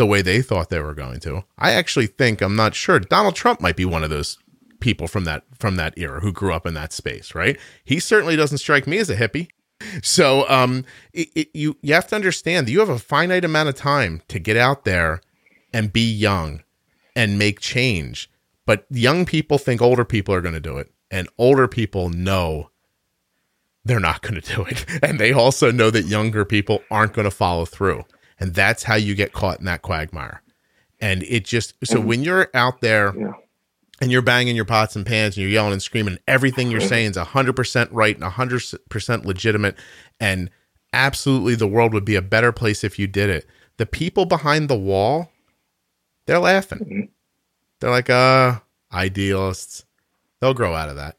[0.00, 1.44] the way they thought they were going to.
[1.58, 4.38] I actually think I'm not sure Donald Trump might be one of those
[4.80, 7.58] people from that from that era who grew up in that space, right?
[7.84, 9.48] He certainly doesn't strike me as a hippie.
[10.02, 13.70] So um, it, it, you you have to understand that you have a finite amount
[13.70, 15.22] of time to get out there
[15.72, 16.62] and be young
[17.16, 18.30] and make change.
[18.66, 22.70] But young people think older people are going to do it, and older people know
[23.86, 24.84] they're not going to do it.
[25.02, 28.04] And they also know that younger people aren't going to follow through.
[28.40, 30.42] And that's how you get caught in that quagmire.
[31.00, 32.08] And it just, so mm-hmm.
[32.08, 33.32] when you're out there yeah.
[34.00, 37.10] and you're banging your pots and pans and you're yelling and screaming, everything you're saying
[37.10, 39.76] is 100% right and 100% legitimate.
[40.18, 40.50] And
[40.92, 43.46] absolutely the world would be a better place if you did it.
[43.76, 45.30] The people behind the wall,
[46.26, 46.78] they're laughing.
[46.78, 47.00] Mm-hmm.
[47.80, 48.60] They're like, uh,
[48.92, 49.84] idealists.
[50.40, 51.16] They'll grow out of that.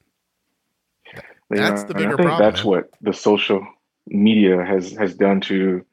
[1.49, 2.39] That's the bigger problem.
[2.39, 2.68] That's man.
[2.68, 3.65] what the social
[4.07, 5.85] media has has done to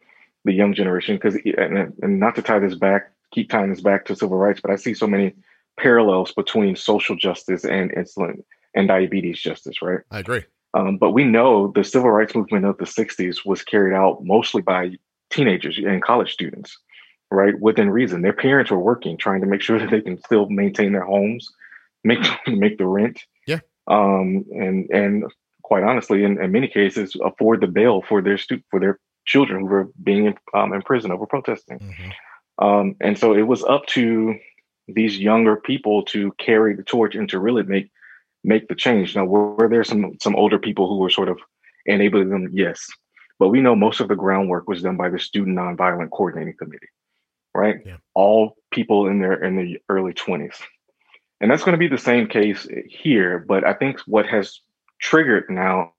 [0.49, 1.17] the young generation.
[1.17, 4.61] Because and, and not to tie this back, keep tying this back to civil rights,
[4.61, 5.35] but I see so many
[5.79, 8.43] parallels between social justice and insulin
[8.75, 9.81] and diabetes justice.
[9.83, 10.01] Right?
[10.11, 10.43] I agree.
[10.75, 14.63] Um, but we know the civil rights movement of the '60s was carried out mostly
[14.63, 14.93] by
[15.31, 16.77] teenagers and college students,
[17.31, 17.59] right?
[17.61, 20.93] Within reason, their parents were working, trying to make sure that they can still maintain
[20.93, 21.49] their homes,
[22.05, 23.21] make make the rent.
[23.47, 23.61] Yeah.
[23.87, 25.25] Um, and and
[25.63, 28.99] quite honestly, in, in many cases, afford the bail for their stu- for their
[29.29, 31.79] children who were being in, um, in prison over protesting.
[31.79, 32.11] Mm-hmm.
[32.67, 34.35] Um, and so it was up to
[34.89, 37.89] these younger people to carry the torch and to really make
[38.43, 39.15] make the change.
[39.15, 41.39] Now, were, were there some some older people who were sort of
[41.85, 42.49] enabling them?
[42.53, 42.81] Yes,
[43.39, 46.93] but we know most of the groundwork was done by the Student Nonviolent Coordinating Committee,
[47.55, 47.77] right?
[47.85, 47.99] Yeah.
[48.15, 50.59] All people in their in the early twenties,
[51.41, 53.45] and that's going to be the same case here.
[53.53, 54.61] But I think what has
[54.99, 55.93] triggered now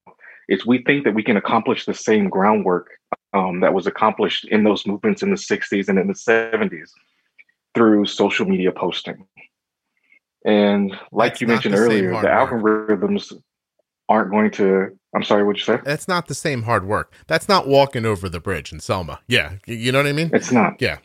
[0.50, 2.90] is we think that we can accomplish the same groundwork
[3.34, 6.90] um, that was accomplished in those movements in the 60s and in the 70s
[7.76, 9.26] through social media posting.
[10.46, 13.34] And like That's you mentioned the earlier, the algorithms
[14.08, 14.98] aren't going to.
[15.16, 15.80] I'm sorry, what you say?
[15.84, 17.14] That's not the same hard work.
[17.28, 19.20] That's not walking over the bridge in Selma.
[19.28, 20.30] Yeah, you know what I mean.
[20.34, 20.82] It's not.
[20.82, 21.00] Yeah,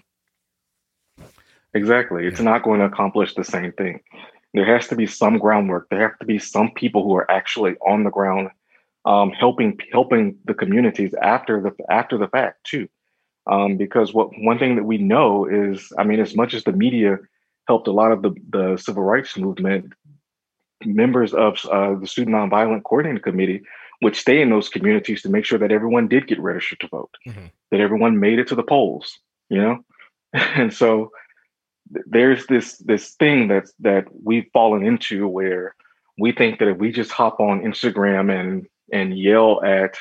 [1.75, 2.27] exactly.
[2.27, 2.45] It's yeah.
[2.45, 4.01] not going to accomplish the same thing
[4.55, 5.89] there has to be some groundwork.
[5.91, 8.49] There have to be some people who are actually on the ground,
[9.05, 12.89] um, helping helping the communities after the after the fact too.
[13.47, 16.73] Um, because what one thing that we know is, I mean, as much as the
[16.73, 17.19] media
[17.69, 19.93] helped a lot of the, the civil rights movement,
[20.85, 23.61] members of uh, the Student Nonviolent Coordinating Committee
[24.03, 27.15] would stay in those communities to make sure that everyone did get registered to vote,
[27.27, 27.47] mm-hmm.
[27.71, 29.19] that everyone made it to the polls,
[29.51, 29.85] you know?
[30.33, 31.11] and so
[32.07, 35.75] there's this this thing that's that we've fallen into where
[36.19, 39.97] we think that if we just hop on Instagram and and yell at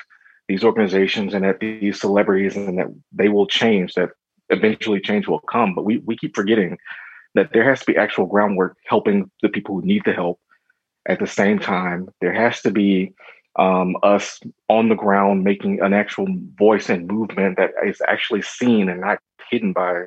[0.48, 4.10] these organizations and at these celebrities and that they will change, that
[4.50, 5.74] eventually change will come.
[5.74, 6.78] But we we keep forgetting
[7.36, 10.40] that there has to be actual groundwork helping the people who need the help.
[11.08, 13.14] At the same time, there has to be
[13.58, 14.40] um, us
[14.70, 19.20] on the ground making an actual voice and movement that is actually seen and not
[19.50, 20.06] hidden by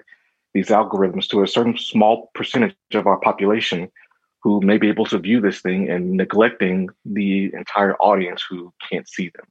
[0.54, 3.90] these algorithms to a certain small percentage of our population
[4.42, 9.08] who may be able to view this thing and neglecting the entire audience who can't
[9.08, 9.46] see them.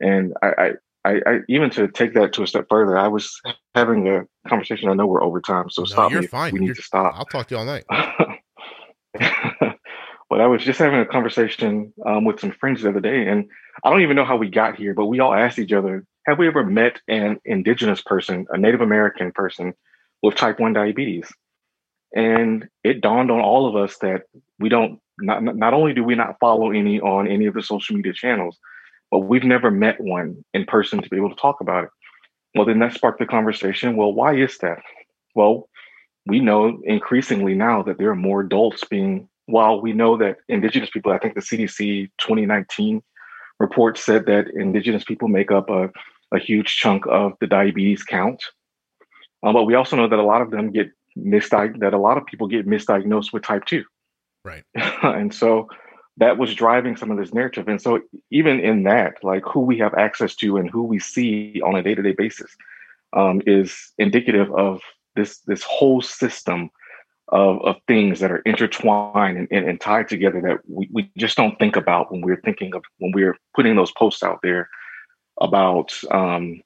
[0.00, 0.72] And I,
[1.04, 3.40] I, I, even to take that to a step further, I was
[3.74, 4.88] having a conversation.
[4.88, 6.26] I know we're over time, so no, stop you're me.
[6.26, 6.52] Fine.
[6.52, 7.14] We need you're, to stop.
[7.16, 7.84] I'll talk to you all night.
[10.30, 13.48] but I was just having a conversation um, with some friends the other day, and
[13.84, 16.38] I don't even know how we got here, but we all asked each other, "Have
[16.38, 19.74] we ever met an indigenous person, a Native American person,
[20.22, 21.30] with type 1 diabetes.
[22.14, 24.22] And it dawned on all of us that
[24.58, 27.96] we don't, not, not only do we not follow any on any of the social
[27.96, 28.58] media channels,
[29.10, 31.90] but we've never met one in person to be able to talk about it.
[32.54, 33.96] Well, then that sparked the conversation.
[33.96, 34.82] Well, why is that?
[35.34, 35.68] Well,
[36.26, 40.90] we know increasingly now that there are more adults being, while we know that Indigenous
[40.90, 43.02] people, I think the CDC 2019
[43.58, 45.90] report said that Indigenous people make up a,
[46.32, 48.42] a huge chunk of the diabetes count.
[49.42, 52.18] Um, but we also know that a lot of them get misdiagnosed, that a lot
[52.18, 53.84] of people get misdiagnosed with type 2.
[54.44, 54.64] Right.
[54.74, 55.68] and so
[56.18, 57.68] that was driving some of this narrative.
[57.68, 61.60] And so even in that, like who we have access to and who we see
[61.64, 62.54] on a day-to-day basis
[63.12, 64.80] um, is indicative of
[65.16, 66.70] this this whole system
[67.28, 71.36] of, of things that are intertwined and, and, and, tied together that we, we just
[71.36, 74.68] don't think about when we're thinking of when we're putting those posts out there
[75.40, 76.60] about um,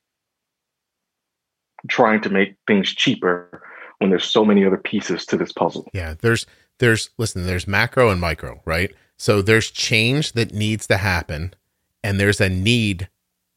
[1.88, 3.62] trying to make things cheaper
[3.98, 5.88] when there's so many other pieces to this puzzle.
[5.92, 6.46] Yeah, there's
[6.78, 8.94] there's listen, there's macro and micro, right?
[9.16, 11.54] So there's change that needs to happen
[12.02, 13.08] and there's a need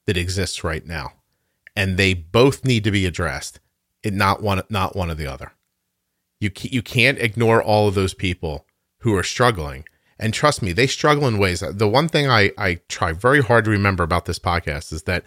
[0.06, 1.14] that exists right now.
[1.76, 3.60] And they both need to be addressed.
[4.02, 5.52] It not one not one or the other.
[6.40, 8.66] You you can't ignore all of those people
[9.00, 9.86] who are struggling.
[10.18, 11.60] And trust me, they struggle in ways.
[11.60, 15.24] The one thing I I try very hard to remember about this podcast is that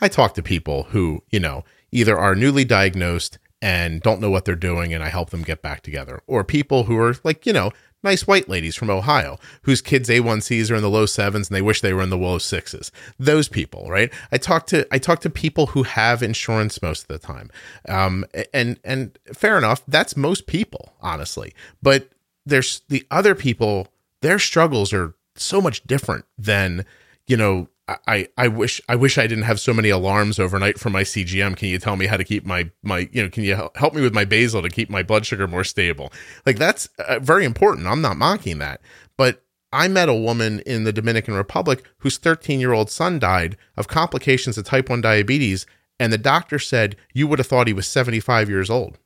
[0.00, 4.44] I talk to people who, you know, either are newly diagnosed and don't know what
[4.44, 7.52] they're doing and I help them get back together, or people who are like, you
[7.52, 7.70] know,
[8.02, 11.62] nice white ladies from Ohio whose kids A1Cs are in the low sevens and they
[11.62, 12.90] wish they were in the low sixes.
[13.18, 14.12] Those people, right?
[14.32, 17.50] I talk to I talk to people who have insurance most of the time,
[17.88, 21.54] um, and and fair enough, that's most people, honestly.
[21.80, 22.08] But
[22.44, 23.88] there's the other people,
[24.20, 26.84] their struggles are so much different than
[27.28, 27.68] you know
[28.06, 31.56] I, I wish I wish I didn't have so many alarms overnight for my CGM.
[31.56, 34.02] Can you tell me how to keep my my you know can you help me
[34.02, 36.12] with my basal to keep my blood sugar more stable?
[36.46, 37.86] Like that's uh, very important.
[37.86, 38.80] I'm not mocking that,
[39.16, 39.42] but
[39.72, 43.88] I met a woman in the Dominican Republic whose 13 year old son died of
[43.88, 45.66] complications of type 1 diabetes,
[45.98, 48.98] and the doctor said you would have thought he was 75 years old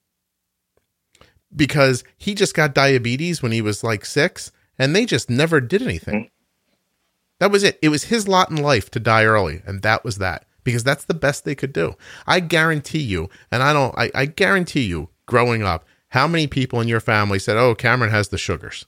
[1.55, 5.83] because he just got diabetes when he was like six, and they just never did
[5.83, 6.31] anything.
[7.39, 7.79] That was it.
[7.83, 11.05] It was his lot in life to die early, and that was that because that's
[11.05, 11.95] the best they could do.
[12.27, 16.81] I guarantee you, and I don't, I, I guarantee you, growing up, how many people
[16.81, 18.87] in your family said, "Oh, Cameron has the sugars."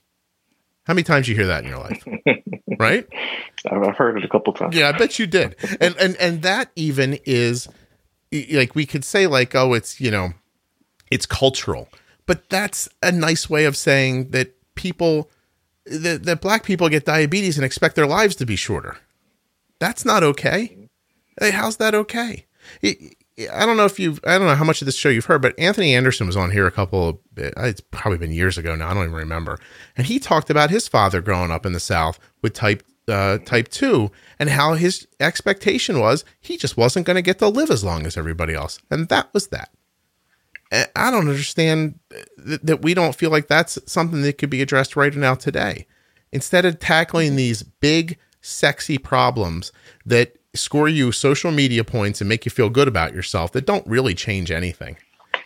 [0.85, 2.03] How many times you hear that in your life?
[2.79, 3.07] right?
[3.69, 4.75] I've heard it a couple times.
[4.75, 5.55] Yeah, I bet you did.
[5.79, 7.67] And and and that even is
[8.31, 10.33] like we could say like, oh, it's you know,
[11.11, 11.89] it's cultural,
[12.25, 15.29] but that's a nice way of saying that people
[15.89, 18.97] that, that black people get diabetes and expect their lives to be shorter.
[19.79, 20.77] That's not okay.
[21.39, 22.45] Hey, how's that okay?
[22.81, 23.15] It,
[23.53, 25.41] I don't know if you've, I don't know how much of this show you've heard,
[25.41, 28.89] but Anthony Anderson was on here a couple of, it's probably been years ago now.
[28.89, 29.57] I don't even remember.
[29.95, 33.69] And he talked about his father growing up in the South with type, uh, type
[33.69, 37.83] two and how his expectation was he just wasn't going to get to live as
[37.83, 38.79] long as everybody else.
[38.91, 39.69] And that was that.
[40.71, 41.99] I don't understand
[42.45, 45.87] th- that we don't feel like that's something that could be addressed right now today.
[46.31, 47.37] Instead of tackling mm-hmm.
[47.37, 49.71] these big, sexy problems
[50.05, 53.85] that score you social media points and make you feel good about yourself that don't
[53.87, 54.97] really change anything.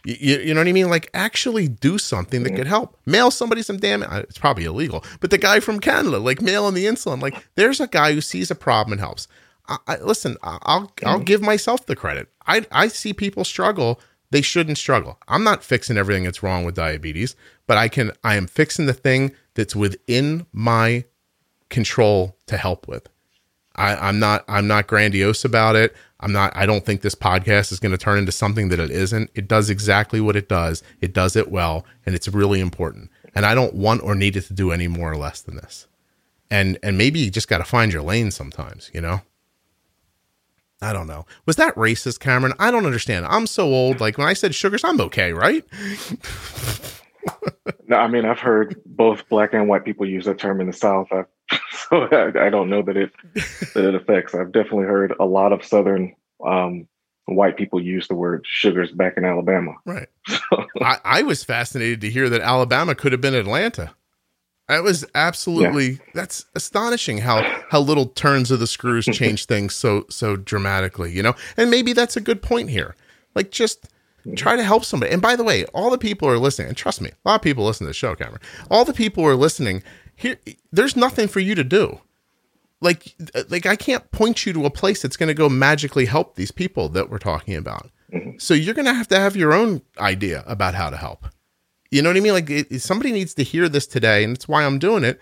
[0.06, 0.90] You, you, know what I mean?
[0.90, 2.58] Like actually do something that mm-hmm.
[2.58, 2.98] could help.
[3.06, 4.04] Mail somebody some damn.
[4.04, 7.80] Uh, it's probably illegal, but the guy from Canada, like mailing the insulin, like there's
[7.80, 9.30] a guy who sees a problem and helps.
[9.68, 10.62] I, I, listen, I'll
[11.06, 11.24] I'll mm-hmm.
[11.24, 12.28] give myself the credit.
[12.46, 14.02] I I see people struggle
[14.34, 15.20] they shouldn't struggle.
[15.28, 17.36] I'm not fixing everything that's wrong with diabetes,
[17.68, 21.06] but I can I am fixing the thing that's within my
[21.70, 23.08] control to help with.
[23.76, 25.96] I, I'm not I'm not grandiose about it.
[26.20, 28.90] I'm not I don't think this podcast is going to turn into something that it
[28.90, 29.30] isn't.
[29.36, 30.82] It does exactly what it does.
[31.00, 33.12] It does it well, and it's really important.
[33.36, 35.86] And I don't want or need it to do any more or less than this.
[36.50, 39.22] And and maybe you just got to find your lane sometimes, you know?
[40.84, 41.26] I don't know.
[41.46, 42.54] Was that racist, Cameron?
[42.60, 43.26] I don't understand.
[43.26, 44.02] I'm so old.
[44.02, 45.66] Like when I said sugars, I'm okay, right?
[47.88, 50.74] no, I mean I've heard both black and white people use that term in the
[50.74, 51.24] South, I,
[51.72, 53.12] so I, I, don't know that it
[53.74, 54.34] that it affects.
[54.34, 56.16] I've definitely heard a lot of Southern
[56.46, 56.88] um,
[57.26, 59.74] white people use the word sugars back in Alabama.
[59.86, 60.08] Right.
[60.26, 60.66] So.
[60.82, 63.94] I, I was fascinated to hear that Alabama could have been Atlanta.
[64.74, 65.98] That was absolutely yeah.
[66.16, 71.22] that's astonishing how how little turns of the screws change things so so dramatically, you
[71.22, 71.36] know?
[71.58, 72.96] And maybe that's a good point here.
[73.36, 73.88] Like just
[74.36, 75.12] try to help somebody.
[75.12, 77.36] And by the way, all the people who are listening, and trust me, a lot
[77.36, 78.42] of people listen to the show, Cameron.
[78.72, 79.84] All the people who are listening,
[80.16, 80.38] here
[80.72, 82.00] there's nothing for you to do.
[82.82, 83.16] Like
[83.50, 86.52] like I can't point you to a place that's going to go magically help these
[86.52, 87.92] people that we're talking about.
[88.12, 88.40] Mm-hmm.
[88.40, 91.28] So you're going to have to have your own idea about how to help.
[91.94, 92.34] You know what I mean?
[92.34, 95.22] Like it, somebody needs to hear this today, and it's why I'm doing it.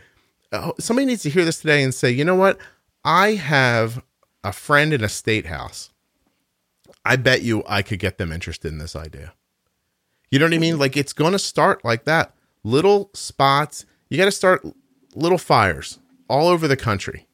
[0.54, 2.58] Uh, somebody needs to hear this today and say, you know what?
[3.04, 4.02] I have
[4.42, 5.90] a friend in a state house.
[7.04, 9.34] I bet you I could get them interested in this idea.
[10.30, 10.80] You know what I mean?
[10.80, 12.34] Like it's going to start like that.
[12.64, 13.86] Little spots.
[14.10, 14.66] You got to start
[15.14, 16.00] little fires
[16.30, 17.28] all over the country.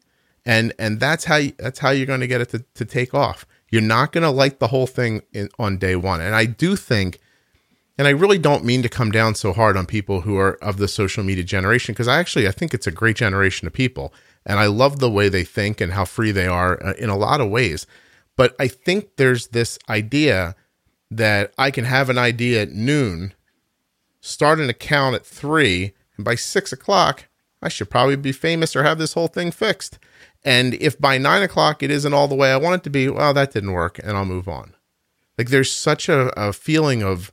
[0.45, 3.13] And and that's how you, that's how you're going to get it to, to take
[3.13, 3.45] off.
[3.69, 6.21] You're not going to light the whole thing in, on day one.
[6.21, 7.19] And I do think
[7.97, 10.77] and I really don't mean to come down so hard on people who are of
[10.77, 14.13] the social media generation because I actually I think it's a great generation of people
[14.45, 17.17] and I love the way they think and how free they are uh, in a
[17.17, 17.85] lot of ways.
[18.35, 20.55] But I think there's this idea
[21.11, 23.33] that I can have an idea at noon,
[24.21, 27.25] start an account at three, and by six o'clock,
[27.61, 29.99] I should probably be famous or have this whole thing fixed.
[30.45, 33.09] And if by nine o'clock it isn't all the way I want it to be,
[33.09, 34.75] well, that didn't work, and I'll move on.
[35.37, 37.31] Like there's such a, a feeling of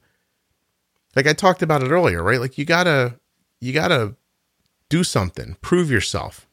[1.16, 2.41] like I talked about it earlier, right?
[2.41, 3.19] Like you gotta
[3.61, 4.16] you gotta
[4.89, 6.47] do something, prove yourself,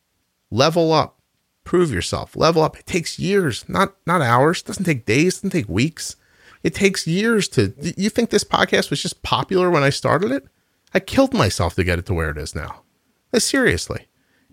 [0.50, 1.20] level up,
[1.64, 2.78] prove yourself, level up.
[2.78, 4.62] It takes years, not not hours.
[4.62, 5.36] It doesn't take days.
[5.36, 6.16] Doesn't take weeks.
[6.64, 7.74] It takes years to.
[7.98, 10.46] You think this podcast was just popular when I started it?
[10.94, 12.84] I killed myself to get it to where it is now.
[13.32, 14.08] Like, seriously,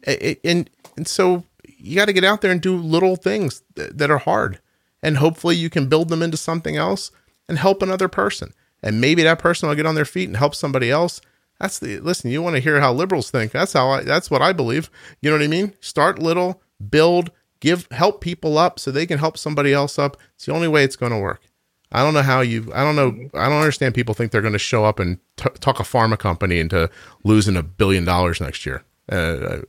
[0.05, 3.91] it, and and so you got to get out there and do little things th-
[3.95, 4.61] that are hard,
[5.03, 7.11] and hopefully you can build them into something else
[7.49, 8.53] and help another person
[8.83, 11.21] and maybe that person will get on their feet and help somebody else
[11.61, 12.31] That's the listen.
[12.31, 13.53] You want to hear how liberals think?
[13.53, 14.03] That's how I.
[14.03, 14.91] That's what I believe.
[15.21, 15.75] You know what I mean?
[15.81, 17.31] Start little, build,
[17.61, 20.17] give, help people up so they can help somebody else up.
[20.37, 21.43] It's the only way it's going to work.
[21.91, 22.71] I don't know how you.
[22.75, 23.29] I don't know.
[23.35, 23.95] I don't understand.
[23.95, 26.91] People think they're going to show up and t- talk a pharma company into
[27.25, 28.85] losing a billion dollars next year.
[29.11, 29.63] Uh,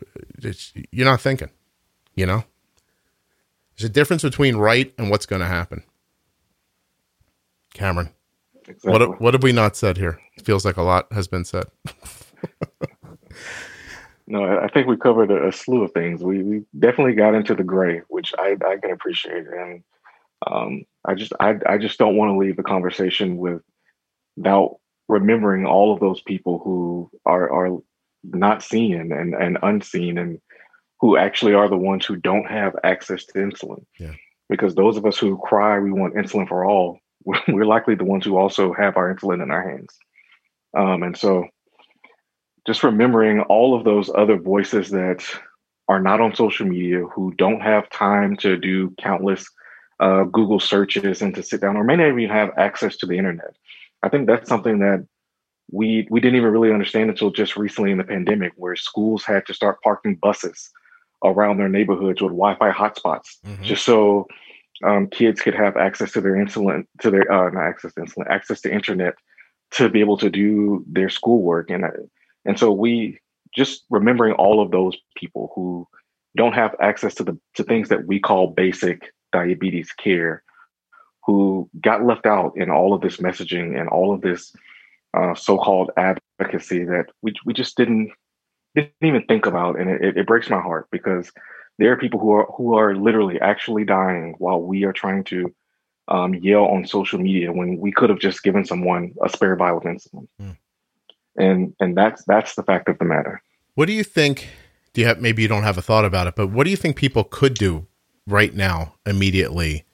[0.92, 1.50] you're not thinking.
[2.16, 2.44] You know,
[3.78, 5.84] there's a difference between right and what's going to happen.
[7.74, 8.10] Cameron,
[8.70, 8.92] exactly.
[8.92, 10.20] what what have we not said here?
[10.38, 11.66] It feels like a lot has been said.
[14.28, 16.24] no, I think we covered a, a, slew of things.
[16.24, 19.84] We we definitely got into the gray, which I I can appreciate, and
[20.48, 23.62] um, I just I I just don't want to leave the conversation with
[24.38, 24.78] without
[25.08, 27.78] remembering all of those people who are are
[28.24, 30.40] not seen and and unseen and
[31.00, 33.84] who actually are the ones who don't have access to insulin.
[34.00, 34.14] Yeah.
[34.50, 37.00] Because those of us who cry we want insulin for all,
[37.48, 39.98] we're likely the ones who also have our insulin in our hands.
[40.78, 41.48] Um, and so
[42.66, 45.24] just remembering all of those other voices that
[45.88, 49.50] are not on social media, who don't have time to do countless
[50.00, 53.18] uh, Google searches and to sit down, or may not even have access to the
[53.18, 53.56] internet.
[54.04, 55.06] I think that's something that
[55.72, 59.46] we we didn't even really understand until just recently in the pandemic, where schools had
[59.48, 60.70] to start parking buses
[61.24, 63.64] around their neighborhoods with Wi-Fi hotspots, mm-hmm.
[63.64, 64.28] just so
[64.84, 68.28] um, kids could have access to their insulin, to their uh, not access to insulin,
[68.30, 69.16] access to internet
[69.72, 71.86] to be able to do their schoolwork, and
[72.46, 73.20] and so we
[73.56, 75.88] just remembering all of those people who
[76.38, 80.44] don't have access to the to things that we call basic diabetes care,
[81.26, 84.54] who got left out in all of this messaging and all of this
[85.16, 88.12] uh, so-called advocacy that we we just didn't
[88.76, 91.32] didn't even think about, and it, it breaks my heart because
[91.80, 95.54] there are people who are who are literally actually dying while we are trying to
[96.10, 99.78] um, yell on social media when we could have just given someone a spare vial
[99.78, 100.28] of insulin.
[100.42, 100.58] Mm.
[101.38, 103.42] And and that's that's the fact of the matter.
[103.76, 104.50] What do you think?
[104.94, 106.78] Do you have maybe you don't have a thought about it, but what do you
[106.78, 107.88] think people could do
[108.28, 109.86] right now immediately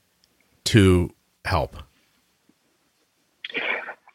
[0.65, 1.11] to
[1.45, 1.77] help?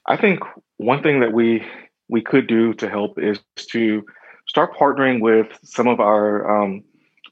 [0.06, 0.40] I think
[0.78, 1.64] one thing that we
[2.08, 4.04] we could do to help is to
[4.48, 6.82] start partnering with some of our um,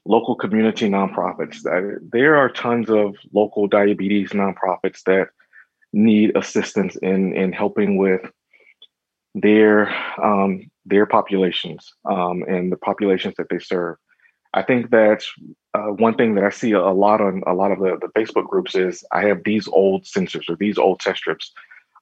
[0.09, 1.57] local community nonprofits.
[2.11, 5.29] There are tons of local diabetes nonprofits that
[5.93, 8.23] need assistance in in helping with
[9.35, 9.89] their
[10.21, 13.97] um, their populations um, and the populations that they serve.
[14.55, 15.23] I think that
[15.75, 18.47] uh, one thing that I see a, lot on a lot of the, the Facebook
[18.47, 21.51] groups is I have these old sensors or these old test strips.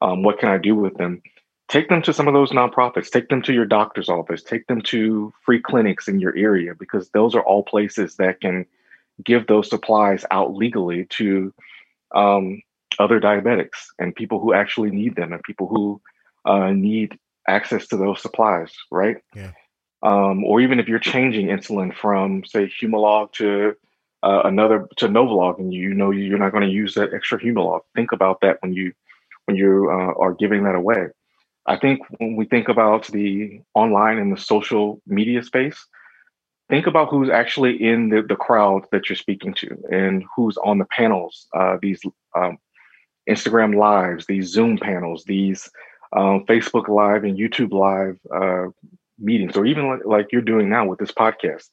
[0.02, 1.22] Um, what can I do with them?
[1.68, 3.10] Take them to some of those nonprofits.
[3.10, 4.42] Take them to your doctor's office.
[4.42, 8.66] Take them to free clinics in your area because those are all places that can
[9.24, 11.54] give those supplies out legally to
[12.16, 12.62] um,
[13.00, 16.02] other diabetics and people who actually need them and people who
[16.46, 17.18] uh, need
[17.48, 19.18] access to those supplies right?
[19.36, 19.52] Yeah.
[20.04, 23.76] um, or even if you're changing insulin from say humalog to
[24.24, 27.82] uh, another to novolog and you know you're not going to use that extra humalog.
[27.96, 28.94] Think about that when you
[29.46, 31.08] when you uh, are giving that away
[31.68, 35.86] I think when we think about the online and the social media space,
[36.70, 40.78] think about who's actually in the, the crowd that you're speaking to and who's on
[40.78, 42.02] the panels, uh, these
[42.36, 42.58] um,
[43.30, 45.70] Instagram lives, these Zoom panels, these
[46.16, 48.72] um, Facebook Live and YouTube Live uh,
[49.20, 51.68] meetings, or even like, like you're doing now with this podcast.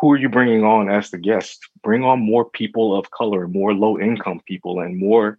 [0.00, 1.58] Who are you bringing on as the guest?
[1.82, 5.38] Bring on more people of color, more low income people, and more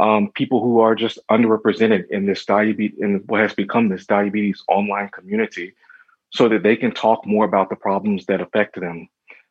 [0.00, 4.62] um, people who are just underrepresented in this diabetes in what has become this diabetes
[4.68, 5.74] online community
[6.32, 9.08] so that they can talk more about the problems that affect them.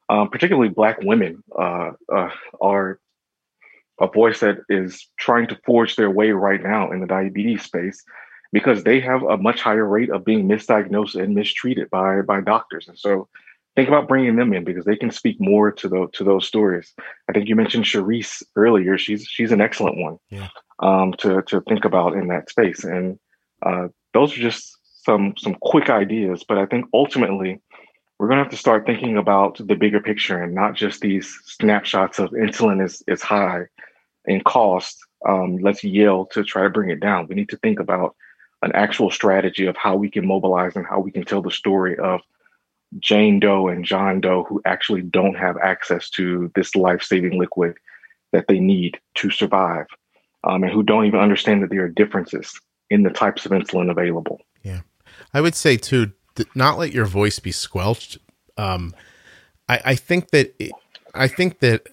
[0.09, 2.99] Um, particularly black women uh, uh, are
[4.01, 8.03] a voice that is trying to forge their way right now in the diabetes space
[8.51, 12.87] because they have a much higher rate of being misdiagnosed and mistreated by by doctors.
[12.87, 13.27] And so
[13.75, 16.93] think about bringing them in because they can speak more to the to those stories.
[17.29, 18.97] I think you mentioned Cherise earlier.
[18.97, 20.49] She's she's an excellent one yeah.
[20.79, 22.83] um, to to think about in that space.
[22.83, 23.19] And
[23.65, 26.43] uh, those are just some some quick ideas.
[26.47, 27.61] But I think ultimately
[28.17, 31.33] we're going to have to start thinking about the bigger picture and not just these
[31.45, 33.63] snapshots of insulin is is high
[34.25, 34.97] in cost.
[35.27, 37.27] Um, let's yell to try to bring it down.
[37.27, 38.15] We need to think about
[38.61, 41.97] an actual strategy of how we can mobilize and how we can tell the story
[41.97, 42.21] of
[42.97, 47.75] Jane Doe and John Doe who actually don't have access to this life saving liquid
[48.31, 49.85] that they need to survive,
[50.43, 52.59] um, and who don't even understand that there are differences
[52.89, 54.41] in the types of insulin available.
[54.63, 54.81] Yeah.
[55.33, 56.13] I would say, too,
[56.55, 58.17] not let your voice be squelched.
[58.57, 58.95] Um,
[59.67, 60.55] I, I think that,
[61.13, 61.87] I think that,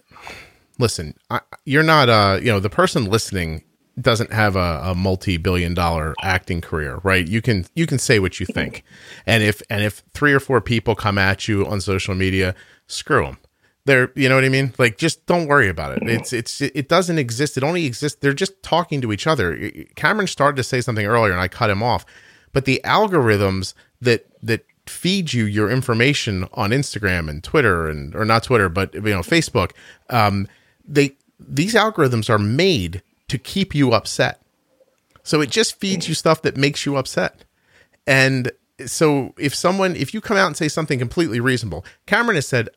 [0.78, 3.64] listen, I, you're not, uh, you know, the person listening
[4.00, 7.26] doesn't have a, a multi-billion dollar acting career, right?
[7.26, 8.84] You can you can say what you think,
[9.26, 12.54] and if and if three or four people come at you on social media,
[12.86, 13.38] screw them.
[13.86, 14.74] They're you know what I mean.
[14.78, 16.08] Like just don't worry about it.
[16.08, 17.56] It's it's it doesn't exist.
[17.56, 18.18] It only exists.
[18.20, 19.70] They're just talking to each other.
[19.94, 22.04] Cameron started to say something earlier, and I cut him off.
[22.52, 28.24] But the algorithms that that feed you your information on Instagram and Twitter and or
[28.24, 29.72] not Twitter, but you know Facebook,
[30.10, 30.48] um,
[30.84, 34.40] they these algorithms are made to keep you upset.
[35.22, 37.44] So it just feeds you stuff that makes you upset.
[38.06, 38.52] And
[38.84, 42.68] so if someone, if you come out and say something completely reasonable, Cameron has said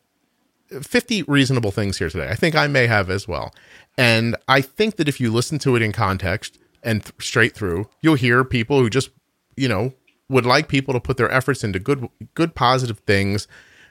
[0.82, 2.28] 50 reasonable things here today.
[2.28, 3.54] I think I may have as well.
[3.98, 7.88] And I think that if you listen to it in context and th- straight through,
[8.00, 9.10] you'll hear people who just,
[9.56, 9.92] you know,
[10.28, 13.48] would like people to put their efforts into good, good, positive things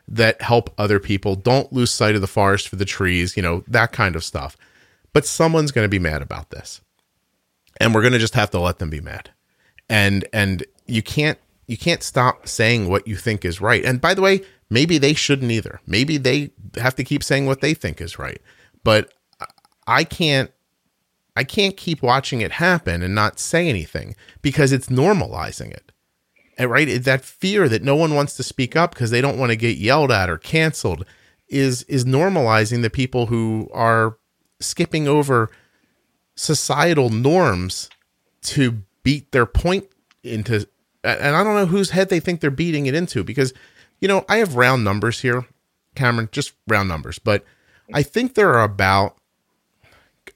[0.07, 1.35] that help other people.
[1.35, 4.57] Don't lose sight of the forest for the trees, you know, that kind of stuff.
[5.13, 6.81] But someone's going to be mad about this.
[7.77, 9.31] And we're going to just have to let them be mad.
[9.89, 11.37] And and you can't
[11.67, 13.83] you can't stop saying what you think is right.
[13.83, 15.79] And by the way, maybe they shouldn't either.
[15.85, 18.41] Maybe they have to keep saying what they think is right.
[18.83, 19.13] But
[19.87, 20.51] I can't
[21.35, 25.91] I can't keep watching it happen and not say anything because it's normalizing it.
[26.57, 29.51] And right, that fear that no one wants to speak up because they don't want
[29.51, 31.05] to get yelled at or canceled
[31.47, 34.17] is is normalizing the people who are
[34.59, 35.49] skipping over
[36.35, 37.89] societal norms
[38.41, 39.87] to beat their point
[40.23, 40.67] into
[41.03, 43.53] and I don't know whose head they think they're beating it into because
[43.99, 45.45] you know, I have round numbers here,
[45.95, 47.43] Cameron, just round numbers, but
[47.93, 49.17] I think there are about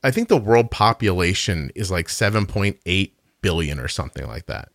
[0.04, 4.70] I think the world population is like 7.8 billion or something like that.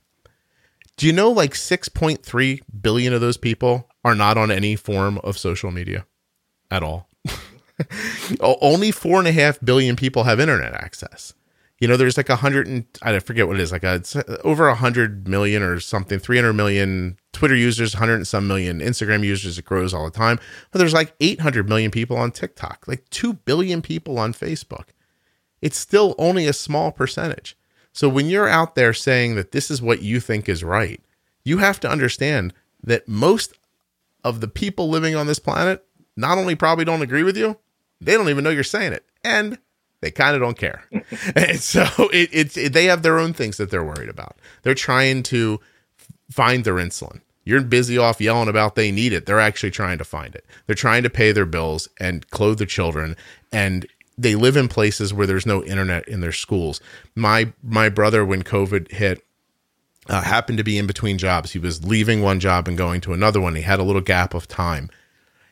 [0.96, 5.36] Do you know like 6.3 billion of those people are not on any form of
[5.36, 6.06] social media
[6.70, 7.08] at all?
[8.40, 11.34] Only four and a half billion people have internet access.
[11.80, 14.36] You know, there's like a hundred and I forget what it is, like a, uh,
[14.42, 19.24] over a hundred million or something, 300 million Twitter users, 100 and some million Instagram
[19.24, 19.58] users.
[19.58, 20.40] It grows all the time.
[20.72, 24.88] But there's like 800 million people on TikTok, like 2 billion people on Facebook.
[25.62, 27.56] It's still only a small percentage.
[27.92, 31.00] So when you're out there saying that this is what you think is right,
[31.44, 33.54] you have to understand that most
[34.24, 35.84] of the people living on this planet
[36.16, 37.56] not only probably don't agree with you,
[38.00, 39.04] they don't even know you're saying it.
[39.24, 39.58] And
[40.00, 40.84] they kind of don't care.
[41.34, 44.36] and so it, it's it, they have their own things that they're worried about.
[44.62, 45.60] They're trying to
[46.30, 47.20] find their insulin.
[47.44, 49.24] You're busy off yelling about they need it.
[49.24, 50.44] They're actually trying to find it.
[50.66, 53.16] They're trying to pay their bills and clothe their children
[53.50, 53.86] and
[54.18, 56.80] they live in places where there's no internet in their schools.
[57.14, 59.24] My my brother when COVID hit
[60.08, 61.52] uh, happened to be in between jobs.
[61.52, 63.54] He was leaving one job and going to another one.
[63.54, 64.90] He had a little gap of time.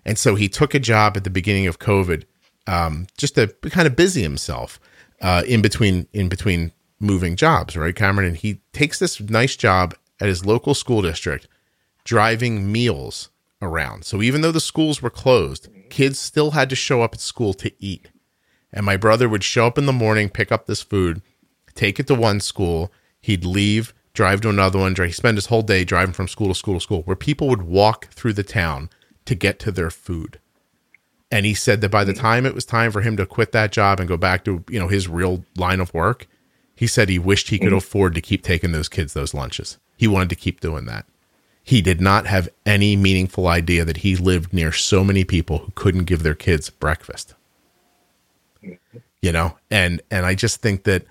[0.05, 2.25] And so he took a job at the beginning of COVID
[2.67, 4.81] um, just to kind of busy himself
[5.21, 8.29] uh, in between in between moving jobs, right, Cameron?
[8.29, 11.49] And he takes this nice job at his local school district,
[12.05, 13.31] driving meals
[13.63, 14.05] around.
[14.05, 17.55] So even though the schools were closed, kids still had to show up at school
[17.55, 18.11] to eat.
[18.73, 21.23] And my brother would show up in the morning, pick up this food,
[21.75, 22.93] take it to one school.
[23.21, 24.95] He'd leave, drive to another one.
[24.95, 27.63] He spend his whole day driving from school to school to school, where people would
[27.63, 28.91] walk through the town
[29.25, 30.41] to get to their food.
[31.37, 33.71] And he said that by the time it was time for him to quit that
[33.71, 36.27] job and go back to, you know, his real line of work,
[36.75, 37.77] he said he wished he could mm-hmm.
[37.77, 39.77] afford to keep taking those kids those lunches.
[39.99, 41.05] He wanted to keep doing that.
[41.63, 45.73] He did not have any meaningful idea that he lived near so many people who
[45.75, 47.35] couldn't give their kids breakfast.
[49.21, 51.05] You know, and and I just think that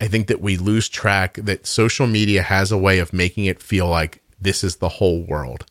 [0.00, 3.60] I think that we lose track that social media has a way of making it
[3.60, 5.66] feel like this is the whole world.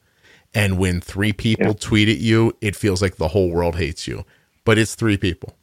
[0.53, 1.73] And when three people yeah.
[1.79, 4.25] tweet at you, it feels like the whole world hates you.
[4.65, 5.55] But it's three people.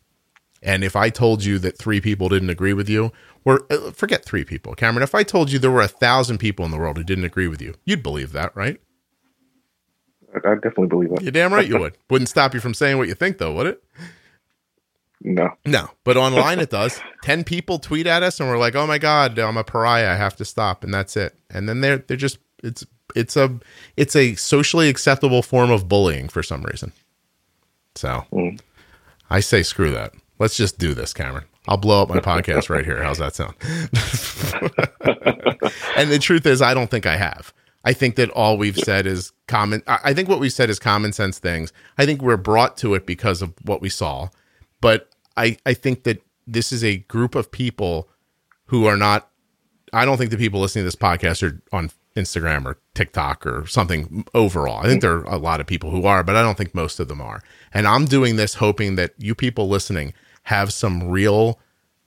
[0.62, 3.12] And if I told you that three people didn't agree with you,
[3.44, 6.65] or uh, forget three people, Cameron, if I told you there were a thousand people
[6.65, 8.81] in the world who didn't agree with you, you'd believe that, right?
[10.35, 11.23] I definitely believe that.
[11.23, 11.97] You're damn right you would.
[12.10, 13.85] Wouldn't stop you from saying what you think, though, would it?
[15.20, 15.51] No.
[15.65, 15.90] No.
[16.05, 17.01] But online it does.
[17.23, 20.10] 10 people tweet at us and we're like, oh my God, I'm a pariah.
[20.10, 20.85] I have to stop.
[20.85, 21.36] And that's it.
[21.51, 23.59] And then they're, they're just, it's it's a
[23.97, 26.93] it's a socially acceptable form of bullying for some reason.
[27.94, 28.60] So mm.
[29.30, 30.12] I say screw that.
[30.39, 31.44] Let's just do this, Cameron.
[31.66, 33.02] I'll blow up my podcast right here.
[33.02, 33.55] How's that sound?
[35.97, 37.52] and the truth is, I don't think I have.
[37.85, 39.82] I think that all we've said is common.
[39.86, 41.72] I think what we said is common sense things.
[41.97, 44.28] I think we're brought to it because of what we saw.
[44.80, 48.09] But I, I think that this is a group of people
[48.66, 49.30] who are not,
[49.93, 53.66] I don't think the people listening to this podcast are on Instagram or TikTok or
[53.66, 54.81] something overall.
[54.81, 57.01] I think there are a lot of people who are, but I don't think most
[57.01, 57.43] of them are.
[57.73, 60.12] And I'm doing this hoping that you people listening
[60.45, 61.59] have some real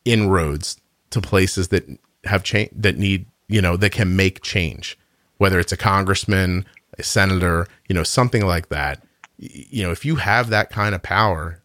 [0.06, 0.78] inroads
[1.12, 1.86] to places that
[2.24, 4.98] have change that need you know that can make change,
[5.38, 6.66] whether it's a congressman,
[6.98, 9.04] a senator, you know, something like that.
[9.38, 11.62] You know, if you have that kind of power,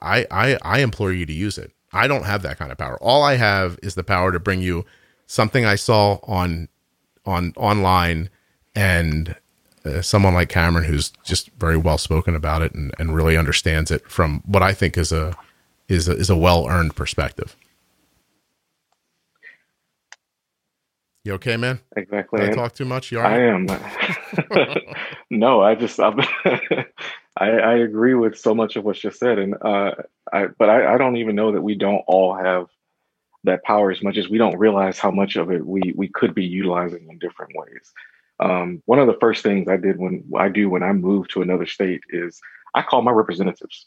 [0.00, 1.72] I I, I implore you to use it.
[1.92, 2.98] I don't have that kind of power.
[3.00, 4.84] All I have is the power to bring you
[5.26, 6.68] something I saw on
[7.28, 8.30] on online
[8.74, 9.36] and
[9.84, 13.90] uh, someone like Cameron who's just very well spoken about it and, and really understands
[13.90, 15.34] it from what I think is a
[15.88, 17.56] is a, is a well earned perspective.
[21.24, 21.80] You okay, man?
[21.96, 22.40] Exactly.
[22.40, 23.12] Did I talk too much?
[23.12, 23.66] You I am.
[25.30, 26.84] no, I just I,
[27.36, 29.92] I agree with so much of what you said, and uh,
[30.32, 32.68] I but I, I don't even know that we don't all have
[33.44, 36.34] that power as much as we don't realize how much of it we we could
[36.34, 37.92] be utilizing in different ways.
[38.40, 41.42] Um, one of the first things I did when I do when I move to
[41.42, 42.40] another state is
[42.74, 43.86] I call my representatives.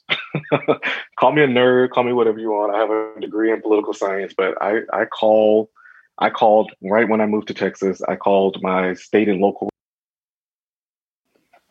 [1.20, 2.76] call me a nerd, call me whatever you want.
[2.76, 5.70] I have a degree in political science, but I I call
[6.18, 8.02] I called right when I moved to Texas.
[8.08, 9.70] I called my state and local.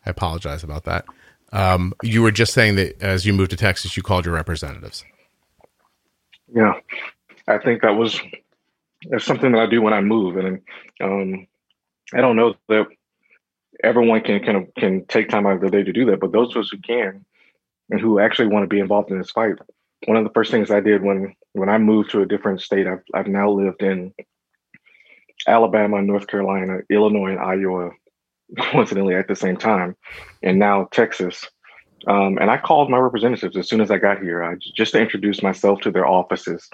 [0.07, 1.05] I apologize about that.
[1.53, 5.05] Um, you were just saying that as you moved to Texas, you called your representatives.
[6.55, 6.75] Yeah,
[7.51, 8.21] I think that was
[9.09, 10.61] that's something that I do when I move, and
[11.03, 11.47] um,
[12.13, 12.87] I don't know that
[13.83, 16.55] everyone can can can take time out of their day to do that, but those
[16.55, 17.25] of us who can
[17.91, 19.55] and who actually want to be involved in this fight,
[20.07, 22.87] one of the first things I did when when I moved to a different state,
[22.87, 24.13] I've I've now lived in
[25.47, 27.91] Alabama, North Carolina, Illinois, and Iowa,
[28.59, 29.97] coincidentally at the same time,
[30.43, 31.49] and now Texas.
[32.07, 35.01] Um, and I called my representatives as soon as I got here, I, just to
[35.01, 36.67] introduce myself to their offices,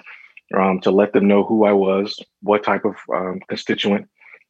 [0.55, 4.07] um, to let them know who I was, what type of um, constituent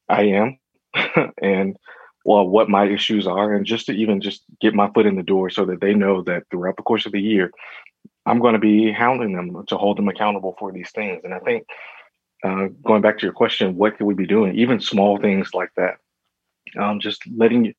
[0.10, 0.60] I am,
[1.42, 1.78] and
[2.26, 5.24] well, what my issues are, and just to even just get my foot in the
[5.24, 7.52] door so that they know that throughout the course of the year,
[8.26, 11.22] I'm going to be hounding them to hold them accountable for these things.
[11.24, 11.66] And I think
[12.44, 14.56] uh, going back to your question, what can we be doing?
[14.56, 15.96] Even small things like that,
[16.78, 17.74] um, just letting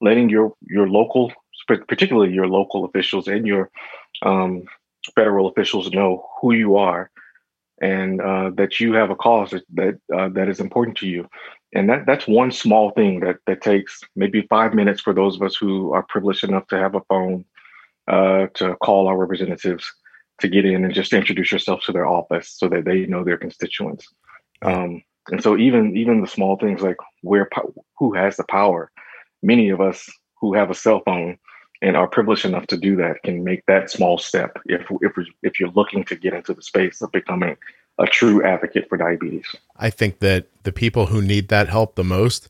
[0.00, 1.32] letting your your local,
[1.68, 3.70] particularly your local officials and your
[4.22, 4.64] um,
[5.14, 7.10] federal officials know who you are
[7.84, 11.28] and uh, that you have a cause that uh, that is important to you.
[11.74, 15.42] And that that's one small thing that that takes maybe five minutes for those of
[15.42, 17.44] us who are privileged enough to have a phone
[18.08, 19.84] uh, to call our representatives
[20.40, 23.36] to get in and just introduce yourself to their office so that they know their
[23.36, 24.06] constituents.
[24.62, 27.48] Um, and so even even the small things like where
[27.98, 28.90] who has the power,
[29.42, 30.08] many of us
[30.40, 31.36] who have a cell phone
[31.84, 35.12] and are privileged enough to do that can make that small step if if
[35.42, 37.56] if you're looking to get into the space of becoming
[37.98, 39.44] a true advocate for diabetes.
[39.76, 42.48] I think that the people who need that help the most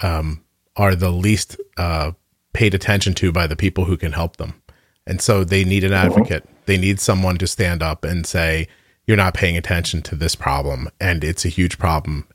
[0.00, 0.44] um,
[0.76, 2.12] are the least uh,
[2.52, 4.62] paid attention to by the people who can help them.
[5.06, 6.06] And so they need an mm-hmm.
[6.06, 6.44] advocate.
[6.44, 6.62] Mm-hmm.
[6.66, 8.68] They need someone to stand up and say,
[9.06, 12.28] "You're not paying attention to this problem, and it's a huge problem.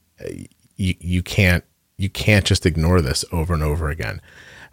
[0.77, 1.63] You you can't
[1.97, 4.19] you can't just ignore this over and over again.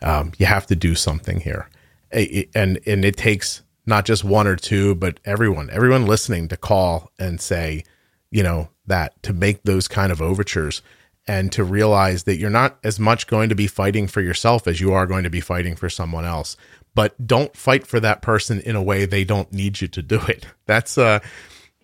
[0.03, 1.69] Um, you have to do something here."
[2.13, 7.11] And and it takes not just one or two, but everyone, everyone listening to call
[7.19, 7.85] and say,
[8.31, 10.83] you know, that to make those kind of overtures
[11.27, 14.81] and to realize that you're not as much going to be fighting for yourself as
[14.81, 16.57] you are going to be fighting for someone else
[16.95, 20.21] but don't fight for that person in a way they don't need you to do
[20.29, 20.47] it.
[20.67, 21.21] That's uh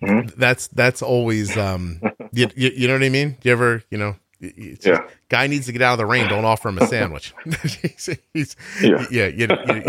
[0.03, 0.29] mm-hmm.
[0.39, 2.01] that's that's always um
[2.33, 3.37] you, you, you know what I mean?
[3.41, 5.09] Do you ever, you know, yeah.
[5.29, 6.29] guy needs to get out of the rain.
[6.29, 7.35] Don't offer him a sandwich.
[7.45, 9.07] he's, he's, yeah.
[9.11, 9.83] yeah you you,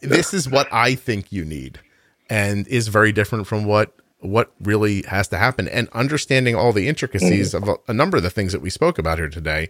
[0.08, 1.80] this is what I think you need,
[2.30, 5.68] and is very different from what what really has to happen.
[5.68, 7.68] And understanding all the intricacies mm-hmm.
[7.68, 9.68] of a, a, number of the things that we spoke about here today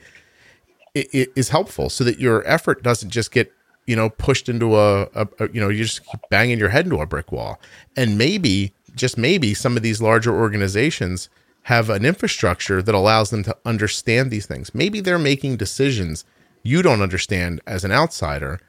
[0.94, 3.52] it, it is helpful, so that your effort doesn't just get
[3.86, 6.84] you know, pushed into a, a, a, you know, you just keep banging your head
[6.84, 7.60] into a brick wall.
[7.96, 11.28] And maybe, just maybe, some of these larger organizations
[11.62, 14.74] have an infrastructure that allows them to understand these things.
[14.74, 16.24] Maybe they're making decisions
[16.62, 18.60] you don't understand as an outsider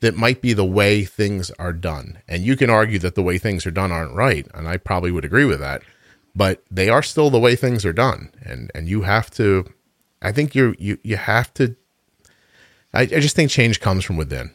[0.00, 2.18] that might be the way things are done.
[2.28, 5.10] And you can argue that the way things are done aren't right, and I probably
[5.10, 5.82] would agree with that.
[6.34, 9.64] But they are still the way things are done, and and you have to.
[10.22, 11.74] I think you you you have to.
[12.94, 14.52] I, I just think change comes from within.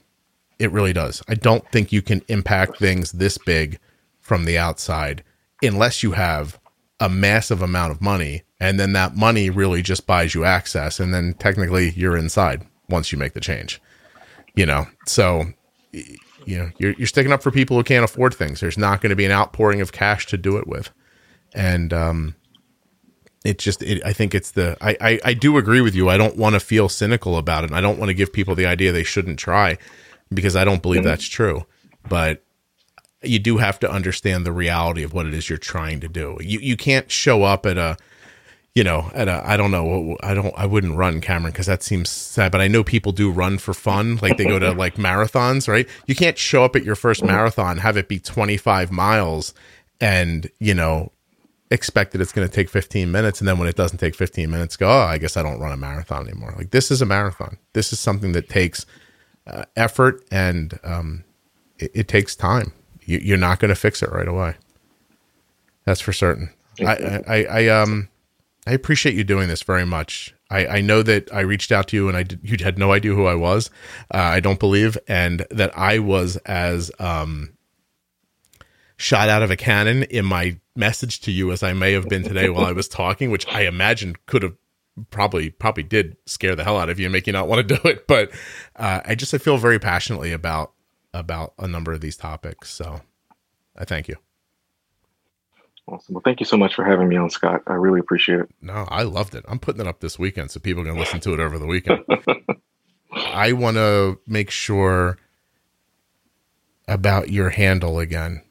[0.60, 1.22] It really does.
[1.28, 3.80] I don't think you can impact things this big
[4.22, 5.24] from the outside
[5.62, 6.58] unless you have
[7.00, 11.14] a massive amount of money and then that money really just buys you access and
[11.14, 13.82] then technically you're inside once you make the change.
[14.56, 14.86] You know.
[15.06, 15.46] So
[15.92, 18.60] you know, you're you're sticking up for people who can't afford things.
[18.60, 20.92] There's not going to be an outpouring of cash to do it with.
[21.54, 22.36] And um
[23.46, 26.16] it just it, i think it's the I, I, I do agree with you i
[26.16, 28.94] don't want to feel cynical about it i don't want to give people the idea
[28.94, 29.78] they shouldn't try
[30.34, 31.10] because I don't believe mm-hmm.
[31.10, 31.66] that's true.
[32.08, 32.43] But
[33.24, 36.38] you do have to understand the reality of what it is you're trying to do.
[36.42, 37.98] You you can't show up at a
[38.76, 41.84] you know, at a, I don't know, I don't, I wouldn't run Cameron because that
[41.84, 44.18] seems sad, but I know people do run for fun.
[44.22, 45.88] Like they go to like marathons, right?
[46.08, 49.54] You can't show up at your first marathon, have it be 25 miles
[50.02, 51.12] and, you know,
[51.70, 53.40] expect that it's going to take 15 minutes.
[53.40, 55.72] And then when it doesn't take 15 minutes, go, oh, I guess I don't run
[55.72, 56.56] a marathon anymore.
[56.58, 57.58] Like this is a marathon.
[57.74, 58.88] This is something that takes
[59.46, 61.24] uh, effort and um,
[61.78, 62.74] it, it takes time.
[63.06, 64.56] You, you're not going to fix it right away.
[65.86, 66.50] That's for certain.
[66.80, 68.10] I, I, I, um,
[68.66, 70.34] I appreciate you doing this very much.
[70.50, 72.92] I, I know that I reached out to you and I did, you had no
[72.92, 73.70] idea who I was.
[74.14, 77.54] Uh, I don't believe, and that I was as um,
[78.98, 82.24] shot out of a cannon in my message to you as I may have been
[82.24, 84.56] today while I was talking, which I imagine could have
[85.10, 87.76] probably probably did scare the hell out of you and make you not want to
[87.76, 88.08] do it.
[88.08, 88.32] But
[88.76, 90.73] uh, I just I feel very passionately about
[91.14, 92.72] about a number of these topics.
[92.72, 93.02] So
[93.78, 94.16] I thank you.
[95.88, 96.16] Awesome.
[96.16, 97.62] Well, thank you so much for having me on, Scott.
[97.68, 98.50] I really appreciate it.
[98.62, 99.44] No, I loved it.
[99.48, 102.06] I'm putting it up this weekend so people can listen to it over the weekend.
[103.12, 105.18] I want to make sure
[106.88, 108.42] about your handle again.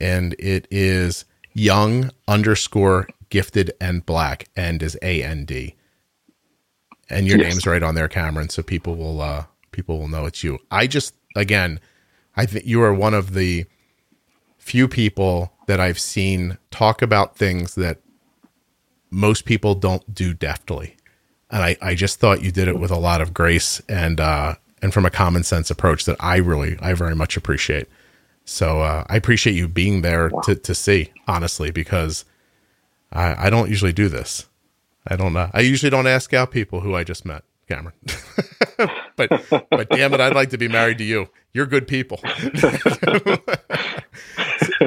[0.00, 5.76] And it is young underscore gifted and black and is A N D.
[7.10, 7.52] And your yes.
[7.52, 10.58] name's right on there, Cameron, so people will uh people will know it's you.
[10.70, 11.80] I just again,
[12.36, 13.66] I think you are one of the
[14.58, 17.98] few people that I've seen talk about things that
[19.10, 20.96] most people don't do deftly.
[21.50, 24.54] And I, I just thought you did it with a lot of grace and uh,
[24.80, 27.88] and from a common sense approach that I really I very much appreciate.
[28.44, 32.24] So uh, I appreciate you being there to, to see, honestly, because
[33.12, 34.46] I, I don't usually do this.
[35.06, 35.50] I don't know.
[35.52, 37.94] I usually don't ask out people who I just met, Cameron.
[39.16, 39.30] but
[39.70, 41.28] but damn it, I'd like to be married to you.
[41.52, 42.18] You're good people.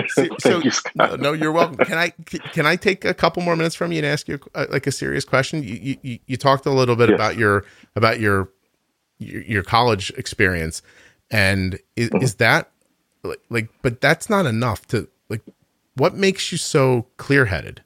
[0.09, 1.77] so, so you, no, no, you're welcome.
[1.77, 4.65] Can I can I take a couple more minutes from you and ask you uh,
[4.69, 5.63] like a serious question?
[5.63, 7.15] You, you you talked a little bit yes.
[7.15, 7.63] about your
[7.95, 8.49] about your,
[9.17, 10.81] your, your college experience,
[11.31, 12.21] and is, mm-hmm.
[12.23, 12.69] is that
[13.23, 15.41] like, like but that's not enough to like
[15.95, 17.81] what makes you so clear headed?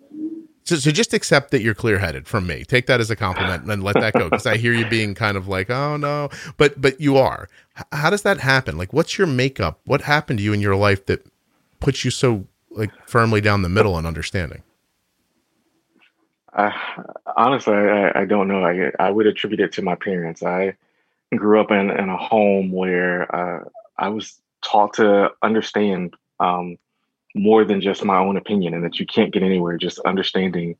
[0.67, 2.65] So, so just accept that you're clear headed from me.
[2.65, 5.37] Take that as a compliment and let that go because I hear you being kind
[5.37, 7.47] of like, oh no, but but you are.
[7.79, 8.77] H- how does that happen?
[8.77, 9.79] Like, what's your makeup?
[9.85, 11.25] What happened to you in your life that
[11.79, 14.61] puts you so like firmly down the middle in understanding?
[16.51, 16.71] Uh,
[17.37, 18.65] honestly, I, I, don't know.
[18.65, 20.43] I, I would attribute it to my parents.
[20.43, 20.75] I
[21.33, 23.63] grew up in, in a home where uh,
[23.97, 26.77] I was taught to understand um,
[27.37, 30.75] more than just my own opinion and that you can't get anywhere just understanding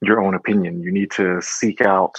[0.00, 0.82] your own opinion.
[0.82, 2.14] You need to seek out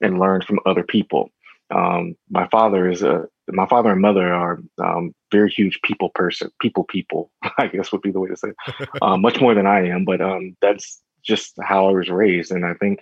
[0.00, 1.30] and learn from other people.
[1.74, 6.50] Um, my father is a my father and mother are um, very huge people person,
[6.60, 7.30] people people.
[7.58, 8.88] I guess would be the way to say, it.
[9.02, 10.04] Uh, much more than I am.
[10.04, 13.00] But um, that's just how I was raised, and I think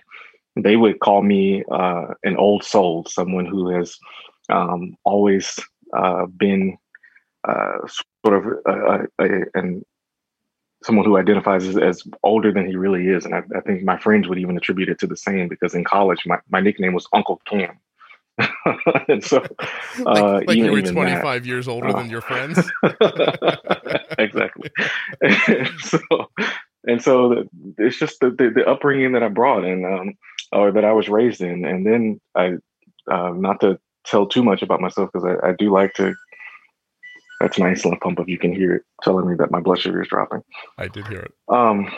[0.55, 3.97] they would call me uh, an old soul, someone who has
[4.49, 5.59] um, always
[5.95, 6.77] uh, been
[7.47, 7.77] uh,
[8.25, 9.83] sort of a, a, and
[10.83, 13.25] someone who identifies as, as, older than he really is.
[13.25, 15.83] And I, I, think my friends would even attribute it to the same because in
[15.83, 17.77] college, my, my nickname was Uncle Cam.
[19.07, 19.45] and so,
[19.99, 22.57] like, uh, like you were 25 that, years older uh, than your friends.
[24.17, 24.71] exactly.
[25.21, 25.99] and so,
[26.85, 30.13] and so the, it's just the, the, the, upbringing that I brought and, um,
[30.51, 31.65] or that I was raised in.
[31.65, 32.53] And then I,
[33.11, 36.15] uh, not to tell too much about myself because I, I do like to
[37.41, 40.01] that's my insulin pump if you can hear it telling me that my blood sugar
[40.01, 40.43] is dropping.
[40.77, 41.33] I did hear it.
[41.49, 41.91] Um,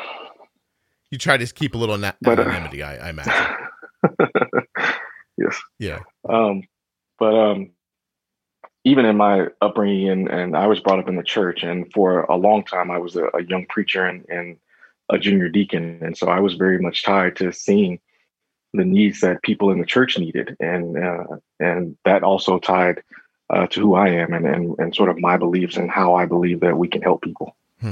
[1.12, 3.56] you try to keep a little na- but, uh, anonymity, I, I imagine.
[5.38, 5.62] yes.
[5.80, 6.00] Yeah.
[6.28, 6.64] Um,
[7.20, 7.72] but um,
[8.86, 12.24] even in my upbringing, and, and I was brought up in the church, and for
[12.24, 14.58] a long time, I was a, a young preacher and, and
[15.10, 18.00] a junior deacon, and so I was very much tied to seeing
[18.74, 21.26] the needs that people in the church needed, and uh,
[21.60, 23.04] and that also tied
[23.54, 26.26] uh, to who I am and, and and sort of my beliefs and how I
[26.26, 27.56] believe that we can help people.
[27.80, 27.92] Hmm.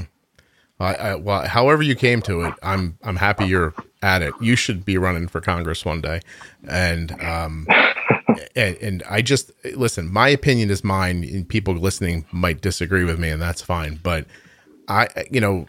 [0.80, 4.34] I, I, well, however you came to it, I'm I'm happy you're at it.
[4.40, 6.20] You should be running for Congress one day,
[6.68, 7.66] and um,
[8.56, 10.12] and, and I just listen.
[10.12, 14.00] My opinion is mine, and people listening might disagree with me, and that's fine.
[14.02, 14.26] But
[14.88, 15.66] I, you know.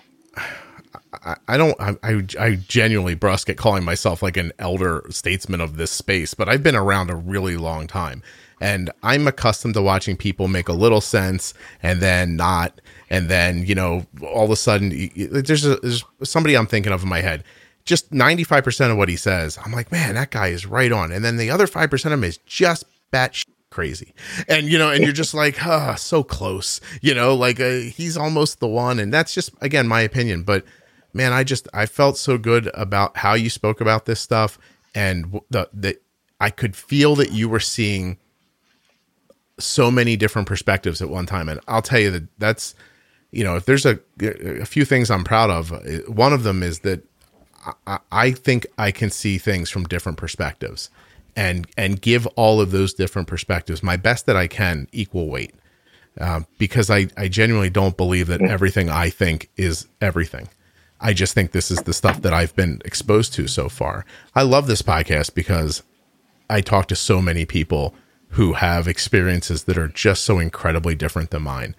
[1.24, 5.62] I, I don't I, I, I genuinely brusque at calling myself like an elder statesman
[5.62, 8.24] of this space, but I've been around a really long time.
[8.64, 11.54] And I'm accustomed to watching people make a little sense
[11.84, 12.80] and then not.
[13.10, 17.04] And then, you know, all of a sudden, there's, a, there's somebody I'm thinking of
[17.04, 17.44] in my head.
[17.84, 21.12] Just 95% of what he says, I'm like, man, that guy is right on.
[21.12, 24.14] And then the other 5% of him is just bat crazy.
[24.48, 28.16] And, you know, and you're just like, ah, so close, you know, like uh, he's
[28.16, 28.98] almost the one.
[28.98, 30.44] And that's just, again, my opinion.
[30.44, 30.64] But
[31.12, 34.58] man, I just, I felt so good about how you spoke about this stuff.
[34.96, 35.98] And the, the,
[36.40, 38.20] I could feel that you were seeing
[39.60, 41.50] so many different perspectives at one time.
[41.50, 42.76] And I'll tell you that that's,
[43.32, 45.72] you know, if there's a, a few things I'm proud of,
[46.08, 47.04] one of them is that
[47.88, 50.90] I, I think I can see things from different perspectives
[51.36, 55.56] and and give all of those different perspectives my best that I can equal weight
[56.20, 60.50] um, because I I genuinely don't believe that everything I think is everything.
[61.02, 64.06] I just think this is the stuff that I've been exposed to so far.
[64.36, 65.84] I love this podcast because
[66.50, 67.94] I talk to so many people
[68.34, 71.76] who have experiences that are just so incredibly different than mine.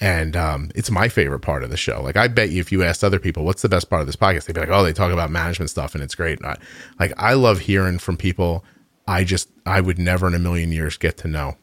[0.00, 2.00] And um, it's my favorite part of the show.
[2.00, 4.14] Like, I bet you if you asked other people, what's the best part of this
[4.14, 4.44] podcast?
[4.44, 6.38] They'd be like, oh, they talk about management stuff and it's great.
[6.38, 6.56] And I,
[7.00, 8.64] like, I love hearing from people
[9.08, 11.56] I just, I would never in a million years get to know.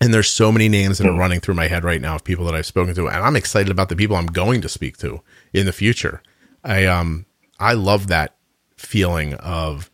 [0.00, 2.46] And there's so many names that are running through my head right now of people
[2.46, 3.08] that I've spoken to.
[3.08, 5.20] And I'm excited about the people I'm going to speak to
[5.52, 6.22] in the future.
[6.64, 7.26] I, um,
[7.58, 8.36] I love that
[8.76, 9.89] feeling of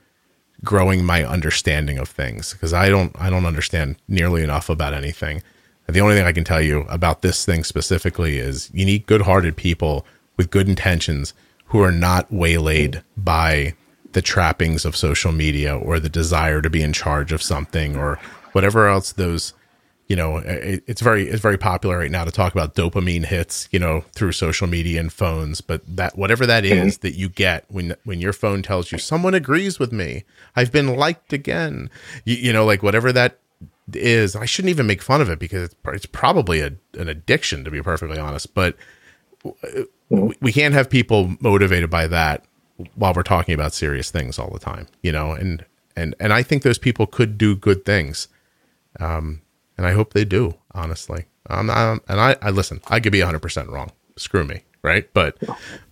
[0.64, 5.42] growing my understanding of things because I don't, I don't understand nearly enough about anything.
[5.88, 9.22] The only thing I can tell you about this thing specifically is you need good
[9.22, 10.04] hearted people
[10.36, 11.32] with good intentions
[11.66, 13.74] who are not waylaid by
[14.12, 18.18] the trappings of social media or the desire to be in charge of something or
[18.52, 19.52] whatever else those
[20.06, 23.68] you know it, it's very it's very popular right now to talk about dopamine hits
[23.72, 27.06] you know through social media and phones but that whatever that is mm-hmm.
[27.06, 30.24] that you get when when your phone tells you someone agrees with me
[30.54, 31.90] i've been liked again
[32.24, 33.38] you, you know like whatever that
[33.92, 37.64] is I shouldn't even make fun of it because it's, it's probably a, an addiction
[37.64, 38.54] to be perfectly honest.
[38.54, 38.76] But
[40.08, 42.44] we can't have people motivated by that
[42.94, 45.32] while we're talking about serious things all the time, you know.
[45.32, 45.64] And
[45.94, 48.28] and and I think those people could do good things,
[48.98, 49.42] um,
[49.76, 50.54] and I hope they do.
[50.72, 52.80] Honestly, um, I, and I, I listen.
[52.88, 53.92] I could be hundred percent wrong.
[54.16, 55.08] Screw me, right?
[55.12, 55.38] But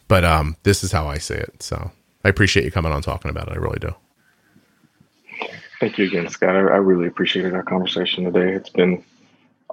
[0.08, 1.62] but um, this is how I say it.
[1.62, 1.90] So
[2.24, 3.52] I appreciate you coming on talking about it.
[3.52, 3.94] I really do.
[5.80, 6.56] Thank you again, Scott.
[6.56, 8.52] I, I really appreciated our conversation today.
[8.52, 9.04] It's been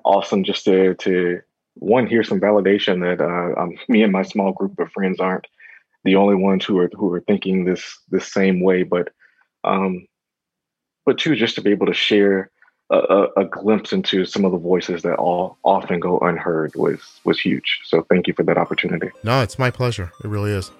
[0.04, 1.42] awesome just to to
[1.76, 5.48] one hear some validation that uh, um, me and my small group of friends aren't
[6.04, 9.10] the only ones who are who are thinking this this same way, but
[9.64, 10.08] um,
[11.06, 12.51] but two, just to be able to share
[12.92, 17.40] a, a, glimpse into some of the voices that all often go unheard was was
[17.40, 17.80] huge.
[17.86, 19.10] So thank you for that opportunity.
[19.24, 20.12] No, it's my pleasure.
[20.24, 20.72] It really is.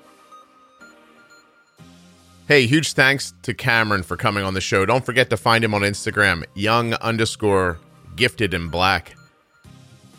[2.48, 4.86] Hey, huge thanks to Cameron for coming on the show.
[4.86, 7.80] Don't forget to find him on Instagram, young underscore
[8.18, 9.16] gifted in black.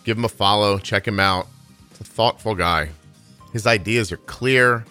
[0.05, 1.47] Give him a follow, check him out.
[1.91, 2.89] It's a thoughtful guy.
[3.53, 4.85] His ideas are clear.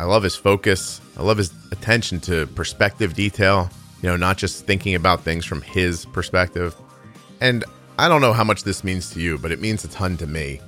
[0.00, 1.00] I love his focus.
[1.16, 3.70] I love his attention to perspective detail,
[4.04, 6.76] you know, not just thinking about things from his perspective.
[7.40, 7.64] And
[7.98, 10.26] I don't know how much this means to you, but it means a ton to
[10.26, 10.60] me.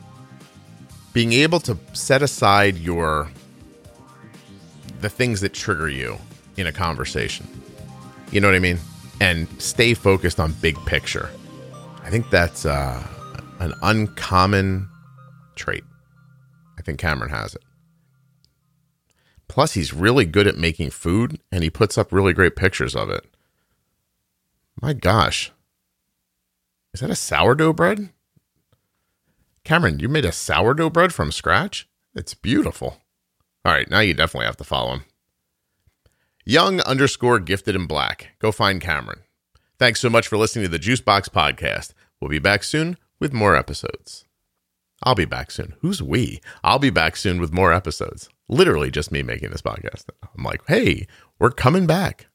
[1.12, 3.30] Being able to set aside your
[5.02, 6.16] the things that trigger you
[6.56, 7.46] in a conversation.
[8.32, 8.78] You know what I mean?
[9.20, 11.28] And stay focused on big picture.
[12.04, 13.06] I think that's uh,
[13.58, 14.88] an uncommon
[15.56, 15.84] trait.
[16.78, 17.62] I think Cameron has it.
[19.48, 23.10] Plus, he's really good at making food and he puts up really great pictures of
[23.10, 23.24] it.
[24.80, 25.52] My gosh.
[26.92, 28.10] Is that a sourdough bread?
[29.64, 31.88] Cameron, you made a sourdough bread from scratch?
[32.14, 32.98] It's beautiful.
[33.64, 35.04] All right, now you definitely have to follow him.
[36.44, 38.28] Young underscore gifted in black.
[38.38, 39.22] Go find Cameron.
[39.78, 41.92] Thanks so much for listening to the Juicebox podcast.
[42.20, 44.24] We'll be back soon with more episodes.
[45.02, 45.74] I'll be back soon.
[45.80, 46.40] Who's we?
[46.62, 48.28] I'll be back soon with more episodes.
[48.48, 50.04] Literally just me making this podcast.
[50.36, 51.06] I'm like, hey,
[51.38, 52.28] we're coming back.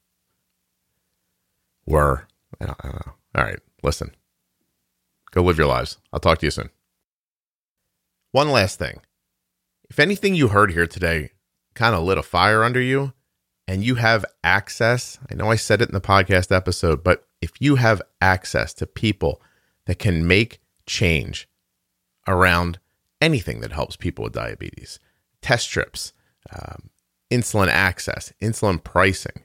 [1.86, 2.22] We're,
[2.60, 3.12] I don't, I don't know.
[3.34, 4.14] All right, listen.
[5.30, 5.98] Go live your lives.
[6.12, 6.70] I'll talk to you soon.
[8.32, 9.00] One last thing.
[9.88, 11.30] If anything you heard here today
[11.74, 13.12] kind of lit a fire under you
[13.66, 17.52] and you have access, I know I said it in the podcast episode, but if
[17.60, 19.40] you have access to people
[19.86, 21.48] that can make change
[22.28, 22.78] around
[23.20, 24.98] anything that helps people with diabetes,
[25.42, 26.12] test strips,
[26.50, 26.90] um,
[27.30, 29.44] insulin access, insulin pricing,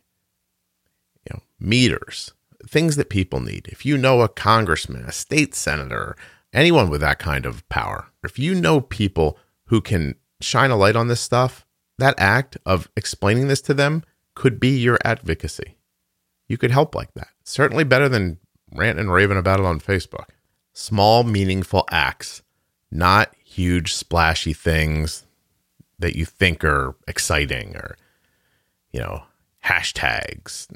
[1.25, 2.33] you know, meters,
[2.67, 3.67] things that people need.
[3.71, 6.15] If you know a congressman, a state senator,
[6.53, 10.95] anyone with that kind of power, if you know people who can shine a light
[10.95, 11.65] on this stuff,
[11.97, 14.03] that act of explaining this to them
[14.35, 15.77] could be your advocacy.
[16.47, 17.29] You could help like that.
[17.43, 18.37] Certainly better than
[18.71, 20.29] ranting and raving about it on Facebook.
[20.73, 22.43] Small, meaningful acts,
[22.91, 25.25] not huge, splashy things
[25.99, 27.97] that you think are exciting or,
[28.91, 29.23] you know,
[29.63, 30.67] hashtags.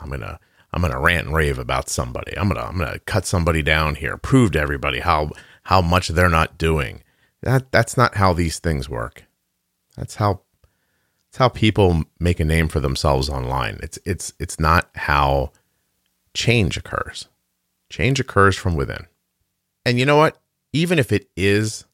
[0.00, 0.38] I'm to
[0.72, 2.36] I'm to rant and rave about somebody.
[2.38, 5.30] I'm to I'm to cut somebody down here, prove to everybody how
[5.64, 7.02] how much they're not doing.
[7.42, 9.24] That that's not how these things work.
[9.96, 10.42] That's how
[11.28, 13.78] it's how people make a name for themselves online.
[13.82, 15.52] It's it's it's not how
[16.34, 17.28] change occurs.
[17.88, 19.06] Change occurs from within.
[19.84, 20.38] And you know what?
[20.72, 21.84] Even if it is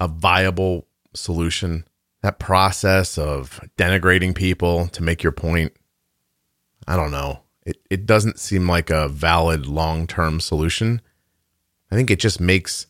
[0.00, 1.86] a viable solution,
[2.22, 5.72] that process of denigrating people to make your point,
[6.86, 7.40] I don't know.
[7.64, 11.00] It it doesn't seem like a valid long-term solution.
[11.90, 12.86] I think it just makes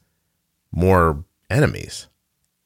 [0.73, 2.09] more enemies.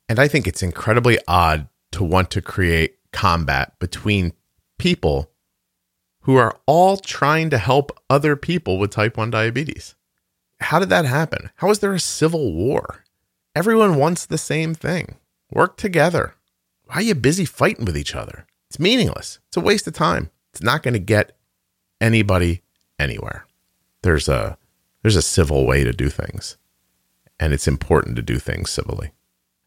[0.09, 4.33] And I think it's incredibly odd to want to create combat between
[4.79, 5.31] people
[6.21, 9.95] who are all trying to help other people with type 1 diabetes.
[10.61, 11.51] How did that happen?
[11.57, 13.05] How is there a civil war?
[13.55, 15.17] Everyone wants the same thing.
[15.51, 16.35] Work together.
[16.85, 18.47] Why are you busy fighting with each other?
[18.69, 19.39] It's meaningless.
[19.49, 20.31] It's a waste of time.
[20.53, 21.37] It's not going to get
[22.01, 22.63] anybody
[22.99, 23.47] anywhere.
[24.03, 24.59] There's a
[25.03, 26.57] there's a civil way to do things.
[27.41, 29.13] And it's important to do things civilly.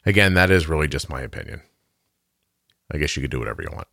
[0.06, 1.62] Again, that is really just my opinion.
[2.92, 3.88] I guess you could do whatever you want.